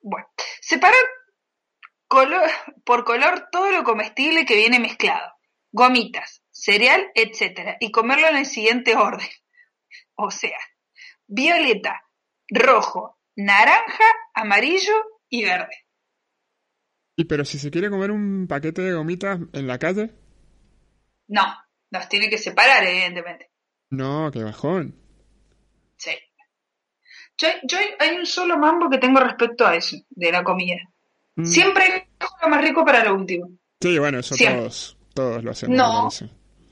bueno, 0.00 0.26
separar 0.60 0.98
color, 2.08 2.50
por 2.84 3.04
color 3.04 3.48
todo 3.52 3.70
lo 3.70 3.84
comestible 3.84 4.44
que 4.44 4.56
viene 4.56 4.80
mezclado, 4.80 5.32
gomitas, 5.70 6.42
cereal, 6.50 7.10
etcétera, 7.14 7.76
y 7.78 7.92
comerlo 7.92 8.26
en 8.28 8.38
el 8.38 8.46
siguiente 8.46 8.96
orden. 8.96 9.28
O 10.22 10.30
sea, 10.30 10.58
violeta, 11.26 12.02
rojo, 12.50 13.18
naranja, 13.36 14.04
amarillo 14.34 14.92
y 15.28 15.44
verde. 15.44 15.74
Y 17.16 17.24
pero 17.24 17.44
si 17.44 17.58
se 17.58 17.70
quiere 17.70 17.90
comer 17.90 18.10
un 18.10 18.46
paquete 18.46 18.82
de 18.82 18.92
gomitas 18.92 19.38
en 19.52 19.66
la 19.66 19.78
calle, 19.78 20.10
No, 21.28 21.44
los 21.90 22.08
tiene 22.08 22.28
que 22.28 22.38
separar, 22.38 22.84
evidentemente. 22.84 23.50
no, 23.90 24.30
qué 24.32 24.42
bajón. 24.44 24.94
Sí. 25.96 26.12
Yo, 27.38 27.48
yo 27.64 27.78
hay 27.98 28.16
un 28.16 28.26
solo 28.26 28.58
mambo 28.58 28.90
que 28.90 28.98
tengo 28.98 29.20
respecto 29.20 29.66
a 29.66 29.74
eso, 29.76 29.96
de 30.10 30.32
la 30.32 30.42
comida. 30.44 30.76
Mm. 31.36 31.44
Siempre 31.44 32.08
dejo 32.18 32.34
lo 32.42 32.48
más 32.48 32.60
rico 32.62 32.84
para 32.84 33.04
lo 33.04 33.14
último. 33.14 33.48
Sí, 33.80 33.98
bueno, 33.98 34.18
eso 34.18 34.34
Siempre. 34.34 34.60
todos, 34.60 34.98
todos 35.14 35.44
lo 35.44 35.50
hacemos. 35.52 35.76
No. 35.76 36.08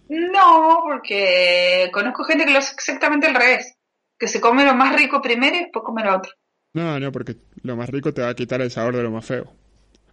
No, 0.08 0.80
porque 0.84 1.90
conozco 1.92 2.24
gente 2.24 2.44
que 2.44 2.52
lo 2.52 2.58
hace 2.58 2.74
exactamente 2.74 3.26
al 3.26 3.34
revés. 3.34 3.74
Que 4.18 4.26
se 4.28 4.40
come 4.40 4.64
lo 4.64 4.74
más 4.74 4.96
rico 4.96 5.20
primero 5.20 5.54
y 5.56 5.60
después 5.60 5.84
come 5.84 6.02
lo 6.04 6.16
otro. 6.16 6.32
No, 6.74 6.98
no, 6.98 7.12
porque 7.12 7.36
lo 7.62 7.76
más 7.76 7.88
rico 7.88 8.12
te 8.12 8.22
va 8.22 8.30
a 8.30 8.34
quitar 8.34 8.60
el 8.60 8.70
sabor 8.70 8.96
de 8.96 9.02
lo 9.02 9.10
más 9.10 9.24
feo. 9.24 9.52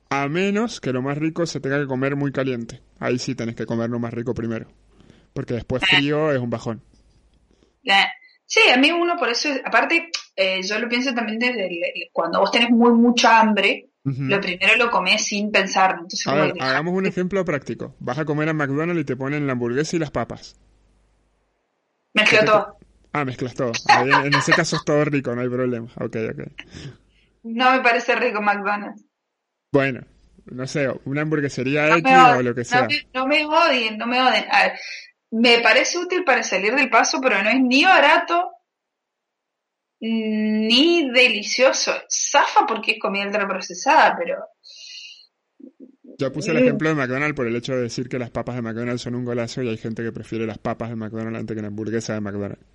A 0.10 0.28
menos 0.28 0.80
que 0.80 0.94
lo 0.94 1.02
más 1.02 1.18
rico 1.18 1.46
se 1.46 1.60
tenga 1.60 1.80
que 1.80 1.88
comer 1.88 2.16
muy 2.16 2.32
caliente. 2.32 2.82
Ahí 3.00 3.18
sí 3.18 3.36
tenés 3.36 3.56
que 3.56 3.66
comer 3.66 3.90
lo 3.90 4.00
más 4.00 4.14
rico 4.14 4.34
primero. 4.34 4.68
Porque 5.34 5.56
después 5.56 5.84
frío 5.84 6.32
es 6.32 6.40
un 6.40 6.50
bajón. 6.50 6.84
Sí, 8.48 8.62
a 8.72 8.78
mí 8.78 8.92
uno 8.92 9.18
por 9.18 9.30
eso, 9.30 9.50
aparte, 9.66 10.10
eh, 10.36 10.62
yo 10.62 10.78
lo 10.80 10.88
pienso 10.88 11.14
también 11.14 11.40
desde 11.40 11.66
el- 11.66 12.10
cuando 12.14 12.40
vos 12.40 12.52
tenés 12.52 12.70
muy 12.70 12.92
mucha 12.92 13.40
hambre, 13.40 13.90
Lo 14.06 14.40
primero 14.40 14.76
lo 14.78 14.92
comés 14.92 15.26
sin 15.26 15.52
pensar. 15.52 15.92
Entonces, 15.94 16.28
A 16.28 16.36
ver, 16.36 16.54
hagamos 16.60 16.94
un 16.94 17.06
ejemplo 17.08 17.44
práctico. 17.44 17.96
Vas 18.00 18.20
a 18.20 18.26
comer 18.26 18.50
a 18.50 18.54
McDonald's 18.54 19.02
y 19.02 19.06
te 19.06 19.16
ponen 19.16 19.48
la 19.48 19.54
hamburguesa 19.54 19.96
y 19.96 20.00
las 20.00 20.12
papas. 20.12 20.56
mezclo 22.14 22.40
¿Qué 22.40 22.46
te- 22.46 22.52
todo. 22.52 22.78
Ah, 23.14 23.26
mezclas 23.26 23.56
todo. 23.56 23.72
Ahí 23.90 24.12
en, 24.12 24.20
en 24.26 24.36
ese 24.36 24.54
caso 24.54 24.76
es 24.76 24.84
todo 24.86 25.04
rico, 25.06 25.34
no 25.34 25.42
hay 25.42 25.50
problema. 25.50 25.88
Ok, 25.96 26.18
ok. 26.32 26.48
No 27.44 27.72
me 27.72 27.80
parece 27.82 28.16
rico 28.16 28.42
McDonald's. 28.42 29.04
Bueno, 29.72 30.02
no 30.46 30.68
sé, 30.68 30.88
una 31.06 31.22
hamburguesería 31.22 31.88
No 31.90 31.96
X 31.98 32.12
o 32.38 32.42
lo 32.44 32.54
que 32.54 32.62
no 32.62 32.66
sea. 32.66 32.88
me- 32.88 33.08
no 33.14 33.28
me 33.28 33.46
odien, 33.46 33.98
no 33.98 34.06
me 34.06 34.22
odien. 34.22 34.46
A 34.52 34.64
ver, 34.64 34.74
me 35.32 35.60
parece 35.60 35.98
útil 35.98 36.24
para 36.24 36.44
salir 36.44 36.76
del 36.76 36.90
paso, 36.90 37.20
pero 37.22 37.42
no 37.42 37.50
es 37.50 37.60
ni 37.62 37.84
barato 37.84 38.52
ni 40.00 41.10
delicioso. 41.12 41.94
Zafa 42.10 42.66
porque 42.66 42.94
es 42.94 43.00
comida 43.00 43.26
ultraprocesada, 43.26 44.16
pero 44.18 44.38
Yo 46.18 46.32
puse 46.32 46.52
el 46.52 46.58
ejemplo 46.58 46.90
de 46.90 46.96
McDonald's 46.96 47.36
por 47.36 47.48
el 47.48 47.56
hecho 47.56 47.74
de 47.74 47.84
decir 47.84 48.08
que 48.08 48.20
las 48.20 48.30
papas 48.30 48.56
de 48.56 48.62
McDonald's 48.62 49.02
son 49.02 49.16
un 49.16 49.26
golazo 49.26 49.62
y 49.62 49.70
hay 49.70 49.78
gente 49.78 50.04
que 50.04 50.12
prefiere 50.12 50.46
las 50.46 50.58
papas 50.58 50.90
de 50.90 50.96
McDonald's 50.96 51.40
antes 51.40 51.56
que 51.56 51.62
la 51.62 51.68
hamburguesa 51.68 52.14
de 52.14 52.22
McDonald's. 52.22 52.66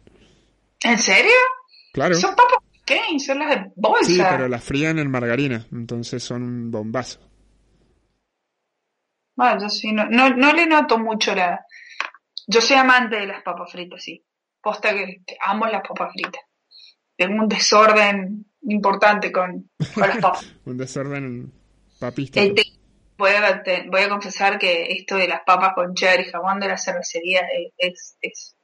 ¿en 0.83 0.99
serio? 0.99 1.33
Claro. 1.93 2.15
Son 2.15 2.35
papas 2.35 2.59
¿qué? 2.85 3.19
son 3.19 3.39
las 3.39 3.51
de 3.51 3.73
bolsa. 3.77 4.05
Sí, 4.05 4.19
pero 4.19 4.49
las 4.49 4.65
frían 4.65 4.99
en 4.99 5.11
margarina, 5.11 5.67
entonces 5.73 6.23
son 6.23 6.43
un 6.43 6.71
bombazo. 6.71 7.21
Bueno, 9.37 9.61
yo 9.63 9.69
sí, 9.69 9.93
no, 9.93 10.07
no, 10.07 10.31
no 10.31 10.53
le 10.53 10.67
noto 10.67 10.99
mucho 10.99 11.35
la... 11.35 11.65
Yo 12.47 12.61
soy 12.61 12.77
amante 12.77 13.17
de 13.17 13.27
las 13.27 13.43
papas 13.43 13.71
fritas, 13.73 14.03
sí. 14.03 14.25
Posta 14.61 14.93
que, 14.93 15.23
que 15.27 15.37
amo 15.41 15.67
las 15.67 15.83
papas 15.87 16.13
fritas. 16.13 16.43
Tengo 17.21 17.43
un 17.43 17.49
desorden 17.51 18.47
importante 18.63 19.31
con, 19.31 19.69
con 19.95 20.09
las 20.09 20.17
papas. 20.19 20.55
Un 20.65 20.79
desorden 20.79 21.53
te- 22.55 22.73
voy, 23.19 23.33
a, 23.33 23.63
te- 23.63 23.85
voy 23.91 24.01
a 24.01 24.09
confesar 24.09 24.59
que 24.59 24.85
esto 24.91 25.17
de 25.17 25.29
las 25.29 25.41
papas 25.45 25.73
con 25.75 25.93
cheddar 25.95 26.21
y 26.21 26.31
jamón 26.31 26.59
de 26.61 26.69
la 26.69 26.79
cervecería 26.79 27.41
es, 27.77 27.77
es, 27.77 28.17
es, 28.23 28.57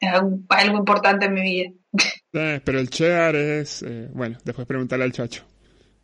algo, 0.00 0.38
algo 0.48 0.78
importante 0.78 1.26
en 1.26 1.34
mi 1.34 1.42
vida. 1.42 1.70
Eh, 2.32 2.60
pero 2.64 2.78
el 2.80 2.88
cheddar 2.90 3.34
es... 3.36 3.82
eh, 3.82 4.08
bueno, 4.12 4.36
después 4.44 4.66
preguntarle 4.66 5.04
al 5.06 5.12
chacho. 5.12 5.44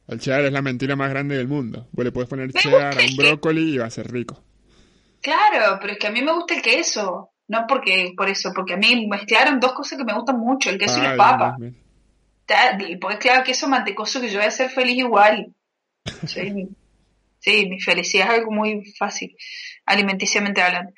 El 0.08 0.18
cheddar 0.20 0.44
es 0.46 0.52
la 0.52 0.62
mentira 0.62 0.94
más 0.96 1.08
grande 1.10 1.36
del 1.36 1.48
mundo. 1.48 1.88
Vos 1.92 2.04
le 2.04 2.12
puedes 2.12 2.28
poner 2.28 2.52
cheddar 2.52 2.98
a 2.98 3.02
un 3.02 3.16
brócoli 3.16 3.74
y 3.74 3.78
va 3.78 3.86
a 3.86 3.90
ser 3.90 4.10
rico. 4.12 4.42
Claro, 5.22 5.78
pero 5.80 5.92
es 5.94 5.98
que 5.98 6.06
a 6.06 6.10
mí 6.10 6.20
me 6.22 6.32
gusta 6.34 6.54
el 6.54 6.62
queso. 6.62 7.31
No 7.52 7.66
porque 7.66 8.14
por 8.16 8.30
eso, 8.30 8.50
porque 8.54 8.72
a 8.72 8.76
mí 8.78 9.06
mezclaron 9.06 9.60
dos 9.60 9.74
cosas 9.74 9.98
que 9.98 10.06
me 10.06 10.14
gustan 10.14 10.38
mucho, 10.38 10.70
el 10.70 10.78
queso 10.78 10.96
y 10.96 11.00
Ah, 11.00 11.14
las 11.14 11.58
bien, 11.58 11.76
papas. 12.48 12.88
Y 12.88 12.96
pues 12.96 13.18
claro, 13.18 13.44
queso 13.44 13.68
mantecoso 13.68 14.22
que 14.22 14.30
yo 14.30 14.38
voy 14.38 14.46
a 14.46 14.50
ser 14.50 14.70
feliz 14.70 14.96
igual. 14.96 15.54
Soy, 16.26 16.66
Sí, 17.40 17.66
mi 17.68 17.78
felicidad 17.78 18.28
es 18.28 18.38
algo 18.38 18.52
muy 18.52 18.90
fácil, 18.98 19.36
alimenticiamente 19.84 20.62
hablando. 20.62 20.92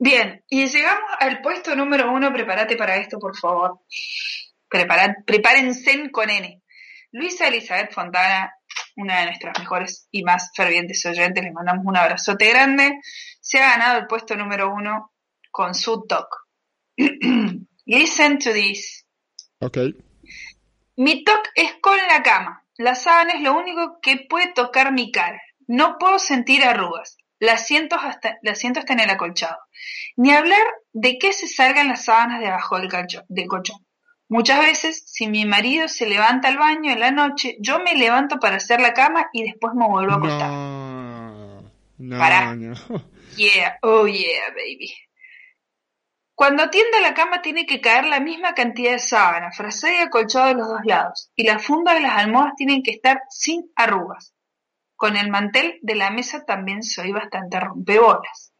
Bien, 0.00 0.42
y 0.48 0.66
llegamos 0.66 1.10
al 1.20 1.40
puesto 1.42 1.76
número 1.76 2.10
uno. 2.10 2.32
Prepárate 2.32 2.74
para 2.74 2.96
esto, 2.96 3.20
por 3.20 3.36
favor. 3.36 3.82
Preparad, 4.68 5.10
prepárense 5.24 6.10
con 6.10 6.28
N. 6.28 6.60
Luisa 7.12 7.46
Elizabeth 7.46 7.92
Fontana, 7.92 8.52
una 8.96 9.20
de 9.20 9.26
nuestras 9.26 9.56
mejores 9.60 10.08
y 10.10 10.24
más 10.24 10.50
fervientes 10.56 11.06
oyentes, 11.06 11.44
le 11.44 11.52
mandamos 11.52 11.84
un 11.86 11.96
abrazote 11.96 12.48
grande. 12.48 12.98
Se 13.40 13.58
ha 13.58 13.76
ganado 13.76 14.00
el 14.00 14.06
puesto 14.08 14.34
número 14.34 14.72
uno 14.72 15.11
con 15.52 15.74
su 15.74 16.04
talk. 16.08 16.26
Listen 17.86 18.38
to 18.38 18.52
this. 18.52 19.06
Ok. 19.60 19.78
Mi 20.96 21.22
toque 21.22 21.50
es 21.54 21.74
con 21.80 21.96
la 22.08 22.22
cama. 22.22 22.64
La 22.76 22.94
sábana 22.94 23.34
es 23.34 23.42
lo 23.42 23.56
único 23.56 24.00
que 24.00 24.26
puede 24.28 24.52
tocar 24.52 24.92
mi 24.92 25.12
cara. 25.12 25.40
No 25.68 25.98
puedo 25.98 26.18
sentir 26.18 26.64
arrugas. 26.64 27.16
La 27.38 27.56
siento 27.56 27.96
hasta, 27.96 28.38
la 28.42 28.54
siento 28.54 28.80
hasta 28.80 28.92
en 28.92 29.00
el 29.00 29.10
acolchado. 29.10 29.58
Ni 30.16 30.32
hablar 30.32 30.62
de 30.92 31.18
que 31.18 31.32
se 31.32 31.46
salgan 31.46 31.88
las 31.88 32.04
sábanas 32.04 32.40
debajo 32.40 32.78
del, 32.78 32.88
del 33.28 33.48
colchón. 33.48 33.84
Muchas 34.28 34.60
veces, 34.60 35.02
si 35.06 35.26
mi 35.26 35.44
marido 35.44 35.88
se 35.88 36.08
levanta 36.08 36.48
al 36.48 36.56
baño 36.56 36.90
en 36.90 37.00
la 37.00 37.10
noche, 37.10 37.56
yo 37.60 37.80
me 37.80 37.94
levanto 37.94 38.38
para 38.38 38.56
hacer 38.56 38.80
la 38.80 38.94
cama 38.94 39.28
y 39.32 39.42
después 39.44 39.74
me 39.74 39.86
vuelvo 39.86 40.12
a 40.12 40.16
acostar. 40.16 40.50
No, 40.50 41.62
no, 41.98 42.18
Pará. 42.18 42.54
no. 42.54 42.74
Yeah, 43.36 43.78
oh 43.82 44.06
yeah, 44.06 44.50
baby. 44.54 44.92
Cuando 46.42 46.64
atienda 46.64 47.00
la 47.00 47.14
cama 47.14 47.40
tiene 47.40 47.66
que 47.66 47.80
caer 47.80 48.06
la 48.06 48.18
misma 48.18 48.52
cantidad 48.52 48.90
de 48.90 48.98
sábana, 48.98 49.52
frazada 49.52 49.94
y 49.94 49.98
acolchado 49.98 50.48
de 50.48 50.54
los 50.54 50.66
dos 50.66 50.80
lados, 50.82 51.30
y 51.36 51.44
las 51.44 51.64
fundas 51.64 51.94
de 51.94 52.00
las 52.00 52.18
almohadas 52.18 52.54
tienen 52.56 52.82
que 52.82 52.90
estar 52.90 53.22
sin 53.30 53.70
arrugas. 53.76 54.34
Con 54.96 55.16
el 55.16 55.30
mantel 55.30 55.78
de 55.82 55.94
la 55.94 56.10
mesa 56.10 56.44
también 56.44 56.82
soy 56.82 57.12
bastante 57.12 57.60
rompebolas. 57.60 58.52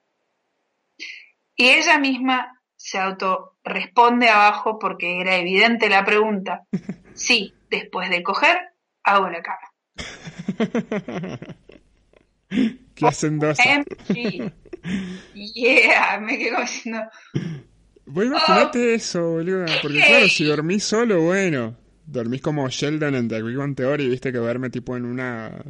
Y 1.57 1.71
ella 1.71 1.99
misma 1.99 2.63
se 2.77 3.01
autorresponde 3.01 4.29
abajo 4.29 4.79
porque 4.79 5.21
era 5.21 5.35
evidente 5.35 5.89
la 5.89 6.05
pregunta. 6.05 6.63
Sí, 7.15 7.53
después 7.69 8.09
de 8.11 8.23
coger, 8.23 8.59
hago 9.03 9.29
la 9.29 9.43
cama. 9.43 9.73
Qué 12.95 13.07
hacendosa. 13.07 13.85
Yeah, 15.35 16.19
me 16.21 16.39
quedo 16.39 16.61
diciendo, 16.61 17.03
Vos 18.07 18.25
imaginate 18.25 18.95
eso, 18.95 19.31
boludo. 19.31 19.67
Porque 19.81 19.99
claro, 19.99 20.29
si 20.29 20.45
dormís 20.45 20.85
solo, 20.85 21.23
bueno. 21.23 21.77
Dormís 22.05 22.43
como 22.43 22.69
Sheldon 22.69 23.15
en 23.15 23.29
The 23.29 23.43
Big 23.43 23.57
Bang 23.57 23.77
Theory, 23.77 24.09
viste 24.09 24.33
que 24.33 24.39
duerme 24.39 24.71
tipo 24.71 24.97
en 24.97 25.05
una 25.05 25.63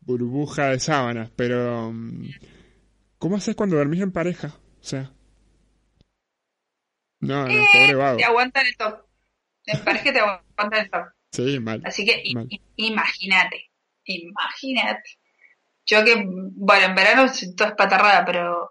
burbuja 0.00 0.70
de 0.70 0.80
sábanas. 0.80 1.30
Pero, 1.34 1.90
mm, 1.92 2.28
¿cómo 3.18 3.36
haces 3.36 3.56
cuando 3.56 3.76
dormís 3.76 4.02
en 4.02 4.12
pareja? 4.12 4.48
O 4.80 4.84
sea. 4.84 5.12
No, 7.20 7.48
no, 7.48 7.64
pobre 7.72 7.94
vago. 7.94 8.16
te 8.18 8.24
aguantan 8.24 8.66
el 8.66 8.76
top. 8.76 9.06
Me 9.66 9.78
parece 9.78 10.04
que 10.04 10.12
te 10.12 10.20
aguantan 10.20 10.84
el 10.84 10.90
top. 10.90 11.06
Sí, 11.32 11.58
mal. 11.60 11.82
Así 11.84 12.04
que 12.04 12.22
imagínate, 12.76 13.70
imagínate. 14.04 15.18
Yo 15.86 16.04
que, 16.04 16.22
bueno, 16.26 16.86
en 16.86 16.94
verano 16.94 17.28
soy 17.28 17.54
toda 17.54 17.70
espatarrada, 17.70 18.24
pero 18.24 18.70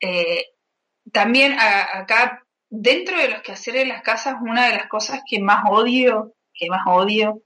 eh, 0.00 0.44
también 1.12 1.52
a- 1.58 1.98
acá, 1.98 2.42
dentro 2.68 3.16
de 3.18 3.28
los 3.28 3.40
quehaceres 3.42 3.82
de 3.82 3.88
las 3.88 4.02
casas, 4.02 4.36
una 4.40 4.66
de 4.66 4.72
las 4.76 4.86
cosas 4.88 5.20
que 5.28 5.40
más 5.40 5.64
odio, 5.70 6.34
que 6.54 6.68
más 6.68 6.82
odio, 6.86 7.42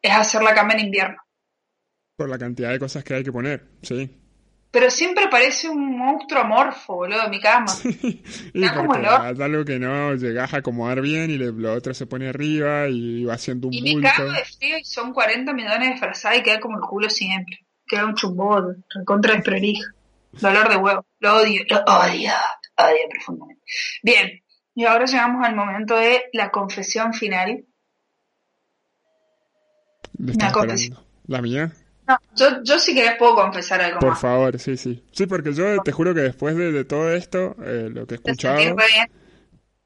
es 0.00 0.12
hacer 0.14 0.42
la 0.42 0.54
cama 0.54 0.74
en 0.74 0.80
invierno. 0.86 1.16
Por 2.16 2.28
la 2.28 2.38
cantidad 2.38 2.70
de 2.70 2.78
cosas 2.78 3.04
que 3.04 3.14
hay 3.14 3.24
que 3.24 3.32
poner, 3.32 3.68
sí. 3.82 4.18
Pero 4.70 4.90
siempre 4.90 5.28
parece 5.28 5.68
un 5.68 5.98
monstruo 5.98 6.40
amorfo, 6.40 6.94
boludo, 6.94 7.28
mi 7.28 7.38
cama. 7.40 7.66
Y 8.54 8.64
Está 8.64 8.74
como 8.76 8.94
es 8.94 9.40
algo 9.40 9.64
que 9.66 9.78
no 9.78 10.14
llegás 10.14 10.54
a 10.54 10.58
acomodar 10.58 11.02
bien 11.02 11.30
y 11.30 11.36
le- 11.36 11.52
lo 11.52 11.74
otro 11.74 11.92
se 11.92 12.06
pone 12.06 12.28
arriba 12.28 12.88
y 12.88 13.24
va 13.24 13.34
haciendo 13.34 13.68
un 13.68 13.74
Y 13.74 13.92
bulto. 13.92 14.08
cago 14.16 14.32
de 14.32 14.44
frío 14.44 14.78
y 14.78 14.84
son 14.84 15.12
40 15.12 15.52
millones 15.52 15.90
de 15.90 15.96
frazadas 15.98 16.38
y 16.38 16.42
queda 16.42 16.58
como 16.60 16.76
el 16.78 16.82
culo 16.84 17.10
siempre. 17.10 17.58
Queda 17.86 18.06
un 18.06 18.14
chumbón, 18.14 18.82
recontra 18.94 19.34
desprolija. 19.34 19.90
Dolor 20.32 20.68
de 20.70 20.76
huevo. 20.76 21.04
Lo 21.20 21.36
odio, 21.36 21.62
lo 21.68 21.78
odio, 21.84 22.32
odio 22.76 23.08
profundamente. 23.10 23.62
Bien, 24.02 24.30
y 24.74 24.84
ahora 24.84 25.06
llegamos 25.06 25.46
al 25.46 25.54
momento 25.56 25.96
de 25.96 26.24
la 26.32 26.50
confesión 26.50 27.12
final. 27.14 27.64
Una 30.18 30.52
confesión. 30.52 30.98
¿La 31.26 31.42
mía? 31.42 31.72
No, 32.08 32.16
yo, 32.36 32.62
yo 32.64 32.78
si 32.78 32.94
querés 32.94 33.16
puedo 33.18 33.34
confesar 33.36 33.80
algo 33.80 34.00
Por 34.00 34.10
más. 34.10 34.20
favor, 34.20 34.58
sí, 34.58 34.76
sí. 34.76 35.04
Sí, 35.12 35.26
porque 35.26 35.52
yo 35.52 35.82
te 35.82 35.92
juro 35.92 36.14
que 36.14 36.20
después 36.22 36.56
de, 36.56 36.72
de 36.72 36.84
todo 36.84 37.12
esto, 37.12 37.56
eh, 37.64 37.88
lo 37.92 38.06
que 38.06 38.14
he 38.14 38.16
¿Te 38.16 38.30
escuchado, 38.30 38.76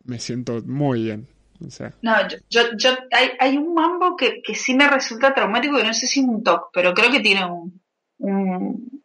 me 0.04 0.18
siento 0.18 0.62
muy 0.64 1.02
bien. 1.04 1.28
O 1.66 1.70
sea, 1.70 1.92
No, 2.02 2.12
yo, 2.28 2.36
yo, 2.48 2.62
yo- 2.76 2.96
hay, 3.12 3.30
hay 3.38 3.56
un 3.56 3.74
mambo 3.74 4.16
que, 4.16 4.40
que 4.42 4.54
sí 4.54 4.74
me 4.74 4.88
resulta 4.88 5.34
traumático, 5.34 5.76
que 5.76 5.84
no 5.84 5.94
sé 5.94 6.06
si 6.06 6.20
es 6.20 6.26
un 6.26 6.42
TOC, 6.42 6.70
pero 6.72 6.94
creo 6.94 7.10
que 7.10 7.20
tiene 7.20 7.44
un, 7.46 7.82
un 8.18 9.02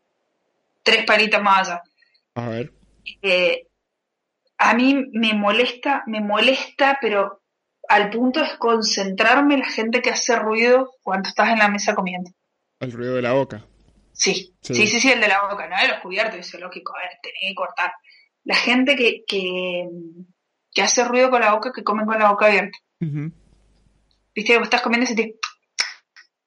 tres 0.83 1.05
palitos 1.05 1.41
más 1.41 1.69
allá. 1.69 1.83
a 2.35 2.49
ver. 2.49 2.73
Eh, 3.21 3.67
a 4.63 4.73
mí 4.73 5.05
me 5.13 5.33
molesta, 5.33 6.03
me 6.07 6.21
molesta, 6.21 6.97
pero 7.01 7.41
al 7.89 8.09
punto 8.09 8.41
es 8.43 8.53
concentrarme 8.57 9.57
la 9.57 9.65
gente 9.65 10.01
que 10.01 10.11
hace 10.11 10.35
ruido 10.37 10.93
cuando 11.01 11.27
estás 11.29 11.49
en 11.49 11.59
la 11.59 11.67
mesa 11.67 11.95
comiendo. 11.95 12.31
El 12.79 12.91
ruido 12.91 13.15
de 13.15 13.21
la 13.21 13.33
boca. 13.33 13.65
Sí, 14.13 14.53
Sí. 14.61 14.75
sí, 14.75 14.87
sí, 14.87 14.99
sí, 14.99 15.11
el 15.11 15.19
de 15.19 15.27
la 15.27 15.41
boca, 15.49 15.67
no 15.67 15.75
de 15.81 15.87
los 15.87 15.99
cubiertos, 16.01 16.39
eso 16.39 16.57
es 16.57 16.63
lógico, 16.63 16.93
a 16.95 16.99
ver, 17.01 17.09
tenés 17.23 17.39
que 17.49 17.55
cortar. 17.55 17.91
La 18.43 18.55
gente 18.55 18.95
que, 18.95 19.23
que, 19.27 19.87
que 20.71 20.81
hace 20.81 21.03
ruido 21.05 21.29
con 21.31 21.41
la 21.41 21.53
boca, 21.53 21.71
que 21.73 21.83
come 21.83 22.05
con 22.05 22.19
la 22.19 22.29
boca 22.29 22.45
abierta. 22.47 22.77
Viste 24.33 24.57
vos 24.57 24.63
estás 24.67 24.81
comiendo 24.81 25.05
y 25.05 25.07
sentís, 25.07 25.35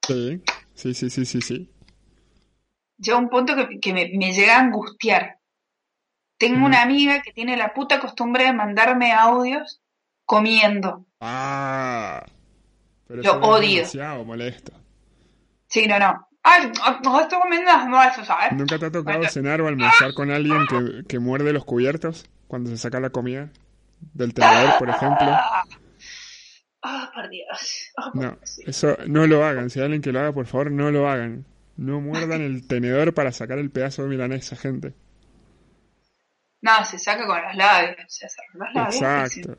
Sí, 0.06 0.40
sí, 0.74 0.94
sí, 0.94 1.10
sí, 1.10 1.24
sí, 1.24 1.40
sí. 1.40 1.70
llega 2.98 3.18
un 3.18 3.28
punto 3.28 3.56
que, 3.56 3.80
que 3.80 3.92
me, 3.92 4.10
me 4.14 4.32
llega 4.32 4.56
a 4.56 4.60
angustiar. 4.60 5.38
Tengo 6.48 6.66
una 6.66 6.82
amiga 6.82 7.22
que 7.22 7.32
tiene 7.32 7.56
la 7.56 7.72
puta 7.74 8.00
costumbre 8.00 8.44
de 8.44 8.52
mandarme 8.52 9.12
audios 9.12 9.80
comiendo. 10.24 11.06
Ah. 11.20 12.24
Pero 13.06 13.22
Lo 13.22 13.28
eso 13.30 13.38
no 13.40 13.44
es 13.56 13.60
odio. 13.60 13.76
demasiado 13.78 14.24
molesto. 14.24 14.72
Sí, 15.68 15.86
no, 15.86 15.98
no. 15.98 16.28
Ay, 16.42 16.70
no 17.02 17.20
estoy 17.20 17.40
comiendo 17.40 17.70
eso, 18.02 18.24
¿sabes? 18.24 18.52
¿Nunca 18.52 18.78
te 18.78 18.86
ha 18.86 18.90
tocado 18.90 19.18
Bueno. 19.18 19.30
cenar 19.32 19.60
o 19.62 19.68
almorzar 19.68 20.12
con 20.14 20.30
alguien 20.30 20.66
que, 20.68 21.04
que 21.08 21.18
muerde 21.18 21.52
los 21.52 21.64
cubiertos 21.64 22.26
cuando 22.46 22.68
se 22.70 22.76
saca 22.76 23.00
la 23.00 23.10
comida? 23.10 23.48
Del 24.12 24.34
tenedor, 24.34 24.78
por 24.78 24.88
ejemplo. 24.90 25.26
Ah, 25.30 25.64
Ah, 26.86 27.10
por 27.14 27.30
Dios. 27.30 27.90
Ah, 27.96 28.10
por 28.12 28.22
No, 28.22 28.30
Dios. 28.32 28.58
eso 28.66 28.98
no 29.06 29.26
lo 29.26 29.42
hagan. 29.42 29.70
Si 29.70 29.78
hay 29.78 29.86
alguien 29.86 30.02
que 30.02 30.12
lo 30.12 30.20
haga, 30.20 30.32
por 30.32 30.46
favor, 30.46 30.70
no 30.70 30.90
lo 30.90 31.08
hagan. 31.08 31.46
No 31.78 32.00
muerdan 32.02 32.42
el 32.42 32.66
tenedor 32.68 33.14
para 33.14 33.32
sacar 33.32 33.58
el 33.58 33.70
pedazo 33.70 34.02
de 34.02 34.08
milanesa, 34.10 34.54
gente. 34.54 34.92
No, 36.64 36.82
se 36.86 36.98
saca 36.98 37.26
con 37.26 37.42
los 37.42 37.54
labios. 37.56 37.96
Se 38.08 38.26
con 38.50 38.60
los 38.60 38.74
labios. 38.74 38.94
Exacto. 38.94 39.58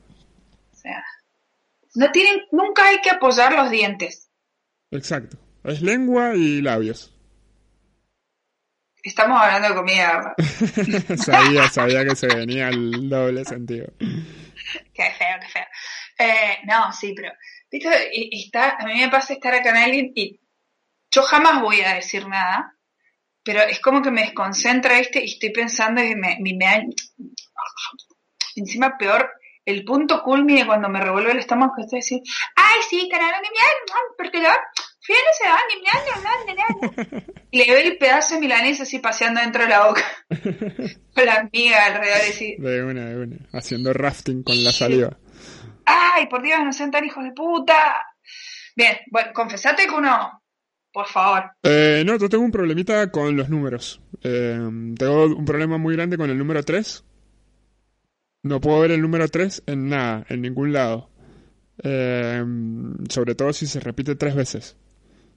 O 0.74 0.76
sea, 0.76 1.06
no 1.94 2.12
tienen, 2.12 2.42
nunca 2.52 2.88
hay 2.88 3.00
que 3.00 3.12
apoyar 3.12 3.54
los 3.54 3.70
dientes. 3.70 4.32
Exacto. 4.90 5.38
Es 5.64 5.84
lengua 5.84 6.34
y 6.34 6.64
labios. 6.64 7.14
Estamos 9.04 9.40
hablando 9.40 9.70
de 9.70 9.76
comida. 9.76 10.36
sabía, 11.24 11.70
sabía 11.70 12.04
que 12.06 12.16
se 12.16 12.26
venía 12.26 12.70
el 12.70 13.08
doble 13.08 13.46
sentido. 13.46 13.94
Qué 14.00 15.12
feo, 15.12 15.38
qué 15.42 15.48
feo. 15.48 15.66
Eh, 16.18 16.58
no, 16.66 16.92
sí, 16.92 17.14
pero, 17.16 17.32
viste, 17.70 18.36
está, 18.36 18.78
a 18.80 18.86
mí 18.86 18.96
me 18.96 19.10
pasa 19.10 19.34
estar 19.34 19.54
acá 19.54 19.70
en 19.70 19.78
alguien 19.78 20.12
y 20.16 20.42
yo 21.12 21.22
jamás 21.22 21.62
voy 21.62 21.82
a 21.82 21.94
decir 21.94 22.28
nada, 22.28 22.75
pero 23.46 23.62
es 23.62 23.80
como 23.80 24.02
que 24.02 24.12
me 24.12 24.22
desconcentra 24.22 25.00
este 25.00 25.22
y 25.22 25.34
estoy 25.34 25.52
pensando 25.52 26.04
y 26.04 26.16
me, 26.16 26.38
me, 26.42 26.56
me 26.56 26.88
encima 28.56 28.98
peor, 28.98 29.30
el 29.64 29.86
punto 29.86 30.24
culmine 30.24 30.66
cuando 30.66 30.90
me 30.90 31.00
revuelve 31.00 31.32
el 31.32 31.40
estómago 31.40 31.74
que 31.76 31.84
estoy 31.84 32.00
así, 32.00 32.22
ay 32.56 32.80
sí, 32.90 33.08
carajo, 33.10 33.42
que 33.44 33.50
me 33.50 34.18
porque 34.18 34.42
yo 34.42 34.50
fui 35.02 35.16
a 35.16 35.20
ese 35.32 35.48
baño, 35.48 36.16
me 36.16 36.56
dan, 36.56 37.08
me 37.08 37.12
dan". 37.12 37.26
y 37.52 37.58
le 37.60 37.66
veo 37.66 37.78
el 37.78 37.98
pedazo 37.98 38.36
de 38.36 38.42
milanesa 38.42 38.84
así 38.84 39.00
paseando 39.00 39.42
dentro 39.42 39.64
de 39.64 39.70
la 39.70 39.88
boca, 39.88 40.04
con 41.14 41.26
la 41.26 41.36
amiga 41.36 41.86
alrededor 41.86 42.22
y 42.26 42.30
así, 42.30 42.56
De 42.58 42.84
una, 42.84 43.06
de 43.06 43.16
una. 43.16 43.38
Haciendo 43.54 43.94
rafting 43.94 44.44
con 44.44 44.64
la 44.64 44.72
saliva. 44.72 45.18
Ay, 45.86 46.28
por 46.28 46.42
Dios, 46.42 46.60
no 46.64 46.74
sean 46.74 46.90
tan 46.90 47.06
hijos 47.06 47.24
de 47.24 47.32
puta. 47.32 48.02
Bien, 48.76 48.98
bueno, 49.12 49.32
confesate 49.34 49.86
que 49.86 49.94
uno, 49.94 50.44
por 50.96 51.08
favor. 51.08 51.44
Eh, 51.62 52.04
no, 52.06 52.18
yo 52.18 52.30
tengo 52.30 52.46
un 52.46 52.52
problemita 52.52 53.12
con 53.12 53.36
los 53.36 53.50
números. 53.50 54.00
Eh, 54.24 54.58
tengo 54.98 55.26
un 55.26 55.44
problema 55.44 55.78
muy 55.78 55.94
grande 55.94 56.18
con 56.18 56.30
el 56.30 56.38
número 56.38 56.64
3. 56.64 57.04
No 58.44 58.62
puedo 58.62 58.80
ver 58.80 58.92
el 58.92 59.02
número 59.02 59.28
3 59.28 59.64
en 59.66 59.90
nada, 59.90 60.26
en 60.30 60.42
ningún 60.42 60.72
lado. 60.72 61.10
Eh, 61.84 62.42
sobre 63.10 63.36
todo 63.36 63.52
si 63.52 63.68
se 63.68 63.82
repite 63.82 64.16
tres 64.16 64.36
veces. 64.36 64.78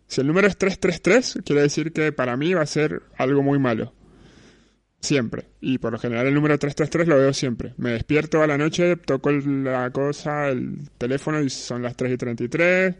Si 0.07 0.21
el 0.21 0.29
número 0.29 0.47
es 0.47 0.57
333, 0.57 1.41
quiere 1.45 1.63
decir 1.63 1.93
que 1.93 2.13
para 2.13 2.37
mí 2.37 2.55
va 2.55 2.63
a 2.63 2.67
ser 2.67 3.03
algo 3.17 3.43
muy 3.43 3.59
malo. 3.59 3.93
Siempre. 5.01 5.49
Y 5.61 5.79
por 5.79 5.91
lo 5.91 5.99
general 5.99 6.29
el 6.29 6.35
número 6.35 6.57
333 6.57 7.09
lo 7.09 7.17
veo 7.17 7.33
siempre. 7.33 7.75
Me 7.79 7.91
despierto 7.91 8.45
a 8.45 8.47
la 8.47 8.57
noche, 8.57 8.95
toco 8.95 9.33
la 9.33 9.91
cosa, 9.91 10.51
el 10.51 10.89
teléfono 10.99 11.41
y 11.41 11.51
son 11.51 11.83
las 11.83 11.97
3 11.97 12.13
y 12.13 12.17
33. 12.17 12.95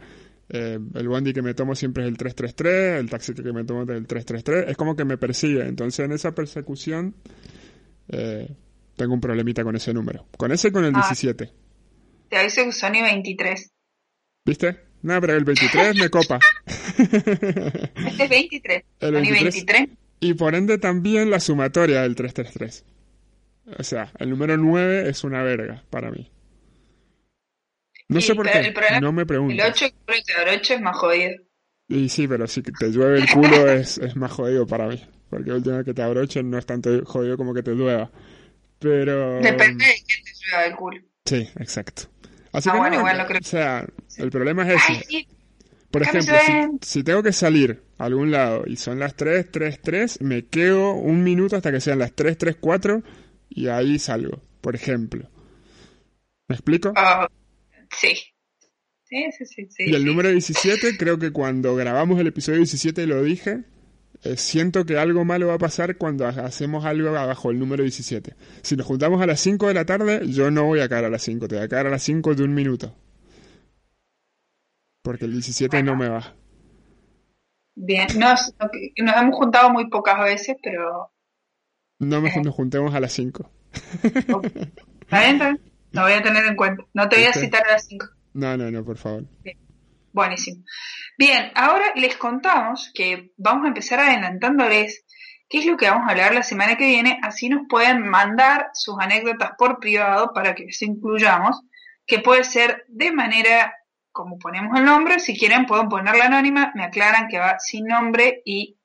Eh, 0.51 0.79
el 0.95 1.09
bondi 1.09 1.33
que 1.33 1.43
me 1.43 1.55
tomo 1.55 1.75
siempre 1.75 2.05
es 2.05 2.09
el 2.09 2.17
333, 2.17 3.01
el 3.01 3.11
taxi 3.11 3.35
que 3.35 3.53
me 3.53 3.65
tomo 3.65 3.83
es 3.83 3.91
el 3.91 4.07
333. 4.07 4.71
Es 4.71 4.77
como 4.77 4.97
que 4.97 5.05
me 5.05 5.19
persigue. 5.19 5.67
Entonces 5.67 6.05
en 6.05 6.13
esa 6.13 6.35
persecución 6.35 7.15
eh, 8.09 8.49
tengo 8.97 9.15
un 9.15 9.21
problemita 9.21 9.63
con 9.63 9.77
ese 9.77 9.93
número. 9.93 10.27
Con 10.37 10.53
ese 10.53 10.69
y 10.69 10.71
con 10.73 10.85
el 10.85 10.93
17. 10.93 11.45
Ah, 11.45 11.55
te 12.31 12.37
aviso 12.37 12.65
que 12.65 12.73
Sony 12.73 13.03
23. 13.03 13.71
¿Viste? 14.45 14.81
No, 15.03 15.21
pero 15.21 15.35
el 15.35 15.45
23 15.45 15.97
me 15.97 16.09
copa. 16.09 16.41
Este 16.99 18.25
es 18.25 18.31
23. 18.31 18.83
El 19.01 19.13
23. 19.13 19.89
Y 20.21 20.35
por 20.35 20.57
ende 20.57 20.79
también 20.79 21.31
la 21.31 21.39
sumatoria 21.39 22.03
del 22.03 22.17
333. 22.17 22.85
O 23.79 23.83
sea, 23.85 24.11
el 24.19 24.31
número 24.31 24.57
9 24.57 25.09
es 25.09 25.23
una 25.23 25.45
verga 25.45 25.85
para 25.91 26.11
mí. 26.11 26.31
No 28.09 28.21
sé 28.21 28.35
por 28.35 28.51
qué, 28.51 28.73
no 29.01 29.13
me 29.13 29.27
pregunto. 29.27 29.55
El 29.55 29.61
8, 29.61 29.87
el 30.07 30.59
8 30.59 30.75
es 30.75 30.81
más 30.81 30.97
jodido. 30.97 31.33
Y 31.89 32.09
sí, 32.09 32.29
pero 32.29 32.47
si 32.47 32.63
te 32.63 32.91
llueve 32.91 33.19
el 33.19 33.31
culo 33.31 33.71
es, 33.71 33.99
es 33.99 34.17
más 34.17 34.33
jodido 34.33 34.67
para 34.67 34.87
mí. 34.89 35.03
Porque 35.31 35.51
el 35.51 35.61
vez 35.61 35.85
que 35.85 35.95
te 35.95 36.03
abrochen 36.03 36.51
no 36.51 36.59
es 36.59 36.67
tanto 36.67 37.05
jodido 37.05 37.37
como 37.37 37.53
que 37.55 37.63
te 37.63 37.73
llueva. 37.73 38.11
Pero... 38.79 39.41
Depende 39.41 39.85
de 39.85 39.95
quién 40.07 40.25
te 40.25 40.31
llueva 40.41 40.67
el 40.67 40.77
culo. 40.77 41.01
Sí, 41.25 41.49
exacto. 41.57 42.03
Así 42.53 42.69
ah, 42.69 42.73
que 42.73 42.79
bueno, 42.79 42.97
igual 42.97 43.27
creo. 43.27 43.41
O 43.41 43.45
sea, 43.45 43.87
el 44.17 44.31
problema 44.31 44.71
es 44.71 44.83
ese. 44.91 45.27
Por 45.91 46.03
ejemplo, 46.03 46.35
si, 46.83 47.03
tengo 47.03 47.23
que 47.23 47.33
salir 47.33 47.83
a 47.97 48.05
algún 48.05 48.31
lado 48.31 48.65
y 48.67 48.77
son 48.77 48.99
las 48.99 49.15
3, 49.15 49.51
3, 49.51 49.81
3, 49.83 50.21
me 50.21 50.45
quedo 50.45 50.93
un 50.93 51.25
minuto 51.25 51.57
hasta 51.57 51.73
que 51.73 51.81
sean 51.81 51.99
las 51.99 52.13
3, 52.13 52.37
3, 52.37 52.57
4 52.61 53.03
y 53.49 53.69
ahí 53.69 53.99
salgo, 53.99 54.43
por 54.61 54.75
ejemplo. 54.75 55.31
¿Me 56.47 56.57
explico? 56.57 56.91
Uh, 56.91 57.27
sí. 57.91 58.15
Sí, 59.05 59.25
sí, 59.33 59.67
sí, 59.71 59.85
Y 59.87 59.95
el 59.95 60.05
número 60.05 60.29
17, 60.29 60.99
creo 60.99 61.19
que 61.19 61.33
cuando 61.33 61.75
grabamos 61.75 62.21
el 62.21 62.27
episodio 62.27 62.59
17 62.59 63.07
lo 63.07 63.23
dije, 63.23 63.65
eh, 64.25 64.37
siento 64.37 64.85
que 64.85 64.99
algo 64.99 65.25
malo 65.25 65.49
va 65.49 65.55
a 65.55 65.59
pasar 65.59 65.97
cuando 65.97 66.27
hacemos 66.27 66.85
algo 66.85 67.17
abajo 67.17 67.51
el 67.51 67.59
número 67.59 67.85
17. 67.85 68.35
Si 68.63 68.77
nos 68.77 68.87
juntamos 68.87 69.23
a 69.23 69.27
las 69.27 69.41
5 69.41 69.69
de 69.69 69.75
la 69.75 69.87
tarde, 69.87 70.29
yo 70.29 70.51
no 70.51 70.65
voy 70.65 70.81
a 70.81 70.89
caer 70.91 71.07
a 71.07 71.11
las 71.11 71.23
5, 71.23 71.49
te 71.49 71.57
voy 71.57 71.65
a 71.65 71.69
caer 71.69 71.87
a 71.87 71.91
las 71.91 72.03
5 72.03 72.35
de 72.35 72.43
un 72.45 72.53
minuto. 72.53 72.95
Porque 75.03 75.25
el 75.25 75.33
17 75.33 75.83
no 75.83 75.97
me 75.97 76.09
va. 76.09 76.35
Bien, 77.77 78.09
nos, 78.19 78.55
nos 78.99 79.17
hemos 79.17 79.37
juntado 79.37 79.71
muy 79.71 79.89
pocas 79.89 80.19
veces, 80.23 80.57
pero... 80.63 81.13
No 82.01 82.21
me, 82.21 82.31
nos 82.43 82.55
juntemos 82.55 82.95
a 82.95 83.01
las 83.01 83.13
5. 83.13 83.51
¿Está 84.03 85.21
bien? 85.21 85.61
Lo 85.99 86.05
voy 86.05 86.13
a 86.13 86.23
tener 86.23 86.45
en 86.45 86.55
cuenta. 86.55 86.85
No 86.95 87.09
te 87.09 87.17
voy 87.17 87.27
a 87.27 87.33
citar 87.33 87.67
a 87.67 87.73
las 87.73 87.87
5. 87.87 88.07
No, 88.35 88.57
no, 88.57 88.71
no, 88.71 88.85
por 88.85 88.97
favor. 88.97 89.25
Bien. 89.43 89.59
Buenísimo. 90.13 90.65
Bien, 91.19 91.51
ahora 91.57 91.93
les 91.97 92.17
contamos 92.17 92.93
que 92.95 93.33
vamos 93.37 93.65
a 93.65 93.69
empezar 93.69 93.99
adelantándoles 93.99 95.05
qué 95.49 95.59
es 95.59 95.67
lo 95.67 95.77
que 95.77 95.91
vamos 95.91 96.07
a 96.07 96.13
hablar 96.13 96.35
la 96.35 96.45
semana 96.45 96.77
que 96.77 96.87
viene, 96.87 97.19
así 97.23 97.49
nos 97.49 97.63
pueden 97.69 98.09
mandar 98.09 98.69
sus 98.75 98.97
anécdotas 99.01 99.53
por 99.59 99.81
privado 99.81 100.33
para 100.33 100.55
que 100.55 100.67
les 100.67 100.81
incluyamos, 100.83 101.63
que 102.07 102.21
puede 102.21 102.45
ser 102.45 102.85
de 102.89 103.11
manera 103.11 103.75
como 104.13 104.39
ponemos 104.39 104.79
el 104.79 104.85
nombre, 104.85 105.19
si 105.19 105.37
quieren 105.37 105.67
pueden 105.67 105.89
ponerla 105.89 106.27
anónima, 106.27 106.73
me 106.75 106.85
aclaran 106.85 107.29
que 107.29 107.39
va 107.39 107.59
sin 107.59 107.87
nombre 107.87 108.43
y 108.45 108.79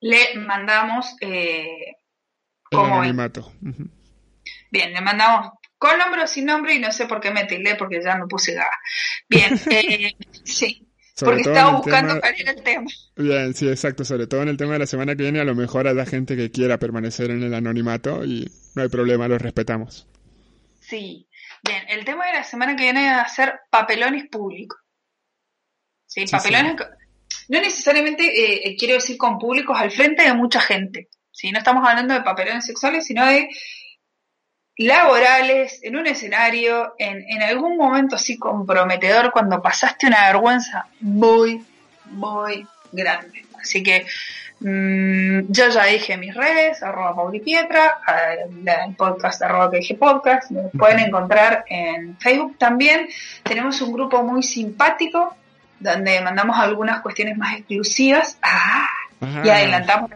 le 0.00 0.36
mandamos 0.36 1.16
eh, 1.20 1.96
como 2.70 2.96
anonimato. 2.96 3.52
Bien, 4.72 4.90
le 4.90 5.02
mandamos 5.02 5.50
con 5.76 5.98
nombre 5.98 6.22
o 6.22 6.26
sin 6.26 6.46
nombre 6.46 6.74
y 6.74 6.78
no 6.78 6.90
sé 6.92 7.06
por 7.06 7.20
qué 7.20 7.30
me 7.30 7.44
tildé 7.44 7.74
porque 7.74 8.00
ya 8.02 8.16
me 8.16 8.26
puse 8.26 8.54
gaga. 8.54 8.78
Bien, 9.28 9.52
eh, 9.70 10.16
sí. 10.44 10.88
porque 11.20 11.42
estaba 11.42 11.72
buscando 11.72 12.18
cuál 12.18 12.34
era 12.38 12.52
el 12.52 12.62
tema. 12.62 12.86
Bien, 13.14 13.52
sí, 13.52 13.68
exacto. 13.68 14.02
Sobre 14.02 14.26
todo 14.26 14.40
en 14.40 14.48
el 14.48 14.56
tema 14.56 14.72
de 14.72 14.78
la 14.78 14.86
semana 14.86 15.14
que 15.14 15.24
viene, 15.24 15.40
a 15.40 15.44
lo 15.44 15.54
mejor 15.54 15.86
hay 15.86 16.06
gente 16.06 16.36
que 16.36 16.50
quiera 16.50 16.78
permanecer 16.78 17.30
en 17.30 17.42
el 17.42 17.52
anonimato 17.52 18.24
y 18.24 18.50
no 18.74 18.82
hay 18.82 18.88
problema, 18.88 19.28
lo 19.28 19.36
respetamos. 19.36 20.08
Sí. 20.80 21.28
Bien, 21.62 21.84
el 21.90 22.06
tema 22.06 22.26
de 22.26 22.32
la 22.32 22.44
semana 22.44 22.74
que 22.74 22.84
viene 22.84 23.10
va 23.10 23.20
a 23.20 23.28
ser 23.28 23.60
papelones 23.70 24.26
públicos. 24.30 24.80
Sí, 26.06 26.24
papelones. 26.30 26.76
No 27.48 27.60
necesariamente 27.60 28.24
eh, 28.24 28.62
eh, 28.64 28.76
quiero 28.78 28.94
decir 28.94 29.18
con 29.18 29.38
públicos 29.38 29.76
al 29.78 29.90
frente 29.90 30.22
de 30.22 30.32
mucha 30.32 30.60
gente. 30.62 31.10
¿sí? 31.30 31.52
No 31.52 31.58
estamos 31.58 31.86
hablando 31.86 32.14
de 32.14 32.22
papelones 32.22 32.64
sexuales, 32.64 33.04
sino 33.04 33.26
de 33.26 33.48
laborales, 34.76 35.80
en 35.82 35.96
un 35.96 36.06
escenario, 36.06 36.94
en, 36.98 37.24
en 37.28 37.42
algún 37.42 37.76
momento 37.76 38.16
así 38.16 38.38
comprometedor, 38.38 39.30
cuando 39.30 39.60
pasaste 39.60 40.06
una 40.06 40.26
vergüenza 40.26 40.86
muy, 41.00 41.64
muy 42.06 42.66
grande. 42.90 43.44
Así 43.60 43.82
que 43.82 44.06
mm, 44.60 45.52
yo 45.52 45.68
ya 45.68 45.84
dije 45.84 46.16
mis 46.16 46.34
redes, 46.34 46.82
arroba 46.82 47.14
paulipietra, 47.14 48.00
el 48.38 48.94
podcast 48.96 49.42
arroba 49.42 49.70
que 49.70 49.78
dije 49.78 49.94
podcast, 49.94 50.50
me 50.50 50.62
pueden 50.68 51.00
encontrar 51.00 51.64
en 51.68 52.16
Facebook 52.18 52.58
también. 52.58 53.08
Tenemos 53.42 53.80
un 53.82 53.92
grupo 53.92 54.22
muy 54.22 54.42
simpático 54.42 55.36
donde 55.78 56.20
mandamos 56.20 56.58
algunas 56.58 57.00
cuestiones 57.00 57.36
más 57.36 57.56
exclusivas 57.56 58.38
ah, 58.42 58.88
y 59.44 59.48
adelantamos 59.48 60.10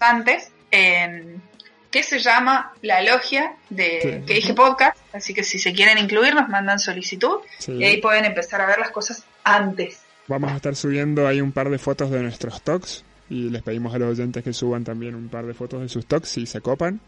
antes. 0.00 0.52
En, 0.70 1.42
que 1.90 2.02
se 2.02 2.18
llama 2.18 2.72
La 2.82 3.02
Logia 3.02 3.56
de 3.68 4.22
que 4.26 4.34
dije 4.34 4.54
podcast, 4.54 4.96
así 5.12 5.34
que 5.34 5.42
si 5.42 5.58
se 5.58 5.72
quieren 5.72 5.98
incluir 5.98 6.34
nos 6.34 6.48
mandan 6.48 6.78
solicitud 6.78 7.38
y 7.66 7.84
ahí 7.84 8.00
pueden 8.00 8.24
empezar 8.24 8.60
a 8.60 8.66
ver 8.66 8.78
las 8.78 8.90
cosas 8.90 9.24
antes. 9.44 10.02
Vamos 10.28 10.52
a 10.52 10.56
estar 10.56 10.76
subiendo 10.76 11.26
ahí 11.26 11.40
un 11.40 11.52
par 11.52 11.70
de 11.70 11.78
fotos 11.78 12.10
de 12.10 12.22
nuestros 12.22 12.62
talks 12.62 13.04
y 13.28 13.50
les 13.50 13.62
pedimos 13.62 13.94
a 13.94 13.98
los 13.98 14.10
oyentes 14.10 14.44
que 14.44 14.52
suban 14.52 14.84
también 14.84 15.14
un 15.14 15.28
par 15.28 15.46
de 15.46 15.54
fotos 15.54 15.80
de 15.80 15.88
sus 15.88 16.06
talks 16.06 16.28
si 16.28 16.46
se 16.46 16.60
copan. 16.60 17.00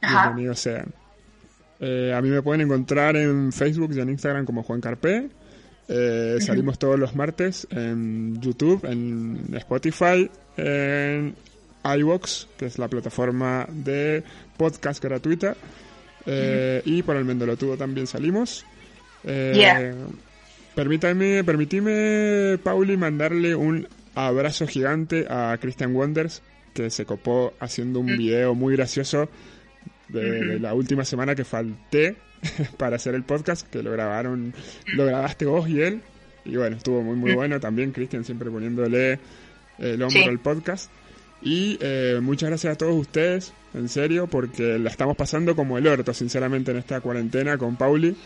Bienvenidos 0.00 0.60
sean. 0.60 0.94
Eh, 1.80 2.12
a 2.14 2.20
mí 2.20 2.28
me 2.28 2.42
pueden 2.42 2.62
encontrar 2.62 3.16
en 3.16 3.52
Facebook 3.52 3.92
y 3.94 4.00
en 4.00 4.10
Instagram 4.10 4.44
como 4.44 4.62
Juan 4.62 4.80
Carpé. 4.80 5.28
Eh, 5.88 6.36
salimos 6.40 6.78
todos 6.78 6.98
los 6.98 7.16
martes 7.16 7.66
en 7.70 8.40
YouTube, 8.40 8.84
en 8.84 9.48
Spotify, 9.54 10.30
en 10.56 11.34
iVox, 11.84 12.48
que 12.58 12.66
es 12.66 12.78
la 12.78 12.88
plataforma 12.88 13.66
de 13.70 14.22
podcast 14.56 15.02
gratuita. 15.02 15.56
Eh, 16.26 16.82
y 16.84 17.02
por 17.02 17.16
el 17.16 17.24
Mendolotudo 17.24 17.76
también 17.76 18.06
salimos. 18.06 18.64
Eh, 19.24 19.94
Permítame, 20.74 21.42
permitime, 21.44 22.58
Pauli, 22.62 22.96
mandarle 22.96 23.54
un 23.54 23.88
abrazo 24.14 24.66
gigante 24.66 25.26
a 25.28 25.58
Christian 25.60 25.94
Wonders, 25.94 26.42
que 26.72 26.90
se 26.90 27.04
copó 27.04 27.54
haciendo 27.58 28.00
un 28.00 28.06
mm. 28.14 28.16
video 28.16 28.54
muy 28.54 28.76
gracioso 28.76 29.28
de, 30.08 30.58
la 30.60 30.72
última 30.74 31.04
semana 31.04 31.34
que 31.34 31.44
falté 31.44 32.16
para 32.78 32.96
hacer 32.96 33.14
el 33.14 33.24
podcast, 33.24 33.68
que 33.68 33.82
lo 33.82 33.90
grabaron, 33.90 34.54
lo 34.94 35.06
grabaste 35.06 35.44
vos 35.44 35.68
y 35.68 35.82
él. 35.82 36.02
Y 36.44 36.56
bueno, 36.56 36.76
estuvo 36.76 37.02
muy 37.02 37.16
muy 37.16 37.32
mm. 37.32 37.36
bueno 37.36 37.60
también, 37.60 37.90
Christian 37.90 38.24
siempre 38.24 38.48
poniéndole 38.48 39.18
el 39.78 40.00
hombro 40.02 40.30
al 40.30 40.38
podcast. 40.38 40.90
Y 41.42 41.78
eh, 41.80 42.18
muchas 42.22 42.50
gracias 42.50 42.74
a 42.74 42.78
todos 42.78 42.94
ustedes, 42.94 43.52
en 43.74 43.88
serio, 43.88 44.26
porque 44.26 44.78
la 44.78 44.90
estamos 44.90 45.16
pasando 45.16 45.56
como 45.56 45.78
el 45.78 45.86
orto, 45.86 46.12
sinceramente, 46.12 46.70
en 46.70 46.78
esta 46.78 47.00
cuarentena 47.00 47.56
con 47.56 47.76
Pauli. 47.76 48.16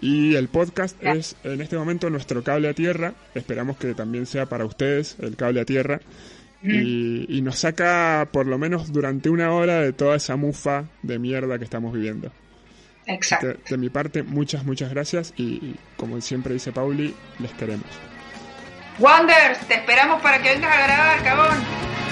Y 0.00 0.34
el 0.34 0.48
podcast 0.48 1.00
es 1.02 1.36
en 1.44 1.60
este 1.60 1.76
momento 1.76 2.10
nuestro 2.10 2.42
cable 2.42 2.68
a 2.68 2.74
tierra. 2.74 3.14
Esperamos 3.34 3.76
que 3.76 3.94
también 3.94 4.26
sea 4.26 4.46
para 4.46 4.64
ustedes 4.64 5.16
el 5.20 5.36
cable 5.36 5.60
a 5.60 5.64
tierra. 5.64 6.00
Y, 6.64 7.40
nos 7.42 7.58
saca 7.58 8.28
por 8.32 8.46
lo 8.46 8.56
menos 8.56 8.92
durante 8.92 9.28
una 9.28 9.52
hora 9.52 9.80
de 9.80 9.92
toda 9.92 10.16
esa 10.16 10.36
mufa 10.36 10.84
de 11.02 11.18
mierda 11.18 11.58
que 11.58 11.64
estamos 11.64 11.92
viviendo. 11.92 12.32
Exacto. 13.04 13.54
de 13.68 13.76
mi 13.76 13.90
parte, 13.90 14.22
muchas, 14.22 14.64
muchas 14.64 14.90
gracias. 14.90 15.34
Y, 15.36 15.42
y 15.42 15.76
como 15.96 16.20
siempre 16.20 16.54
dice 16.54 16.72
Pauli, 16.72 17.14
les 17.40 17.52
queremos. 17.52 17.86
Wonders, 18.98 19.58
te 19.66 19.74
esperamos 19.74 20.20
para 20.22 20.40
que 20.40 20.50
vengas 20.50 20.76
a 20.76 20.86
grabar, 20.86 21.24
cabón. 21.24 22.11